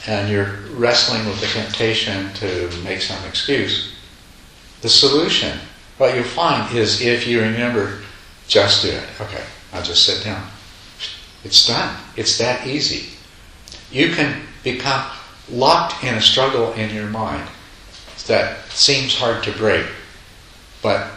and 0.08 0.30
you're 0.30 0.60
wrestling 0.72 1.26
with 1.26 1.40
the 1.40 1.48
temptation 1.48 2.34
to 2.34 2.70
make 2.84 3.02
some 3.02 3.24
excuse. 3.26 3.94
The 4.82 4.90
solution, 4.90 5.60
what 5.98 6.16
you'll 6.16 6.24
find 6.24 6.76
is 6.76 7.02
if 7.02 7.28
you 7.28 7.42
remember, 7.42 8.02
just 8.48 8.82
do 8.82 8.90
it. 8.90 9.04
Okay, 9.22 9.44
I'll 9.72 9.84
just 9.84 10.06
sit 10.06 10.24
down. 10.24 10.46
It's 11.44 11.66
done. 11.68 11.96
It's 12.18 12.38
that 12.38 12.66
easy. 12.68 13.10
You 13.92 14.10
can 14.10 14.42
become 14.64 15.06
locked 15.50 16.04
in 16.04 16.16
a 16.16 16.22
struggle 16.22 16.74
in 16.74 16.94
your 16.94 17.08
mind 17.08 17.48
that 18.28 18.66
seems 18.70 19.18
hard 19.18 19.44
to 19.44 19.52
break. 19.54 19.86
But 20.82 21.12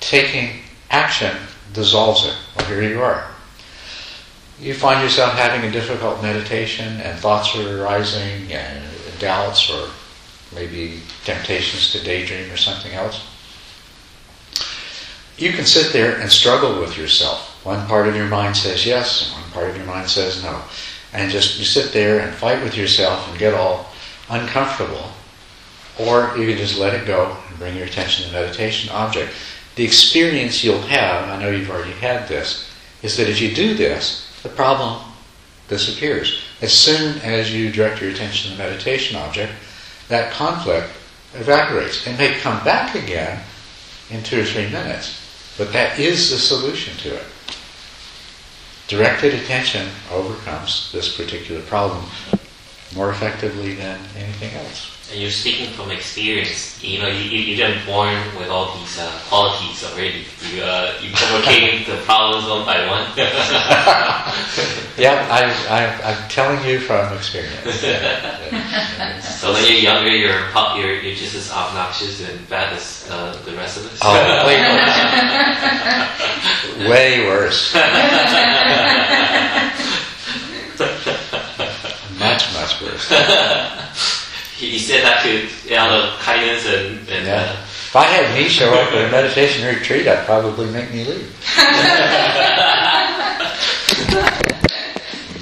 taking 0.00 0.62
action 0.90 1.36
dissolves 1.72 2.26
it. 2.26 2.34
Well, 2.56 2.66
here 2.66 2.82
you 2.82 3.02
are. 3.02 3.31
You 4.62 4.74
find 4.74 5.02
yourself 5.02 5.32
having 5.32 5.68
a 5.68 5.72
difficult 5.72 6.22
meditation 6.22 7.00
and 7.00 7.18
thoughts 7.18 7.56
are 7.56 7.82
arising 7.82 8.52
and 8.52 8.84
doubts 9.18 9.68
or 9.68 9.88
maybe 10.54 11.00
temptations 11.24 11.90
to 11.90 12.04
daydream 12.04 12.48
or 12.48 12.56
something 12.56 12.92
else. 12.92 13.26
You 15.36 15.50
can 15.52 15.64
sit 15.64 15.92
there 15.92 16.20
and 16.20 16.30
struggle 16.30 16.78
with 16.78 16.96
yourself. 16.96 17.48
One 17.64 17.88
part 17.88 18.06
of 18.06 18.14
your 18.14 18.28
mind 18.28 18.56
says 18.56 18.86
yes, 18.86 19.32
and 19.34 19.42
one 19.42 19.50
part 19.50 19.68
of 19.68 19.76
your 19.76 19.84
mind 19.86 20.08
says 20.08 20.44
no. 20.44 20.62
And 21.12 21.32
just 21.32 21.58
you 21.58 21.64
sit 21.64 21.92
there 21.92 22.20
and 22.20 22.32
fight 22.32 22.62
with 22.62 22.76
yourself 22.76 23.28
and 23.28 23.38
get 23.40 23.54
all 23.54 23.90
uncomfortable. 24.30 25.10
Or 25.98 26.36
you 26.38 26.46
can 26.46 26.56
just 26.56 26.78
let 26.78 26.94
it 26.94 27.04
go 27.04 27.36
and 27.48 27.58
bring 27.58 27.74
your 27.76 27.86
attention 27.86 28.26
to 28.26 28.30
the 28.30 28.40
meditation 28.40 28.92
object. 28.92 29.34
The 29.74 29.84
experience 29.84 30.62
you'll 30.62 30.82
have, 30.82 31.28
I 31.28 31.42
know 31.42 31.50
you've 31.50 31.70
already 31.70 31.94
had 31.94 32.28
this, 32.28 32.70
is 33.02 33.16
that 33.16 33.28
if 33.28 33.40
you 33.40 33.52
do 33.52 33.74
this, 33.74 34.31
the 34.42 34.48
problem 34.48 35.02
disappears. 35.68 36.42
As 36.60 36.72
soon 36.72 37.18
as 37.22 37.52
you 37.52 37.70
direct 37.70 38.00
your 38.00 38.10
attention 38.10 38.50
to 38.50 38.56
the 38.56 38.62
meditation 38.62 39.16
object, 39.16 39.52
that 40.08 40.32
conflict 40.32 40.90
evaporates. 41.34 42.06
It 42.06 42.18
may 42.18 42.38
come 42.40 42.62
back 42.64 42.94
again 42.94 43.40
in 44.10 44.22
two 44.22 44.42
or 44.42 44.44
three 44.44 44.68
minutes, 44.68 45.54
but 45.56 45.72
that 45.72 45.98
is 45.98 46.30
the 46.30 46.36
solution 46.36 46.96
to 46.98 47.16
it. 47.16 47.24
Directed 48.88 49.34
attention 49.34 49.88
overcomes 50.10 50.92
this 50.92 51.16
particular 51.16 51.62
problem 51.62 52.04
more 52.94 53.10
effectively 53.10 53.74
than 53.74 53.98
anything 54.16 54.52
else. 54.54 54.91
And 55.12 55.20
you're 55.20 55.30
speaking 55.30 55.70
from 55.74 55.90
experience. 55.90 56.82
You 56.82 57.00
know, 57.00 57.08
you, 57.08 57.24
you, 57.38 57.54
didn't 57.54 57.84
born 57.84 58.16
with 58.38 58.48
all 58.48 58.74
these 58.78 58.98
uh, 58.98 59.12
qualities 59.28 59.84
already. 59.84 60.24
You, 60.48 60.62
uh, 60.62 60.98
you 61.02 61.10
overcame 61.10 61.84
the 61.86 62.00
problems 62.04 62.48
one 62.48 62.64
by 62.64 62.86
one. 62.88 63.04
Yeah, 64.98 65.26
I, 65.30 65.44
I, 65.68 66.12
I'm 66.12 66.28
telling 66.28 66.64
you 66.66 66.78
from 66.78 67.14
experience. 67.14 67.80
so 69.40 69.52
when 69.52 69.64
you're 69.66 69.80
younger, 69.80 70.10
you're, 70.10 70.48
pop, 70.52 70.78
you're, 70.78 70.94
you're 71.00 71.14
just 71.14 71.34
as 71.34 71.50
obnoxious 71.50 72.26
and 72.28 72.48
bad 72.48 72.72
as 72.74 73.06
uh, 73.10 73.32
the 73.44 73.52
rest 73.52 73.78
of 73.78 73.86
us. 73.86 73.98
Oh, 74.02 74.12
way 74.46 74.60
worse. 76.80 76.90
way 76.90 77.26
worse. 77.26 77.74
much, 82.18 82.52
much 82.54 82.80
worse. 82.82 83.78
He, 84.62 84.70
he 84.70 84.78
said 84.78 85.02
that 85.04 85.22
to 85.24 85.74
out 85.74 85.90
of 85.92 86.18
kindness 86.20 86.64
and, 86.66 86.98
and 87.08 87.26
Yeah. 87.26 87.42
uh, 87.42 87.56
If 87.62 87.96
I 87.96 88.04
had 88.04 88.32
me 88.34 88.48
show 88.48 88.72
up 88.72 88.92
at 88.92 89.08
a 89.08 89.10
meditation 89.10 89.66
retreat, 89.66 90.06
I'd 90.06 90.24
probably 90.24 90.70
make 90.70 90.90
me 90.92 91.04
leave. 91.04 91.28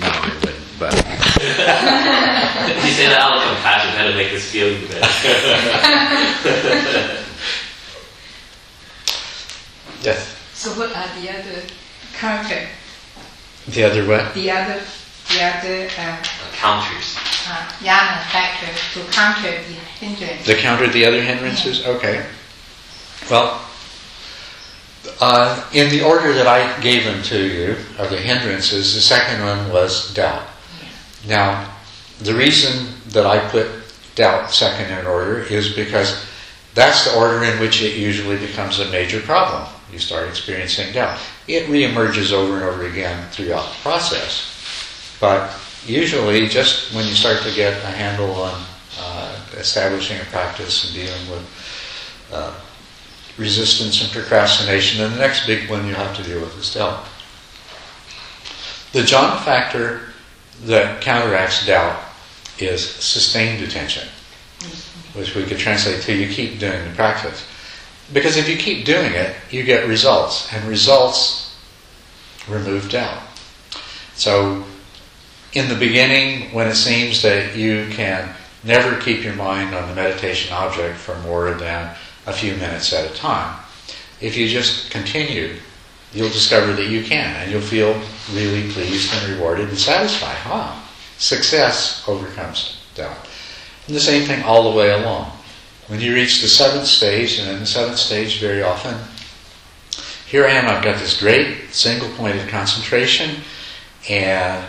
no, 0.01 0.09
I 0.09 0.11
wouldn't, 0.41 0.79
but 0.79 0.95
he 2.83 2.91
said 2.97 3.11
that 3.13 3.21
out 3.21 3.37
of 3.37 3.43
compassion, 3.45 3.91
how 3.97 4.05
to 4.09 4.15
make 4.17 4.31
this 4.33 4.51
feel 4.51 4.73
better. 4.89 5.01
yes. 10.03 10.35
So 10.55 10.71
what 10.79 10.97
are 10.97 11.09
the 11.21 11.29
other 11.31 11.63
counter, 12.15 12.67
The 13.69 13.85
other 13.85 14.07
what? 14.09 14.33
the 14.35 14.51
other, 14.51 14.81
the 15.29 15.43
other 15.45 15.89
uh, 15.99 16.17
Counters. 16.55 17.17
Uh, 17.49 17.69
jhana 17.81 18.23
factors 18.31 18.79
to 18.93 19.11
counter 19.13 19.51
the 19.51 19.75
hindrance? 19.99 20.45
To 20.47 20.55
counter 20.55 20.89
the 20.89 21.05
other 21.05 21.23
hindrances? 21.23 21.87
Okay. 21.87 22.27
Well, 23.31 23.65
uh, 25.21 25.69
in 25.73 25.91
the 25.91 26.03
order 26.03 26.33
that 26.33 26.47
I 26.47 26.81
gave 26.81 27.05
them 27.05 27.23
to 27.25 27.43
you 27.43 27.77
of 27.99 28.11
the 28.11 28.19
hindrances, 28.19 28.95
the 28.95 29.01
second 29.01 29.45
one 29.45 29.73
was 29.73 30.13
doubt. 30.15 30.47
Now, 31.27 31.75
the 32.19 32.35
reason 32.35 32.95
that 33.09 33.27
I 33.27 33.39
put 33.49 33.69
doubt 34.15 34.51
second 34.51 34.97
in 34.99 35.07
order 35.07 35.41
is 35.41 35.73
because 35.75 36.25
that's 36.75 37.05
the 37.05 37.19
order 37.19 37.45
in 37.45 37.59
which 37.61 37.83
it 37.83 37.97
usually 37.97 38.37
becomes 38.39 38.79
a 38.79 38.91
major 38.91 39.21
problem. 39.21 39.69
You 39.93 39.99
start 39.99 40.29
experiencing 40.29 40.93
doubt. 40.93 41.19
It 41.49 41.67
reemerges 41.67 42.33
over 42.33 42.55
and 42.55 42.65
over 42.65 42.87
again 42.87 43.29
throughout 43.31 43.69
the 43.73 43.79
process. 43.83 44.47
But 45.21 45.51
usually, 45.87 46.47
just 46.49 46.95
when 46.95 47.07
you 47.07 47.15
start 47.15 47.43
to 47.43 47.55
get 47.55 47.73
a 47.73 47.87
handle 47.87 48.33
on 48.35 48.63
uh, 48.99 49.41
establishing 49.55 50.21
a 50.21 50.25
practice 50.25 50.85
and 50.85 50.95
dealing 50.95 51.31
with 51.31 52.29
uh, 52.33 52.55
resistance 53.39 54.03
and 54.03 54.13
procrastination, 54.13 54.99
then 54.99 55.13
the 55.13 55.19
next 55.19 55.47
big 55.47 55.71
one 55.71 55.87
you 55.87 55.95
have 55.95 56.15
to 56.17 56.23
deal 56.23 56.41
with 56.41 56.57
is 56.59 56.75
doubt. 56.75 57.07
The 58.93 59.01
jhana 59.01 59.43
factor 59.45 60.13
that 60.65 61.01
counteracts 61.01 61.67
doubt 61.67 62.03
is 62.59 62.85
sustained 62.87 63.63
attention, 63.63 64.07
which 65.15 65.35
we 65.35 65.45
could 65.45 65.59
translate 65.59 66.03
to 66.03 66.15
you 66.15 66.33
keep 66.33 66.59
doing 66.59 66.85
the 66.89 66.95
practice. 66.95 67.47
Because 68.13 68.37
if 68.37 68.49
you 68.49 68.57
keep 68.57 68.85
doing 68.85 69.13
it, 69.13 69.35
you 69.51 69.63
get 69.63 69.87
results, 69.89 70.53
and 70.53 70.69
results 70.69 71.57
remove 72.49 72.91
doubt. 72.91 73.23
So, 74.15 74.65
in 75.53 75.69
the 75.69 75.75
beginning, 75.75 76.53
when 76.55 76.69
it 76.69 76.77
seems 76.77 77.23
that 77.23 77.57
you 77.57 77.89
can 77.91 78.35
never 78.63 79.01
keep 79.01 79.25
your 79.25 79.35
mind 79.35 79.75
on 79.75 79.89
the 79.89 79.95
meditation 79.95 80.53
object 80.53 80.97
for 80.97 81.17
more 81.19 81.53
than 81.55 81.95
a 82.27 82.33
few 82.33 82.55
minutes 82.57 82.93
at 82.93 83.11
a 83.11 83.15
time, 83.15 83.59
if 84.21 84.37
you 84.37 84.49
just 84.49 84.91
continue, 84.91 85.57
you'll 86.13 86.29
discover 86.29 86.73
that 86.75 86.89
you 86.89 87.03
can, 87.03 87.35
and 87.37 87.51
you'll 87.51 87.61
feel 87.61 88.01
really 88.33 88.71
pleased 88.71 89.13
and 89.15 89.33
rewarded 89.33 89.69
and 89.69 89.79
satisfied. 89.79 90.39
Wow, 90.49 90.81
success 91.19 92.05
overcomes 92.07 92.81
doubt. 92.95 93.29
And 93.87 93.97
the 93.97 94.01
same 94.01 94.27
thing 94.27 94.43
all 94.45 94.71
the 94.71 94.77
way 94.77 94.91
along. 94.91 95.33
When 95.89 96.01
you 96.01 96.15
reach 96.15 96.41
the 96.41 96.49
seventh 96.49 96.87
stage, 96.87 97.39
and 97.39 97.51
in 97.51 97.59
the 97.59 97.67
seventh 97.67 97.99
stage, 97.99 98.41
very 98.41 98.63
often, 98.63 98.95
here 100.27 100.45
I 100.45 100.51
am, 100.51 100.69
I've 100.69 100.85
got 100.85 101.01
this 101.01 101.19
great 101.19 101.73
single 101.73 102.09
pointed 102.11 102.49
concentration, 102.49 103.41
and 104.09 104.65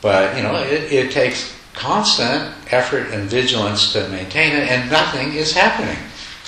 but 0.00 0.36
you 0.36 0.42
know, 0.42 0.56
it, 0.56 0.92
it 0.92 1.10
takes 1.10 1.54
constant 1.74 2.52
effort 2.72 3.08
and 3.12 3.30
vigilance 3.30 3.92
to 3.92 4.08
maintain 4.08 4.54
it, 4.54 4.68
and 4.68 4.90
nothing 4.90 5.34
is 5.34 5.52
happening. 5.52 5.96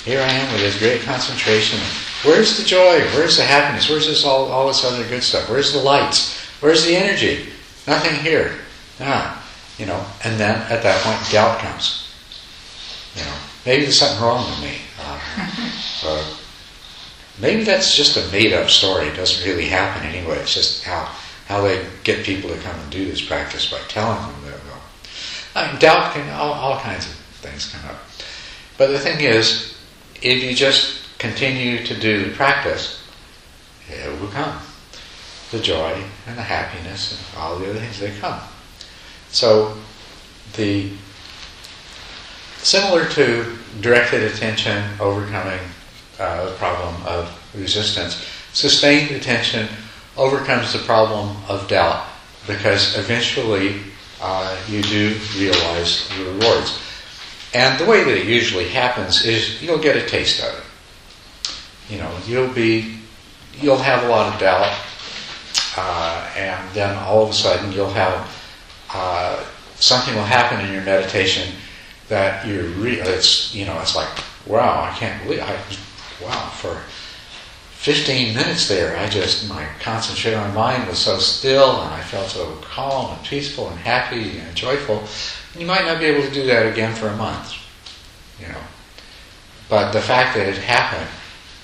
Here 0.05 0.21
I 0.21 0.33
am 0.33 0.53
with 0.53 0.63
this 0.63 0.79
great 0.79 1.03
concentration. 1.03 1.79
Where's 2.25 2.57
the 2.57 2.65
joy? 2.65 3.01
Where's 3.15 3.37
the 3.37 3.45
happiness? 3.45 3.89
Where's 3.89 4.07
this 4.07 4.25
all, 4.25 4.51
all 4.51 4.67
this 4.67 4.85
other 4.85 5.07
good 5.09 5.23
stuff? 5.23 5.49
Where's 5.49 5.73
the 5.73 5.79
lights? 5.79 6.39
Where's 6.61 6.85
the 6.85 6.97
energy? 6.97 7.47
Nothing 7.87 8.17
here. 8.17 8.59
Ah, 9.01 9.47
you 9.79 9.87
know, 9.87 10.05
and 10.25 10.39
then 10.39 10.57
at 10.71 10.83
that 10.83 11.03
point, 11.03 11.33
doubt 11.33 11.59
comes. 11.61 12.13
You 13.15 13.23
know, 13.23 13.37
maybe 13.65 13.83
there's 13.83 13.99
something 13.99 14.23
wrong 14.23 14.49
with 14.49 14.61
me. 14.63 14.79
Uh, 15.01 15.21
uh, 16.05 16.35
maybe 17.41 17.63
that's 17.65 17.97
just 17.97 18.17
a 18.17 18.31
made-up 18.33 18.69
story. 18.69 19.07
It 19.07 19.17
doesn't 19.17 19.49
really 19.49 19.67
happen 19.67 20.07
anyway. 20.07 20.37
It's 20.37 20.55
just 20.55 20.85
how 20.85 21.11
how 21.51 21.61
they 21.63 21.85
get 22.05 22.25
people 22.25 22.49
to 22.49 22.57
come 22.59 22.79
and 22.79 22.91
do 22.93 23.05
this 23.05 23.21
practice 23.21 23.69
by 23.73 23.79
telling 23.89 24.23
them 24.23 24.45
that. 24.45 24.61
Well, 24.67 24.81
I 25.57 25.67
mean, 25.67 25.81
doubt 25.81 26.15
can 26.15 26.31
all, 26.31 26.53
all 26.53 26.79
kinds 26.79 27.07
of 27.07 27.13
things 27.43 27.73
come 27.73 27.91
up. 27.91 27.99
But 28.79 28.93
the 28.93 29.01
thing 29.01 29.21
is, 29.21 29.77
if 30.23 30.45
you 30.45 30.55
just 30.55 31.19
continue 31.19 31.85
to 31.85 31.99
do 31.99 32.25
the 32.25 32.37
practice, 32.37 33.03
it 33.89 34.21
will 34.21 34.29
come. 34.29 34.61
The 35.51 35.59
joy 35.59 36.01
and 36.29 36.39
the 36.39 36.43
happiness 36.43 37.19
and 37.19 37.43
all 37.43 37.59
the 37.59 37.69
other 37.69 37.81
things 37.81 37.99
they 37.99 38.17
come. 38.21 38.41
So 39.31 39.77
the 40.55 40.93
similar 42.59 43.09
to 43.09 43.59
directed 43.81 44.23
attention 44.23 44.85
overcoming 45.01 45.59
uh, 46.21 46.45
the 46.45 46.53
problem 46.53 46.95
of 47.05 47.29
resistance, 47.57 48.25
sustained 48.53 49.11
attention 49.11 49.69
overcomes 50.17 50.73
the 50.73 50.79
problem 50.81 51.37
of 51.49 51.69
doubt 51.69 52.07
because 52.47 52.97
eventually 52.99 53.77
uh, 54.21 54.57
you 54.69 54.83
do 54.83 55.17
realize 55.37 56.09
the 56.09 56.25
rewards. 56.25 56.79
And 57.55 57.79
the 57.81 57.87
way 57.87 58.05
that 58.05 58.17
it 58.17 58.27
usually 58.27 58.69
happens 58.69 59.25
is 59.25 59.63
you'll 59.63 59.79
get 59.79 59.97
a 59.97 60.07
taste 60.07 60.43
of 60.43 60.55
it. 60.55 61.93
You 61.93 61.99
know, 61.99 62.17
you'll 62.27 62.53
be, 62.53 62.99
you'll 63.61 63.79
have 63.79 64.05
a 64.05 64.09
lot 64.09 64.33
of 64.33 64.39
doubt, 64.39 64.79
uh, 65.77 66.31
and 66.37 66.75
then 66.75 66.97
all 66.99 67.25
of 67.25 67.31
a 67.31 67.33
sudden 67.33 67.73
you'll 67.73 67.91
have 67.91 68.31
uh, 68.93 69.45
something 69.77 70.15
will 70.15 70.23
happen 70.23 70.65
in 70.65 70.73
your 70.73 70.83
meditation 70.83 71.55
that 72.09 72.47
you're 72.47 72.65
re- 72.65 73.01
it's 73.01 73.55
you 73.55 73.65
know 73.65 73.79
it's 73.81 73.95
like 73.95 74.09
wow 74.47 74.83
I 74.83 74.97
can't 74.97 75.23
believe 75.23 75.41
I 75.41 75.57
wow 76.23 76.49
for 76.51 76.83
15 77.81 78.35
minutes 78.35 78.69
there 78.69 78.97
I 78.97 79.09
just 79.09 79.49
my 79.49 79.67
concentrated 79.81 80.55
mind 80.55 80.87
was 80.87 80.99
so 80.99 81.19
still 81.19 81.81
and 81.81 81.95
I 81.95 82.03
felt 82.03 82.29
so 82.29 82.57
calm 82.63 83.17
and 83.17 83.27
peaceful 83.27 83.69
and 83.69 83.79
happy 83.79 84.39
and 84.39 84.55
joyful 84.55 85.03
you 85.59 85.67
might 85.67 85.87
not 85.87 85.99
be 85.99 86.05
able 86.07 86.27
to 86.27 86.33
do 86.33 86.47
that 86.47 86.67
again 86.67 86.95
for 86.95 87.09
a 87.09 87.17
month 87.17 87.55
you 88.39 88.49
know 88.49 88.61
but 89.69 89.93
the 89.93 90.01
fact 90.01 90.37
that 90.37 90.47
it 90.47 90.59
happened 90.59 91.09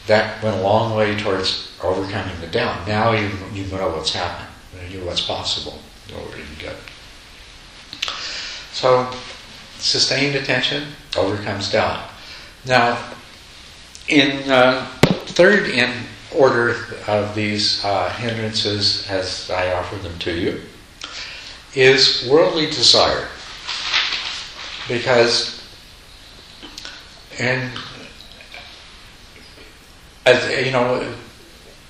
that 0.06 0.42
went 0.42 0.56
a 0.56 0.60
long 0.60 0.96
way 0.96 1.18
towards 1.18 1.72
overcoming 1.82 2.40
the 2.40 2.46
doubt. 2.46 2.86
Now 2.86 3.12
you, 3.12 3.28
you 3.52 3.64
know 3.66 3.88
what's 3.90 4.12
happening, 4.12 4.48
you 4.90 5.00
know 5.00 5.06
what's 5.06 5.26
possible. 5.26 5.78
So, 8.72 9.10
sustained 9.78 10.36
attention 10.36 10.84
overcomes 11.16 11.72
doubt. 11.72 12.10
Now, 12.64 13.02
in 14.08 14.48
uh, 14.50 14.86
third 15.26 15.68
in 15.68 15.92
order 16.36 16.76
of 17.06 17.34
these 17.34 17.84
uh, 17.84 18.10
hindrances, 18.10 19.08
as 19.10 19.50
I 19.50 19.72
offer 19.72 19.96
them 19.96 20.18
to 20.20 20.32
you, 20.32 20.60
is 21.74 22.28
worldly 22.30 22.66
desire. 22.66 23.28
Because, 24.88 25.62
and 27.38 27.70
as, 30.24 30.66
you 30.66 30.72
know, 30.72 31.12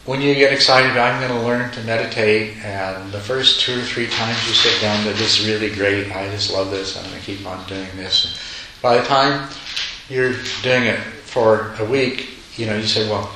when 0.07 0.21
you 0.21 0.35
get 0.35 0.53
excited, 0.53 0.97
I'm 0.97 1.21
going 1.21 1.41
to 1.41 1.47
learn 1.47 1.71
to 1.73 1.83
meditate, 1.83 2.57
and 2.59 3.11
the 3.11 3.21
first 3.21 3.61
two 3.61 3.79
or 3.79 3.83
three 3.83 4.07
times 4.07 4.47
you 4.47 4.55
sit 4.55 4.81
down, 4.81 5.05
that 5.05 5.21
is 5.21 5.45
really 5.47 5.75
great. 5.75 6.15
I 6.15 6.31
just 6.31 6.53
love 6.53 6.71
this. 6.71 6.97
I'm 6.97 7.05
going 7.11 7.21
to 7.21 7.27
keep 7.27 7.45
on 7.45 7.67
doing 7.67 7.89
this. 7.97 8.39
By 8.81 8.99
the 8.99 9.05
time 9.05 9.49
you're 10.09 10.35
doing 10.63 10.85
it 10.85 11.01
for 11.01 11.75
a 11.81 11.85
week, 11.85 12.29
you 12.57 12.67
know, 12.67 12.77
you 12.77 12.87
say, 12.87 13.09
well, 13.11 13.31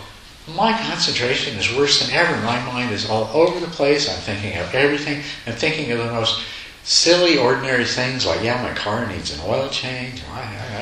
my 0.54 0.72
concentration 0.72 1.56
is 1.56 1.74
worse 1.76 2.00
than 2.00 2.14
ever. 2.14 2.36
My 2.42 2.64
mind 2.66 2.92
is 2.92 3.08
all 3.08 3.24
over 3.34 3.60
the 3.60 3.70
place. 3.70 4.08
I'm 4.08 4.20
thinking 4.20 4.58
of 4.58 4.74
everything. 4.74 5.22
I'm 5.46 5.54
thinking 5.54 5.92
of 5.92 5.98
the 5.98 6.12
most 6.12 6.42
silly, 6.82 7.38
ordinary 7.38 7.84
things 7.84 8.26
like, 8.26 8.42
yeah, 8.42 8.62
my 8.62 8.72
car 8.74 9.06
needs 9.06 9.36
an 9.36 9.40
oil 9.46 9.68
change. 9.68 10.22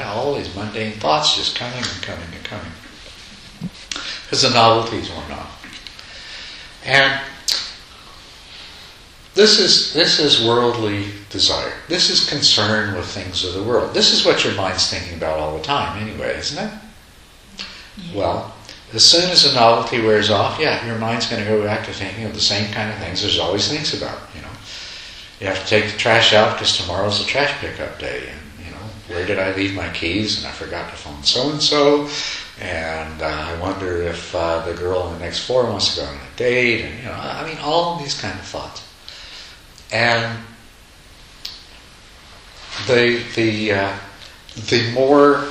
All 0.04 0.34
these 0.34 0.54
mundane 0.54 0.92
thoughts 0.92 1.36
just 1.36 1.56
coming 1.56 1.78
and 1.78 2.02
coming 2.02 2.28
and 2.34 2.44
coming. 2.44 2.72
Because 4.24 4.42
the 4.42 4.50
novelties 4.50 5.10
were 5.10 5.28
not. 5.28 5.48
And 6.84 7.20
this 9.34 9.60
is 9.60 9.92
this 9.92 10.18
is 10.18 10.44
worldly 10.44 11.06
desire. 11.30 11.72
This 11.88 12.10
is 12.10 12.28
concern 12.28 12.96
with 12.96 13.06
things 13.06 13.44
of 13.44 13.54
the 13.54 13.62
world. 13.62 13.94
This 13.94 14.12
is 14.12 14.24
what 14.24 14.44
your 14.44 14.54
mind's 14.54 14.90
thinking 14.90 15.16
about 15.16 15.38
all 15.38 15.56
the 15.56 15.62
time, 15.62 16.02
anyway, 16.02 16.36
isn't 16.38 16.66
it? 16.66 16.72
Yeah. 17.98 18.18
Well, 18.18 18.54
as 18.94 19.04
soon 19.04 19.30
as 19.30 19.44
the 19.44 19.52
novelty 19.52 20.00
wears 20.00 20.30
off, 20.30 20.58
yeah, 20.58 20.84
your 20.86 20.98
mind's 20.98 21.26
going 21.26 21.42
to 21.42 21.48
go 21.48 21.62
back 21.62 21.84
to 21.86 21.92
thinking 21.92 22.24
of 22.24 22.32
the 22.32 22.40
same 22.40 22.72
kind 22.72 22.90
of 22.90 22.98
things 22.98 23.20
there's 23.20 23.38
always 23.38 23.68
things 23.68 23.94
about. 23.94 24.18
You 24.34 24.40
know, 24.40 24.48
you 25.40 25.46
have 25.46 25.60
to 25.62 25.66
take 25.66 25.90
the 25.92 25.98
trash 25.98 26.32
out 26.32 26.54
because 26.54 26.76
tomorrow's 26.76 27.18
the 27.18 27.26
trash 27.26 27.52
pickup 27.60 27.98
day, 27.98 28.28
and 28.28 28.66
you 28.66 28.70
know, 28.70 28.78
where 29.08 29.26
did 29.26 29.38
I 29.38 29.54
leave 29.54 29.74
my 29.74 29.92
keys? 29.92 30.38
And 30.38 30.46
I 30.46 30.52
forgot 30.52 30.90
to 30.90 30.96
phone 30.96 31.22
so 31.22 31.50
and 31.50 31.62
so, 31.62 32.08
and 32.60 33.20
uh, 33.20 33.26
I 33.26 33.60
wonder 33.60 34.02
if 34.02 34.34
uh, 34.34 34.64
the 34.64 34.74
girl 34.74 35.00
on 35.00 35.12
the 35.12 35.20
next 35.20 35.46
floor 35.46 35.64
wants 35.64 35.94
to 35.94 36.00
go 36.00 36.06
on 36.06 36.14
a 36.14 36.36
date, 36.36 36.84
and 36.84 36.98
you 36.98 37.04
know, 37.04 37.12
I 37.12 37.46
mean, 37.46 37.58
all 37.58 37.98
these 37.98 38.18
kind 38.18 38.38
of 38.38 38.44
thoughts, 38.46 38.82
and 39.92 40.38
the 42.86 43.22
the 43.34 43.72
uh, 43.72 43.98
the 44.68 44.90
more 44.92 45.46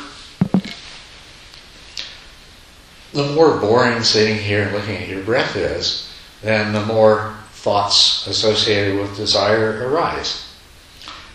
the 3.14 3.32
more 3.34 3.58
boring 3.60 4.04
sitting 4.04 4.38
here 4.38 4.64
and 4.64 4.74
looking 4.74 4.96
at 4.96 5.08
your 5.08 5.24
breath 5.24 5.56
is, 5.56 6.12
then 6.42 6.74
the 6.74 6.86
more 6.86 7.36
thoughts 7.52 8.28
associated 8.28 9.00
with 9.00 9.16
desire 9.16 9.88
arise. 9.88 10.48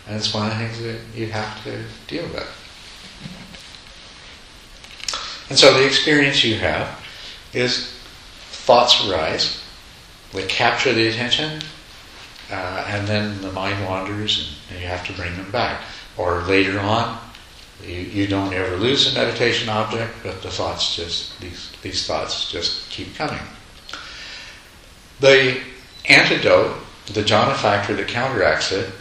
And 0.06 0.16
it's 0.16 0.32
one 0.32 0.50
of 0.50 0.58
the 0.58 0.64
things 0.64 0.82
that 0.82 1.18
you 1.18 1.26
have 1.28 1.62
to 1.64 1.82
deal 2.06 2.24
with. 2.24 2.58
And 5.48 5.58
so 5.58 5.74
the 5.74 5.84
experience 5.84 6.44
you 6.44 6.56
have 6.56 6.98
is 7.52 7.92
thoughts 8.50 9.06
arise, 9.06 9.62
they 10.32 10.46
capture 10.46 10.92
the 10.92 11.08
attention, 11.08 11.60
uh, 12.50 12.84
and 12.88 13.06
then 13.06 13.40
the 13.42 13.52
mind 13.52 13.84
wanders 13.86 14.58
and 14.70 14.80
you 14.80 14.86
have 14.86 15.06
to 15.06 15.12
bring 15.12 15.36
them 15.36 15.50
back. 15.50 15.82
Or 16.16 16.42
later 16.42 16.78
on, 16.80 17.18
you, 17.84 18.00
you 18.00 18.26
don't 18.26 18.52
ever 18.52 18.76
lose 18.76 19.12
a 19.12 19.18
meditation 19.18 19.68
object, 19.68 20.12
but 20.22 20.42
the 20.42 20.50
thoughts 20.50 20.96
just, 20.96 21.40
these, 21.40 21.72
these 21.82 22.06
thoughts 22.06 22.50
just 22.50 22.88
keep 22.90 23.14
coming. 23.14 23.40
The 25.20 25.60
antidote, 26.08 26.76
the 27.06 27.22
jhana 27.22 27.56
factor 27.56 27.94
that 27.94 28.08
counteracts 28.08 28.72
it, 28.72 28.92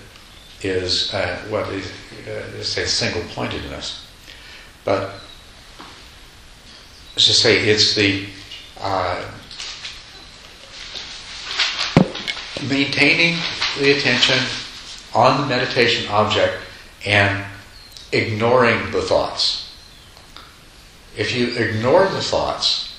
is 0.62 1.14
uh, 1.14 1.40
what 1.50 1.68
is, 1.70 1.92
uh, 2.28 2.64
say 2.64 2.86
single 2.86 3.24
pointedness. 3.34 4.06
But 4.86 5.14
let's 7.14 7.28
just 7.28 7.42
say 7.42 7.68
it's 7.68 7.96
the 7.96 8.28
uh, 8.80 9.32
maintaining 12.70 13.38
the 13.80 13.92
attention 13.98 14.38
on 15.14 15.42
the 15.42 15.48
meditation 15.48 16.10
object 16.12 16.58
and 17.06 17.44
ignoring 18.12 18.92
the 18.92 19.02
thoughts. 19.02 19.74
If 21.18 21.36
you 21.36 21.56
ignore 21.56 22.08
the 22.08 22.22
thoughts, 22.22 22.96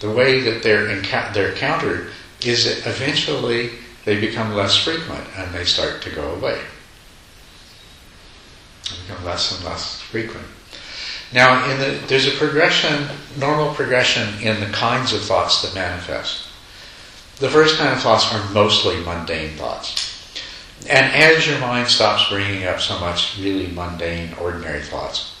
the 0.00 0.10
way 0.10 0.40
that 0.40 0.62
they're, 0.62 0.86
enca- 0.86 1.32
they're 1.32 1.54
countered 1.54 2.10
is 2.44 2.64
that 2.64 2.88
eventually 2.90 3.70
they 4.04 4.20
become 4.20 4.54
less 4.54 4.76
frequent 4.76 5.24
and 5.36 5.52
they 5.54 5.64
start 5.64 6.02
to 6.02 6.10
go 6.10 6.32
away. 6.34 6.60
They 8.84 8.96
become 9.06 9.24
less 9.24 9.56
and 9.56 9.64
less 9.64 10.00
frequent. 10.00 10.46
Now, 11.32 11.70
in 11.70 11.78
the, 11.78 12.06
there's 12.06 12.26
a 12.26 12.36
progression, 12.36 13.06
normal 13.38 13.74
progression 13.74 14.28
in 14.40 14.60
the 14.60 14.66
kinds 14.66 15.12
of 15.12 15.20
thoughts 15.20 15.62
that 15.62 15.74
manifest. 15.74 16.46
The 17.38 17.50
first 17.50 17.76
kind 17.76 17.92
of 17.92 18.00
thoughts 18.00 18.32
are 18.32 18.50
mostly 18.52 18.98
mundane 19.00 19.56
thoughts. 19.56 20.17
And 20.86 21.12
as 21.14 21.46
your 21.46 21.58
mind 21.58 21.88
stops 21.88 22.28
bringing 22.30 22.64
up 22.64 22.80
so 22.80 22.98
much 22.98 23.36
really 23.38 23.66
mundane, 23.66 24.34
ordinary 24.34 24.80
thoughts, 24.82 25.34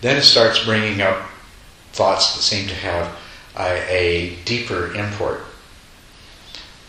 then 0.00 0.16
it 0.16 0.22
starts 0.22 0.64
bringing 0.64 1.00
up 1.02 1.28
thoughts 1.92 2.34
that 2.34 2.42
seem 2.42 2.68
to 2.68 2.74
have 2.74 3.16
a, 3.58 3.88
a 3.88 4.36
deeper 4.44 4.94
import. 4.94 5.40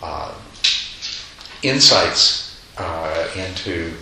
Uh, 0.02 0.34
insights 1.64 2.62
uh, 2.78 3.28
into 3.36 3.94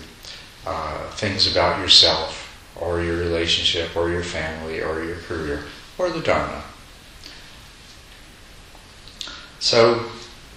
uh, 0.66 1.10
things 1.12 1.50
about 1.52 1.80
yourself, 1.80 2.58
or 2.76 3.02
your 3.02 3.18
relationship, 3.18 3.96
or 3.96 4.10
your 4.10 4.24
family, 4.24 4.82
or 4.82 5.04
your 5.04 5.18
career, 5.18 5.64
or 5.98 6.10
the 6.10 6.22
Dharma. 6.22 6.64
So 9.60 10.10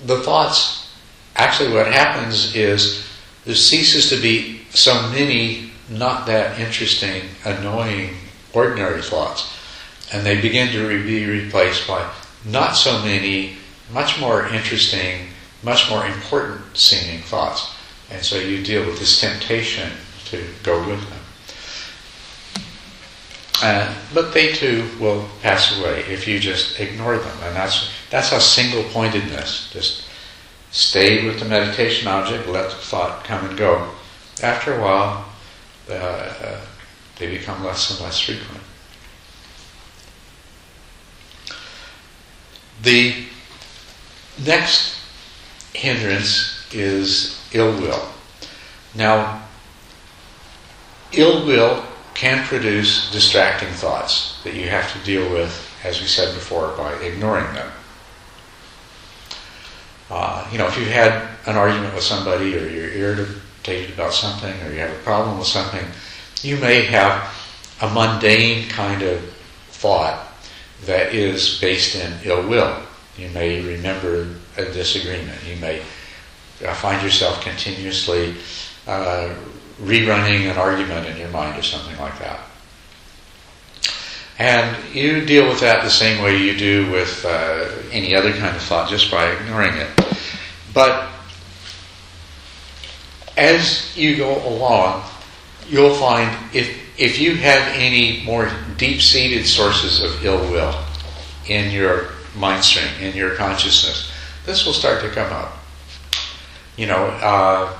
the 0.04 0.20
thoughts, 0.20 0.92
actually, 1.36 1.72
what 1.72 1.86
happens 1.86 2.54
is 2.56 3.05
there 3.46 3.54
ceases 3.54 4.10
to 4.10 4.20
be 4.20 4.60
so 4.70 5.08
many 5.10 5.70
not 5.88 6.26
that 6.26 6.58
interesting, 6.58 7.22
annoying, 7.44 8.14
ordinary 8.52 9.00
thoughts. 9.00 9.56
And 10.12 10.26
they 10.26 10.40
begin 10.40 10.68
to 10.72 11.04
be 11.04 11.24
replaced 11.24 11.86
by 11.86 12.12
not 12.44 12.72
so 12.72 13.00
many, 13.02 13.56
much 13.92 14.20
more 14.20 14.48
interesting, 14.48 15.28
much 15.62 15.88
more 15.88 16.04
important 16.06 16.76
seeming 16.76 17.22
thoughts. 17.22 17.72
And 18.10 18.22
so 18.22 18.36
you 18.36 18.64
deal 18.64 18.84
with 18.84 18.98
this 18.98 19.20
temptation 19.20 19.90
to 20.26 20.44
go 20.64 20.78
with 20.88 21.08
them. 21.08 21.18
Uh, 23.62 23.94
but 24.12 24.34
they 24.34 24.52
too 24.52 24.88
will 25.00 25.26
pass 25.40 25.78
away 25.78 26.00
if 26.08 26.26
you 26.28 26.38
just 26.38 26.78
ignore 26.78 27.16
them. 27.16 27.38
And 27.42 27.56
that's, 27.56 27.90
that's 28.10 28.30
how 28.30 28.38
single 28.38 28.82
pointedness, 28.90 29.70
just 29.72 30.05
Stay 30.76 31.24
with 31.24 31.38
the 31.38 31.46
meditation 31.46 32.06
object, 32.06 32.46
let 32.46 32.68
the 32.68 32.76
thought 32.76 33.24
come 33.24 33.46
and 33.46 33.56
go. 33.56 33.92
After 34.42 34.74
a 34.74 34.82
while, 34.82 35.24
uh, 35.88 35.94
uh, 35.94 36.60
they 37.18 37.30
become 37.30 37.64
less 37.64 37.90
and 37.92 38.00
less 38.00 38.20
frequent. 38.20 38.62
The 42.82 43.24
next 44.44 45.00
hindrance 45.72 46.66
is 46.70 47.42
ill 47.54 47.72
will. 47.80 48.06
Now, 48.94 49.44
ill 51.12 51.46
will 51.46 51.86
can 52.12 52.44
produce 52.44 53.10
distracting 53.10 53.70
thoughts 53.70 54.42
that 54.44 54.52
you 54.52 54.68
have 54.68 54.92
to 54.92 54.98
deal 55.06 55.32
with, 55.32 55.74
as 55.84 56.02
we 56.02 56.06
said 56.06 56.34
before, 56.34 56.76
by 56.76 56.92
ignoring 56.96 57.50
them. 57.54 57.72
Uh, 60.10 60.48
you 60.52 60.58
know, 60.58 60.66
if 60.66 60.78
you've 60.78 60.88
had 60.88 61.28
an 61.46 61.56
argument 61.56 61.94
with 61.94 62.04
somebody 62.04 62.56
or 62.56 62.68
you're 62.68 62.90
irritated 62.90 63.92
about 63.92 64.12
something 64.12 64.54
or 64.62 64.72
you 64.72 64.78
have 64.78 64.90
a 64.90 65.02
problem 65.02 65.38
with 65.38 65.48
something, 65.48 65.84
you 66.42 66.56
may 66.58 66.82
have 66.82 67.32
a 67.82 67.90
mundane 67.90 68.68
kind 68.68 69.02
of 69.02 69.20
thought 69.68 70.26
that 70.84 71.14
is 71.14 71.60
based 71.60 71.96
in 71.96 72.12
ill 72.24 72.48
will. 72.48 72.76
You 73.16 73.28
may 73.30 73.62
remember 73.62 74.28
a 74.56 74.64
disagreement. 74.64 75.38
You 75.44 75.56
may 75.56 75.82
uh, 76.64 76.74
find 76.74 77.02
yourself 77.02 77.40
continuously 77.42 78.34
uh, 78.86 79.34
rerunning 79.80 80.50
an 80.50 80.56
argument 80.56 81.06
in 81.06 81.16
your 81.16 81.28
mind 81.28 81.58
or 81.58 81.62
something 81.62 81.98
like 81.98 82.18
that. 82.20 82.40
And 84.38 84.94
you 84.94 85.24
deal 85.24 85.48
with 85.48 85.60
that 85.60 85.82
the 85.82 85.90
same 85.90 86.22
way 86.22 86.36
you 86.36 86.56
do 86.56 86.90
with 86.90 87.24
uh, 87.24 87.68
any 87.90 88.14
other 88.14 88.32
kind 88.32 88.54
of 88.54 88.62
thought, 88.62 88.90
just 88.90 89.10
by 89.10 89.30
ignoring 89.30 89.74
it. 89.74 89.88
But 90.74 91.08
as 93.36 93.96
you 93.96 94.16
go 94.16 94.46
along, 94.46 95.04
you'll 95.68 95.94
find 95.94 96.36
if 96.54 96.84
if 96.98 97.18
you 97.20 97.34
have 97.36 97.62
any 97.74 98.22
more 98.24 98.50
deep-seated 98.78 99.46
sources 99.46 100.02
of 100.02 100.24
ill 100.24 100.40
will 100.50 100.74
in 101.46 101.70
your 101.70 102.08
mind 102.34 102.64
stream, 102.64 102.88
in 103.00 103.14
your 103.14 103.34
consciousness, 103.34 104.10
this 104.46 104.64
will 104.64 104.72
start 104.72 105.02
to 105.02 105.10
come 105.10 105.30
up. 105.30 105.58
You 106.76 106.86
know, 106.86 107.04
uh, 107.06 107.76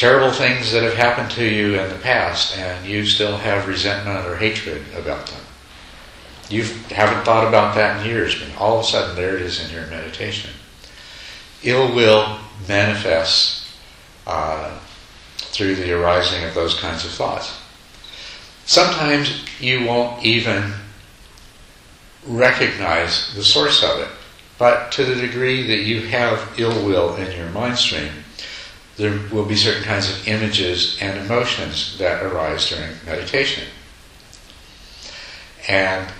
terrible 0.00 0.32
things 0.32 0.72
that 0.72 0.82
have 0.82 0.94
happened 0.94 1.30
to 1.30 1.44
you 1.44 1.78
in 1.78 1.90
the 1.90 1.98
past, 1.98 2.56
and 2.56 2.86
you 2.86 3.04
still 3.04 3.36
have 3.36 3.68
resentment 3.68 4.26
or 4.26 4.34
hatred 4.34 4.82
about 4.96 5.26
them. 5.26 5.42
You 6.48 6.62
haven't 6.88 7.26
thought 7.26 7.46
about 7.46 7.74
that 7.74 8.00
in 8.00 8.10
years, 8.10 8.34
but 8.40 8.56
all 8.58 8.78
of 8.78 8.84
a 8.86 8.88
sudden 8.88 9.14
there 9.14 9.36
it 9.36 9.42
is 9.42 9.62
in 9.62 9.70
your 9.70 9.86
meditation. 9.88 10.52
Ill 11.64 11.94
will 11.94 12.38
manifests 12.66 13.76
uh, 14.26 14.78
through 15.36 15.74
the 15.74 15.92
arising 15.92 16.44
of 16.44 16.54
those 16.54 16.80
kinds 16.80 17.04
of 17.04 17.10
thoughts. 17.10 17.60
Sometimes 18.64 19.44
you 19.60 19.84
won't 19.84 20.24
even 20.24 20.72
recognize 22.26 23.34
the 23.34 23.44
source 23.44 23.82
of 23.84 23.98
it, 23.98 24.08
but 24.56 24.92
to 24.92 25.04
the 25.04 25.20
degree 25.20 25.66
that 25.66 25.80
you 25.80 26.06
have 26.06 26.54
ill 26.56 26.86
will 26.86 27.16
in 27.16 27.36
your 27.36 27.50
mind 27.50 27.76
stream, 27.76 28.12
there 28.96 29.18
will 29.32 29.44
be 29.44 29.56
certain 29.56 29.82
kinds 29.82 30.10
of 30.10 30.28
images 30.28 30.98
and 31.00 31.18
emotions 31.18 31.96
that 31.98 32.22
arise 32.22 32.68
during 32.68 32.90
meditation. 33.06 33.64
And 35.68 36.10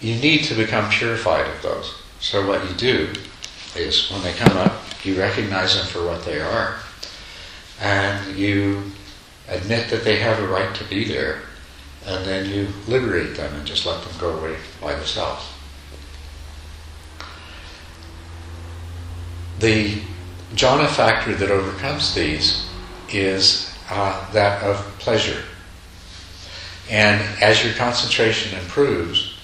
you 0.00 0.16
need 0.16 0.44
to 0.44 0.54
become 0.54 0.90
purified 0.90 1.46
of 1.46 1.62
those. 1.62 1.94
So 2.20 2.46
what 2.46 2.68
you 2.68 2.74
do 2.76 3.12
is 3.76 4.10
when 4.10 4.22
they 4.22 4.32
come 4.32 4.56
up, 4.56 4.82
you 5.04 5.18
recognize 5.18 5.76
them 5.76 5.86
for 5.86 6.04
what 6.04 6.24
they 6.24 6.40
are, 6.40 6.76
and 7.80 8.36
you 8.36 8.82
admit 9.48 9.90
that 9.90 10.04
they 10.04 10.16
have 10.16 10.38
a 10.38 10.46
right 10.46 10.74
to 10.74 10.84
be 10.84 11.04
there, 11.04 11.42
and 12.06 12.24
then 12.24 12.48
you 12.48 12.68
liberate 12.86 13.36
them 13.36 13.54
and 13.54 13.66
just 13.66 13.86
let 13.86 14.02
them 14.02 14.12
go 14.18 14.38
away 14.38 14.56
by 14.80 14.94
themselves. 14.94 15.46
The 19.58 20.00
jhana 20.54 20.88
factor 20.88 21.34
that 21.34 21.50
overcomes 21.50 22.14
these 22.14 22.66
is 23.12 23.74
uh, 23.88 24.32
that 24.32 24.62
of 24.62 24.76
pleasure. 24.98 25.42
And 26.88 27.20
as 27.40 27.64
your 27.64 27.74
concentration 27.74 28.58
improves, 28.58 29.36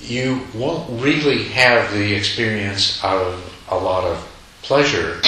you 0.00 0.42
won't 0.54 1.02
really 1.02 1.44
have 1.44 1.92
the 1.92 2.14
experience 2.14 3.02
of 3.02 3.52
a 3.68 3.76
lot 3.76 4.04
of 4.04 4.18
pleasure, 4.62 5.20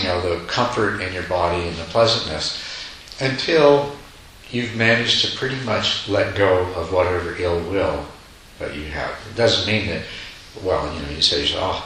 you 0.00 0.08
know, 0.08 0.20
the 0.20 0.44
comfort 0.46 1.00
in 1.00 1.12
your 1.12 1.22
body 1.24 1.66
and 1.66 1.76
the 1.76 1.84
pleasantness, 1.84 2.62
until 3.20 3.94
you've 4.50 4.74
managed 4.76 5.24
to 5.24 5.36
pretty 5.36 5.60
much 5.64 6.08
let 6.08 6.36
go 6.36 6.62
of 6.74 6.92
whatever 6.92 7.36
ill 7.38 7.60
will 7.70 8.04
that 8.58 8.74
you 8.74 8.84
have. 8.84 9.10
It 9.30 9.36
doesn't 9.36 9.70
mean 9.70 9.88
that, 9.88 10.02
well, 10.62 10.92
you 10.94 11.02
know, 11.02 11.10
you 11.10 11.22
say, 11.22 11.48
oh, 11.56 11.84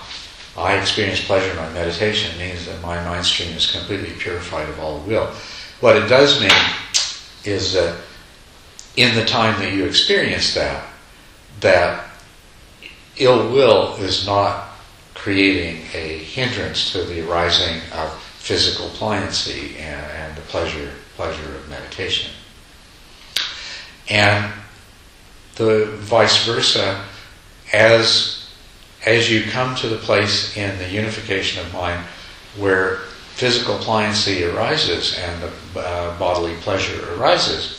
I 0.60 0.76
experience 0.76 1.24
pleasure 1.24 1.50
in 1.50 1.56
my 1.56 1.70
meditation 1.72 2.36
means 2.38 2.66
that 2.66 2.82
my 2.82 3.02
mind 3.04 3.24
stream 3.24 3.56
is 3.56 3.70
completely 3.70 4.10
purified 4.18 4.68
of 4.68 4.78
all 4.78 5.00
will. 5.00 5.32
What 5.80 5.96
it 5.96 6.08
does 6.08 6.40
mean 6.40 6.50
is 7.44 7.72
that 7.72 7.98
in 8.96 9.14
the 9.14 9.24
time 9.24 9.58
that 9.60 9.72
you 9.72 9.86
experience 9.86 10.54
that, 10.54 10.86
that 11.60 12.10
ill 13.16 13.50
will 13.50 13.94
is 13.96 14.26
not 14.26 14.68
creating 15.14 15.82
a 15.94 16.18
hindrance 16.18 16.92
to 16.92 17.04
the 17.04 17.26
arising 17.26 17.80
of 17.92 18.22
physical 18.22 18.88
pliancy 18.90 19.76
and, 19.78 20.06
and 20.12 20.36
the 20.36 20.42
pleasure 20.42 20.90
pleasure 21.16 21.54
of 21.54 21.68
meditation. 21.68 22.30
And 24.08 24.52
the 25.56 25.86
vice 25.98 26.46
versa, 26.46 27.04
as 27.74 28.39
as 29.06 29.30
you 29.30 29.42
come 29.50 29.74
to 29.76 29.88
the 29.88 29.96
place 29.96 30.56
in 30.56 30.76
the 30.78 30.88
unification 30.88 31.64
of 31.64 31.72
mind 31.72 32.04
where 32.56 32.96
physical 33.34 33.76
pliancy 33.78 34.52
arises 34.54 35.16
and 35.18 35.42
the 35.42 35.80
uh, 35.80 36.18
bodily 36.18 36.54
pleasure 36.56 37.14
arises, 37.14 37.76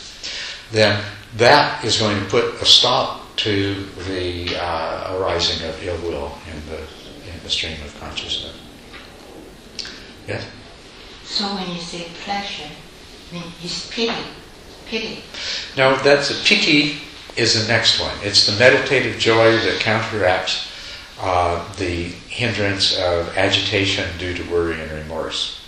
then 0.71 1.03
that 1.37 1.83
is 1.83 1.99
going 1.99 2.19
to 2.19 2.25
put 2.25 2.45
a 2.61 2.65
stop 2.65 3.35
to 3.37 3.75
the 4.07 4.55
uh, 4.57 5.17
arising 5.17 5.67
of 5.67 5.83
ill 5.83 5.97
will 6.01 6.31
in 6.51 6.65
the 6.69 6.79
in 7.31 7.43
the 7.43 7.49
stream 7.49 7.77
of 7.83 7.99
consciousness. 7.99 8.57
Yes. 10.27 10.45
So 11.23 11.45
when 11.55 11.69
you 11.71 11.79
say 11.79 12.07
pleasure, 12.23 12.69
I 13.31 13.33
mean 13.33 13.43
it's 13.63 13.89
piti, 13.89 14.13
piti. 14.87 15.23
No, 15.77 15.95
that's 15.97 16.31
a 16.31 16.43
piti 16.43 16.97
is 17.37 17.61
the 17.61 17.71
next 17.71 17.99
one. 17.99 18.15
It's 18.21 18.45
the 18.45 18.57
meditative 18.59 19.17
joy 19.17 19.51
that 19.51 19.79
counteracts 19.79 20.70
uh, 21.21 21.73
the 21.75 22.05
hindrance 22.29 22.97
of 22.97 23.37
agitation 23.37 24.09
due 24.17 24.33
to 24.33 24.43
worry 24.51 24.81
and 24.81 24.91
remorse. 24.91 25.63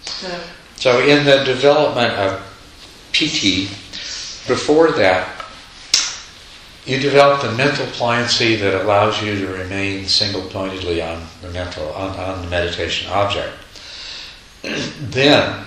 So 0.00 0.40
So, 0.76 1.00
in 1.00 1.26
the 1.26 1.44
development 1.44 2.14
of 2.14 2.40
piti, 3.12 3.66
before 4.48 4.92
that, 4.92 5.44
you 6.86 6.98
develop 6.98 7.42
the 7.42 7.52
mental 7.52 7.84
pliancy 7.86 8.58
that 8.58 8.82
allows 8.82 9.22
you 9.22 9.38
to 9.38 9.52
remain 9.52 10.06
single 10.06 10.42
pointedly 10.48 11.02
on 11.02 11.26
the 11.42 11.50
mental, 11.50 11.92
on, 11.92 12.16
on 12.18 12.42
the 12.42 12.48
meditation 12.48 13.10
object. 13.12 13.52
then 14.62 15.64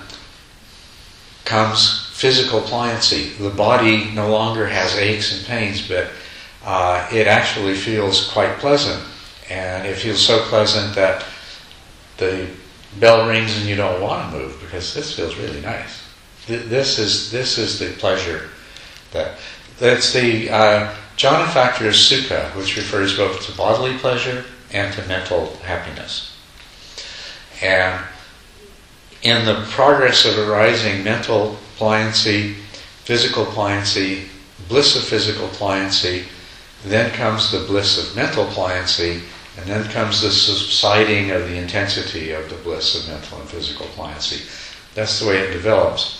comes 1.45 2.09
physical 2.13 2.61
pliancy. 2.61 3.37
The 3.37 3.51
body 3.51 4.09
no 4.11 4.31
longer 4.31 4.65
has 4.67 4.95
aches 4.95 5.37
and 5.37 5.45
pains, 5.45 5.87
but 5.87 6.07
uh, 6.63 7.07
it 7.11 7.27
actually 7.27 7.75
feels 7.75 8.29
quite 8.31 8.57
pleasant. 8.57 9.03
And 9.49 9.85
it 9.85 9.95
feels 9.95 10.25
so 10.25 10.39
pleasant 10.45 10.95
that 10.95 11.25
the 12.17 12.47
bell 12.99 13.27
rings 13.27 13.57
and 13.57 13.67
you 13.67 13.75
don't 13.75 14.01
want 14.01 14.31
to 14.31 14.37
move 14.37 14.59
because 14.61 14.93
this 14.93 15.15
feels 15.15 15.35
really 15.35 15.61
nice. 15.61 16.03
Th- 16.45 16.63
This 16.63 16.99
is 16.99 17.31
this 17.31 17.57
is 17.57 17.79
the 17.79 17.91
pleasure 17.99 18.49
that 19.11 19.37
that's 19.79 20.13
the 20.13 20.49
uh, 20.49 20.93
jhana 21.17 21.51
factor 21.51 21.85
is 21.87 21.95
sukha, 21.95 22.55
which 22.55 22.77
refers 22.77 23.17
both 23.17 23.45
to 23.45 23.51
bodily 23.57 23.97
pleasure 23.97 24.45
and 24.71 24.93
to 24.93 25.05
mental 25.07 25.55
happiness. 25.57 26.35
And 27.61 28.03
in 29.21 29.45
the 29.45 29.65
progress 29.71 30.25
of 30.25 30.37
arising 30.37 31.03
mental 31.03 31.57
pliancy, 31.77 32.55
physical 33.03 33.45
pliancy, 33.45 34.27
bliss 34.67 34.95
of 34.95 35.03
physical 35.03 35.47
pliancy, 35.49 36.25
then 36.91 37.11
comes 37.11 37.51
the 37.51 37.65
bliss 37.65 37.97
of 37.97 38.15
mental 38.15 38.45
pliancy, 38.45 39.21
and 39.57 39.65
then 39.67 39.83
comes 39.91 40.21
the 40.21 40.31
subsiding 40.31 41.31
of 41.31 41.47
the 41.47 41.55
intensity 41.55 42.31
of 42.31 42.49
the 42.49 42.55
bliss 42.55 42.95
of 42.95 43.07
mental 43.07 43.39
and 43.39 43.49
physical 43.49 43.85
pliancy. 43.87 44.41
That's 44.95 45.19
the 45.19 45.27
way 45.27 45.37
it 45.37 45.53
develops. 45.53 46.19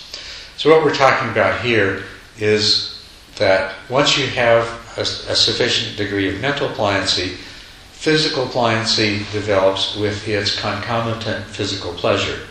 So, 0.56 0.70
what 0.70 0.84
we're 0.84 0.94
talking 0.94 1.30
about 1.30 1.60
here 1.60 2.04
is 2.38 3.04
that 3.36 3.74
once 3.88 4.16
you 4.16 4.26
have 4.28 4.66
a, 4.96 5.02
a 5.02 5.36
sufficient 5.36 5.96
degree 5.96 6.28
of 6.28 6.40
mental 6.40 6.68
pliancy, 6.68 7.36
physical 7.92 8.46
pliancy 8.46 9.30
develops 9.32 9.96
with 9.96 10.28
its 10.28 10.60
concomitant 10.60 11.44
physical 11.46 11.92
pleasure. 11.94 12.46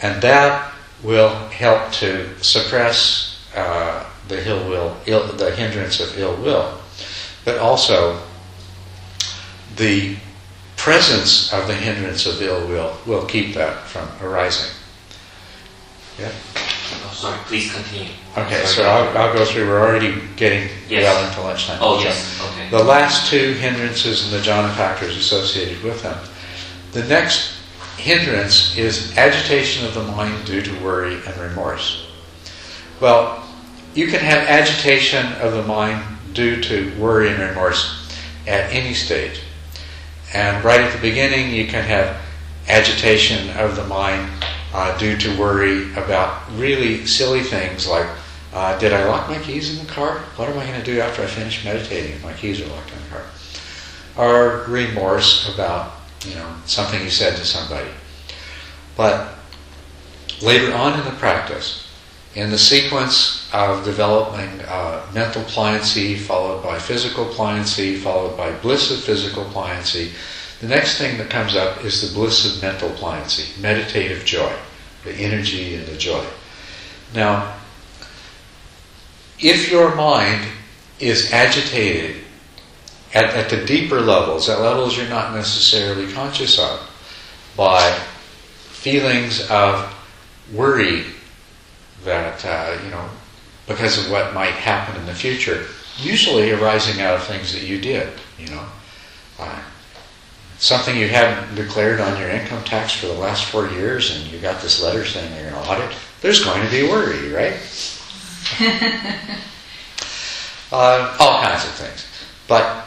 And 0.00 0.22
that 0.22 0.72
will 1.02 1.34
help 1.48 1.92
to 1.92 2.28
suppress 2.42 3.44
uh, 3.54 4.08
the 4.28 4.48
ill 4.48 5.32
the 5.32 5.54
hindrance 5.54 6.00
of 6.00 6.18
ill 6.18 6.36
will, 6.36 6.81
but 7.44 7.58
also 7.58 8.20
the 9.76 10.16
presence 10.76 11.52
of 11.52 11.66
the 11.66 11.74
hindrance 11.74 12.26
of 12.26 12.40
ill 12.42 12.66
will 12.68 12.96
will 13.06 13.24
keep 13.26 13.54
that 13.54 13.86
from 13.86 14.08
arising. 14.22 14.70
Yeah. 16.18 16.30
Oh, 16.56 17.10
sorry, 17.14 17.38
please 17.46 17.72
continue. 17.72 18.12
Okay, 18.36 18.56
Sorry. 18.64 18.66
so 18.66 18.84
I'll, 18.84 19.16
I'll 19.16 19.32
go 19.32 19.44
through. 19.44 19.66
We're 19.66 19.80
already 19.80 20.20
getting 20.36 20.68
Yes. 20.88 21.04
well 21.04 21.26
into 21.28 21.40
lunchtime. 21.40 21.78
Oh, 21.80 21.98
So 21.98 22.04
yes, 22.04 22.40
okay. 22.52 22.68
The 22.70 22.82
last 22.84 23.30
two 23.30 23.54
hindrances 23.54 24.24
and 24.24 24.32
the 24.32 24.46
jhana 24.46 24.74
factors 24.76 25.16
associated 25.16 25.82
with 25.82 26.02
them. 26.02 26.18
The 26.92 27.04
next 27.04 27.54
hindrance 27.96 28.76
is 28.76 29.16
agitation 29.16 29.86
of 29.86 29.94
the 29.94 30.02
mind 30.02 30.44
due 30.44 30.60
to 30.62 30.84
worry 30.84 31.14
and 31.26 31.36
remorse. 31.38 32.06
Well, 33.00 33.42
you 33.94 34.06
can 34.08 34.20
have 34.20 34.46
agitation 34.48 35.32
of 35.40 35.52
the 35.52 35.62
mind 35.62 36.02
due 36.32 36.60
to 36.62 36.94
worry 36.98 37.30
and 37.30 37.38
remorse 37.38 38.12
at 38.46 38.72
any 38.72 38.94
stage. 38.94 39.40
And 40.34 40.64
right 40.64 40.80
at 40.80 40.92
the 40.92 41.00
beginning, 41.00 41.54
you 41.54 41.66
can 41.66 41.84
have 41.84 42.16
agitation 42.68 43.50
of 43.56 43.76
the 43.76 43.84
mind 43.84 44.30
uh, 44.72 44.96
due 44.98 45.16
to 45.18 45.38
worry 45.38 45.92
about 45.92 46.50
really 46.52 47.06
silly 47.06 47.42
things 47.42 47.86
like 47.86 48.06
Uh, 48.52 48.78
did 48.78 48.92
I 48.92 49.08
lock 49.08 49.30
my 49.30 49.38
keys 49.38 49.70
in 49.72 49.86
the 49.86 49.90
car? 49.90 50.18
What 50.36 50.48
am 50.50 50.58
I 50.58 50.66
going 50.66 50.78
to 50.78 50.84
do 50.84 51.00
after 51.00 51.22
I 51.22 51.26
finish 51.26 51.64
meditating 51.64 52.12
if 52.12 52.22
my 52.22 52.34
keys 52.34 52.60
are 52.60 52.68
locked 52.68 52.92
in 52.92 52.98
the 53.02 53.08
car? 53.08 53.24
Or 54.14 54.66
remorse 54.68 55.48
about 55.54 55.94
you 56.26 56.34
know 56.34 56.54
something 56.66 57.00
you 57.00 57.08
said 57.08 57.36
to 57.36 57.44
somebody. 57.46 57.88
But 58.94 59.32
later 60.42 60.74
on 60.74 60.98
in 60.98 61.04
the 61.06 61.16
practice, 61.16 61.81
in 62.34 62.50
the 62.50 62.58
sequence 62.58 63.48
of 63.52 63.84
developing 63.84 64.60
uh, 64.62 65.04
mental 65.12 65.42
pliancy, 65.42 66.16
followed 66.16 66.62
by 66.62 66.78
physical 66.78 67.26
pliancy, 67.26 67.98
followed 67.98 68.36
by 68.36 68.50
bliss 68.60 68.90
of 68.90 69.00
physical 69.00 69.44
pliancy, 69.44 70.10
the 70.60 70.68
next 70.68 70.96
thing 70.96 71.18
that 71.18 71.28
comes 71.28 71.54
up 71.54 71.84
is 71.84 72.00
the 72.00 72.18
bliss 72.18 72.56
of 72.56 72.62
mental 72.62 72.88
pliancy, 72.90 73.60
meditative 73.60 74.24
joy, 74.24 74.52
the 75.04 75.12
energy 75.12 75.74
and 75.74 75.86
the 75.86 75.96
joy. 75.96 76.24
Now, 77.14 77.56
if 79.38 79.70
your 79.70 79.94
mind 79.94 80.46
is 81.00 81.32
agitated 81.32 82.16
at, 83.12 83.24
at 83.24 83.50
the 83.50 83.66
deeper 83.66 84.00
levels, 84.00 84.48
at 84.48 84.60
levels 84.60 84.96
you're 84.96 85.08
not 85.08 85.34
necessarily 85.34 86.10
conscious 86.12 86.58
of, 86.58 86.88
by 87.56 87.92
feelings 88.70 89.50
of 89.50 89.92
worry 90.54 91.04
that, 92.04 92.44
uh, 92.44 92.78
you 92.84 92.90
know, 92.90 93.08
because 93.66 93.98
of 93.98 94.10
what 94.10 94.34
might 94.34 94.54
happen 94.54 94.98
in 95.00 95.06
the 95.06 95.14
future, 95.14 95.66
usually 95.98 96.52
arising 96.52 97.00
out 97.00 97.14
of 97.16 97.24
things 97.24 97.52
that 97.52 97.62
you 97.62 97.80
did, 97.80 98.12
you 98.38 98.48
know. 98.48 98.64
Uh, 99.38 99.62
something 100.58 100.96
you 100.96 101.08
hadn't 101.08 101.54
declared 101.56 102.00
on 102.00 102.18
your 102.20 102.30
income 102.30 102.62
tax 102.62 102.92
for 102.92 103.06
the 103.06 103.12
last 103.14 103.46
four 103.46 103.68
years 103.70 104.16
and 104.16 104.24
you 104.30 104.38
got 104.38 104.62
this 104.62 104.80
letter 104.80 105.04
saying 105.04 105.34
you're 105.34 105.50
going 105.50 105.64
to 105.64 105.70
audit, 105.70 105.96
there's 106.20 106.44
going 106.44 106.64
to 106.64 106.70
be 106.70 106.84
worry, 106.84 107.32
right? 107.32 107.54
uh, 110.70 111.16
all 111.18 111.42
kinds 111.42 111.64
of 111.64 111.72
things. 111.72 112.06
But 112.46 112.86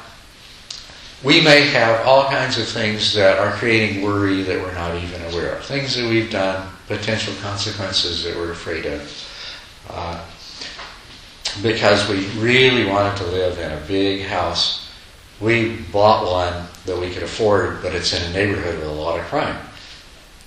we 1.21 1.41
may 1.41 1.67
have 1.67 2.05
all 2.05 2.25
kinds 2.29 2.57
of 2.57 2.67
things 2.67 3.13
that 3.13 3.39
are 3.39 3.51
creating 3.53 4.03
worry 4.03 4.43
that 4.43 4.61
we're 4.61 4.73
not 4.73 4.95
even 4.95 5.21
aware 5.33 5.55
of. 5.55 5.65
Things 5.65 5.95
that 5.95 6.09
we've 6.09 6.31
done, 6.31 6.69
potential 6.87 7.33
consequences 7.41 8.23
that 8.23 8.35
we're 8.35 8.51
afraid 8.51 8.85
of. 8.85 9.31
Uh, 9.89 10.25
because 11.61 12.07
we 12.09 12.27
really 12.39 12.85
wanted 12.85 13.17
to 13.17 13.25
live 13.27 13.57
in 13.59 13.71
a 13.71 13.81
big 13.87 14.25
house. 14.25 14.89
We 15.39 15.77
bought 15.91 16.25
one 16.25 16.67
that 16.85 16.99
we 16.99 17.11
could 17.11 17.23
afford, 17.23 17.81
but 17.81 17.93
it's 17.93 18.13
in 18.13 18.21
a 18.29 18.33
neighborhood 18.33 18.79
with 18.79 18.87
a 18.87 18.91
lot 18.91 19.19
of 19.19 19.25
crime. 19.25 19.57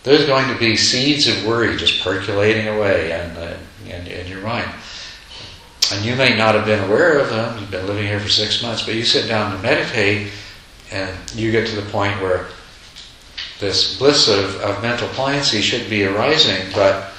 There's 0.02 0.26
going 0.26 0.52
to 0.52 0.58
be 0.58 0.76
seeds 0.76 1.26
of 1.26 1.44
worry 1.44 1.76
just 1.76 2.02
percolating 2.02 2.68
away 2.68 3.10
in, 3.12 3.30
uh, 3.36 3.58
in, 3.86 4.06
in 4.06 4.26
your 4.26 4.42
mind. 4.42 4.70
And 5.92 6.04
you 6.04 6.14
may 6.16 6.36
not 6.36 6.54
have 6.54 6.66
been 6.66 6.84
aware 6.84 7.18
of 7.18 7.30
them. 7.30 7.58
You've 7.58 7.70
been 7.70 7.86
living 7.86 8.06
here 8.06 8.20
for 8.20 8.28
six 8.28 8.62
months, 8.62 8.84
but 8.84 8.94
you 8.94 9.04
sit 9.04 9.26
down 9.26 9.56
to 9.56 9.62
meditate, 9.62 10.30
and 10.90 11.16
you 11.34 11.50
get 11.50 11.66
to 11.68 11.76
the 11.76 11.90
point 11.90 12.20
where 12.20 12.46
this 13.58 13.98
bliss 13.98 14.28
of, 14.28 14.56
of 14.60 14.82
mental 14.82 15.08
pliancy 15.08 15.60
should 15.60 15.90
be 15.90 16.04
arising, 16.04 16.70
but 16.74 17.12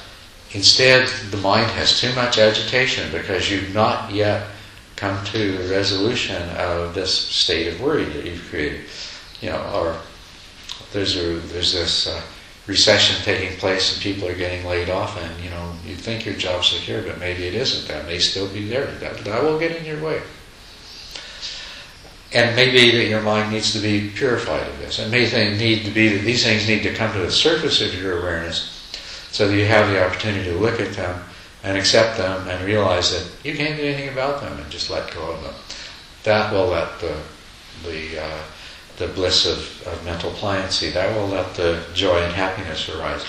instead 0.52 1.08
the 1.32 1.38
mind 1.38 1.70
has 1.72 2.00
too 2.00 2.14
much 2.16 2.38
agitation 2.38 3.12
because 3.12 3.52
you've 3.52 3.74
not 3.74 4.12
yet 4.12 4.48
come 4.96 5.24
to 5.26 5.58
the 5.58 5.74
resolution 5.74 6.42
of 6.58 6.94
this 6.94 7.18
state 7.18 7.74
of 7.74 7.82
worry 7.82 8.06
that 8.06 8.26
you've 8.26 8.46
created. 8.50 8.82
You 9.42 9.50
know, 9.50 9.72
or 9.74 9.98
there's 10.92 11.16
a 11.16 11.36
there's 11.52 11.74
this 11.74 12.08
uh, 12.08 12.22
recession 12.68 13.22
taking 13.24 13.58
place 13.58 13.94
and 13.94 14.02
people 14.02 14.28
are 14.28 14.36
getting 14.36 14.66
laid 14.66 14.90
off, 14.90 15.18
and 15.22 15.44
you 15.44 15.50
know 15.50 15.74
you 15.86 15.96
think 15.96 16.26
your 16.26 16.36
job's 16.36 16.68
secure, 16.68 17.02
but 17.02 17.20
maybe 17.20 17.46
it 17.46 17.54
isn't. 17.54 17.88
That 17.88 18.06
may 18.06 18.20
still 18.20 18.48
be 18.48 18.68
there. 18.68 18.88
That, 19.00 19.18
that 19.20 19.44
will 19.44 19.60
get 19.60 19.76
in 19.76 19.86
your 19.86 20.04
way. 20.04 20.22
And 22.32 22.56
maybe 22.56 22.92
that 22.98 23.08
your 23.08 23.22
mind 23.22 23.52
needs 23.52 23.74
to 23.74 23.80
be 23.80 24.10
purified 24.10 24.68
of 24.68 24.78
this. 24.80 25.00
It 25.00 25.10
may 25.10 25.58
need 25.58 25.84
to 25.86 25.92
be 25.92 26.10
that 26.10 26.24
these 26.24 26.44
things 26.44 26.68
need 26.68 26.84
to 26.84 26.94
come 26.94 27.12
to 27.14 27.20
the 27.20 27.32
surface 27.32 27.82
of 27.82 27.96
your 27.96 28.20
awareness 28.20 28.76
so 29.32 29.48
that 29.48 29.58
you 29.58 29.66
have 29.66 29.90
the 29.90 30.06
opportunity 30.06 30.44
to 30.52 30.58
look 30.58 30.80
at 30.80 30.94
them 30.94 31.24
and 31.64 31.78
accept 31.78 32.18
them 32.18 32.48
and 32.48 32.66
realize 32.66 33.12
that 33.12 33.46
you 33.46 33.56
can't 33.56 33.78
do 33.78 33.84
anything 33.84 34.10
about 34.10 34.42
them 34.42 34.60
and 34.60 34.72
just 34.72 34.90
let 34.90 35.12
go 35.14 35.32
of 35.32 35.42
them. 35.42 35.56
That 36.24 36.54
will 36.54 36.68
let 36.68 37.00
the 37.00 37.18
the 37.84 38.22
uh, 38.22 38.42
the 38.98 39.08
bliss 39.08 39.46
of, 39.46 39.88
of 39.88 40.04
mental 40.06 40.30
pliancy, 40.32 40.92
that 40.94 41.16
will 41.16 41.28
let 41.28 41.56
the 41.56 41.82
joy 41.94 42.22
and 42.22 42.34
happiness 42.34 42.90
arise. 42.90 43.26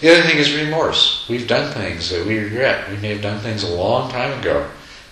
The 0.00 0.12
other 0.12 0.22
thing 0.22 0.38
is 0.38 0.54
remorse. 0.54 1.26
We've 1.28 1.46
done 1.46 1.72
things 1.72 2.10
that 2.10 2.26
we 2.26 2.38
regret. 2.38 2.90
We 2.90 2.96
may 2.96 3.10
have 3.10 3.22
done 3.22 3.40
things 3.40 3.62
a 3.62 3.74
long 3.74 4.10
time 4.10 4.38
ago 4.38 4.68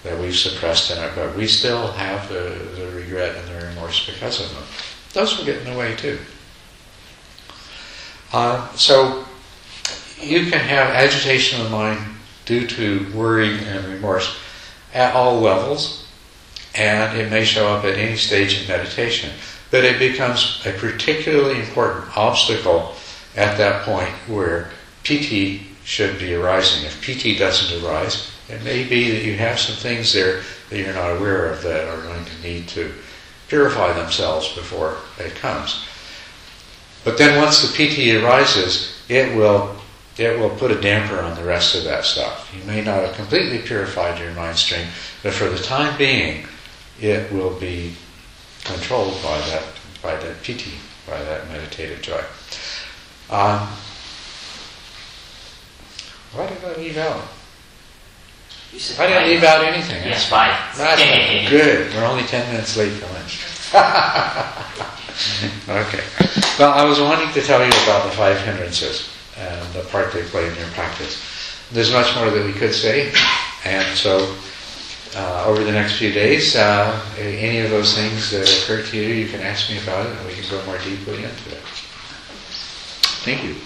that 0.06 0.18
we've 0.20 0.36
suppressed 0.36 0.90
in 0.90 0.98
it, 1.02 1.12
but 1.14 1.36
we 1.36 1.46
still 1.46 1.88
have 1.92 2.28
the, 2.28 2.56
the 2.76 2.90
regret 2.92 3.36
and 3.36 3.48
the 3.48 3.66
remorse 3.66 4.06
because 4.06 4.40
of 4.40 4.52
them. 4.54 4.62
Those 5.12 5.36
will 5.36 5.44
get 5.44 5.58
in 5.58 5.72
the 5.72 5.78
way 5.78 5.94
too. 5.96 6.18
Uh, 8.32 8.68
so 8.74 9.24
you 10.20 10.50
can 10.50 10.60
have 10.60 10.90
agitation 10.94 11.60
of 11.60 11.66
the 11.66 11.76
mind 11.76 12.00
due 12.44 12.66
to 12.66 13.12
worry 13.14 13.58
and 13.64 13.84
remorse 13.86 14.38
at 14.94 15.14
all 15.14 15.40
levels, 15.40 16.06
and 16.74 17.18
it 17.18 17.30
may 17.30 17.44
show 17.44 17.68
up 17.68 17.84
at 17.84 17.94
any 17.94 18.16
stage 18.16 18.60
in 18.60 18.68
meditation. 18.68 19.30
But 19.70 19.84
it 19.84 19.98
becomes 19.98 20.62
a 20.64 20.72
particularly 20.72 21.60
important 21.60 22.16
obstacle 22.16 22.94
at 23.36 23.58
that 23.58 23.84
point 23.84 24.10
where 24.28 24.70
piti 25.02 25.66
should 25.84 26.18
be 26.18 26.34
arising. 26.34 26.84
If 26.84 27.02
piti 27.02 27.36
doesn't 27.36 27.84
arise, 27.84 28.30
it 28.48 28.62
may 28.62 28.84
be 28.84 29.10
that 29.10 29.24
you 29.24 29.34
have 29.34 29.58
some 29.58 29.76
things 29.76 30.12
there 30.12 30.42
that 30.70 30.78
you're 30.78 30.94
not 30.94 31.16
aware 31.16 31.52
of 31.52 31.62
that 31.62 31.88
are 31.88 32.02
going 32.02 32.24
to 32.24 32.42
need 32.42 32.68
to 32.68 32.92
purify 33.48 33.92
themselves 33.92 34.52
before 34.54 34.96
it 35.18 35.34
comes. 35.34 35.84
But 37.04 37.18
then 37.18 37.40
once 37.40 37.62
the 37.62 37.76
piti 37.76 38.16
arises, 38.16 39.00
it 39.08 39.36
will 39.36 39.76
it 40.18 40.38
will 40.38 40.50
put 40.50 40.70
a 40.70 40.80
damper 40.80 41.20
on 41.20 41.36
the 41.36 41.44
rest 41.44 41.74
of 41.74 41.84
that 41.84 42.04
stuff. 42.04 42.50
You 42.56 42.64
may 42.64 42.82
not 42.82 43.02
have 43.02 43.14
completely 43.16 43.58
purified 43.58 44.18
your 44.18 44.32
mind 44.32 44.56
stream, 44.56 44.86
but 45.22 45.34
for 45.34 45.48
the 45.48 45.58
time 45.58 45.96
being, 45.98 46.46
it 47.00 47.30
will 47.30 47.54
be 47.60 47.94
controlled 48.64 49.22
by 49.22 49.38
that 49.40 49.64
by 50.02 50.16
that 50.16 50.42
piti, 50.42 50.72
by 51.06 51.22
that 51.22 51.48
meditative 51.48 52.00
joy. 52.00 52.22
Um, 53.28 53.68
what 56.32 56.48
did 56.48 56.64
I 56.64 56.76
leave 56.76 56.96
out? 56.96 57.22
You 58.72 58.78
said 58.78 59.06
I 59.06 59.12
didn't 59.12 59.28
leave 59.28 59.42
out 59.44 59.64
anything. 59.64 60.02
Yes, 60.04 60.28
That's- 60.28 60.28
five. 60.28 60.76
That's 60.76 61.50
good. 61.50 61.94
We're 61.94 62.04
only 62.04 62.24
ten 62.24 62.46
minutes 62.52 62.76
late 62.76 62.92
for 62.92 63.06
lunch. 63.14 63.46
okay. 65.68 66.04
Well, 66.58 66.72
I 66.72 66.84
was 66.84 67.00
wanting 67.00 67.32
to 67.32 67.42
tell 67.42 67.60
you 67.60 67.70
about 67.84 68.04
the 68.04 68.16
five 68.16 68.38
hindrances 68.40 69.08
and 69.38 69.72
the 69.74 69.82
part 69.88 70.12
they 70.12 70.22
play 70.22 70.46
in 70.48 70.54
your 70.56 70.68
practice. 70.68 71.22
There's 71.72 71.92
much 71.92 72.14
more 72.16 72.30
that 72.30 72.44
we 72.46 72.52
could 72.52 72.72
say, 72.72 73.12
and 73.64 73.96
so 73.96 74.36
uh, 75.16 75.44
over 75.46 75.64
the 75.64 75.72
next 75.72 75.96
few 75.98 76.12
days, 76.12 76.54
uh, 76.54 77.00
any 77.18 77.58
of 77.58 77.70
those 77.70 77.94
things 77.94 78.30
that 78.30 78.48
occur 78.62 78.82
to 78.82 78.96
you, 78.96 79.08
you 79.14 79.28
can 79.28 79.40
ask 79.40 79.70
me 79.70 79.78
about 79.82 80.06
it, 80.06 80.16
and 80.16 80.26
we 80.26 80.34
can 80.34 80.48
go 80.50 80.64
more 80.66 80.78
deeply 80.78 81.16
into 81.24 81.50
it. 81.50 81.62
Thank 83.24 83.42
you. 83.42 83.56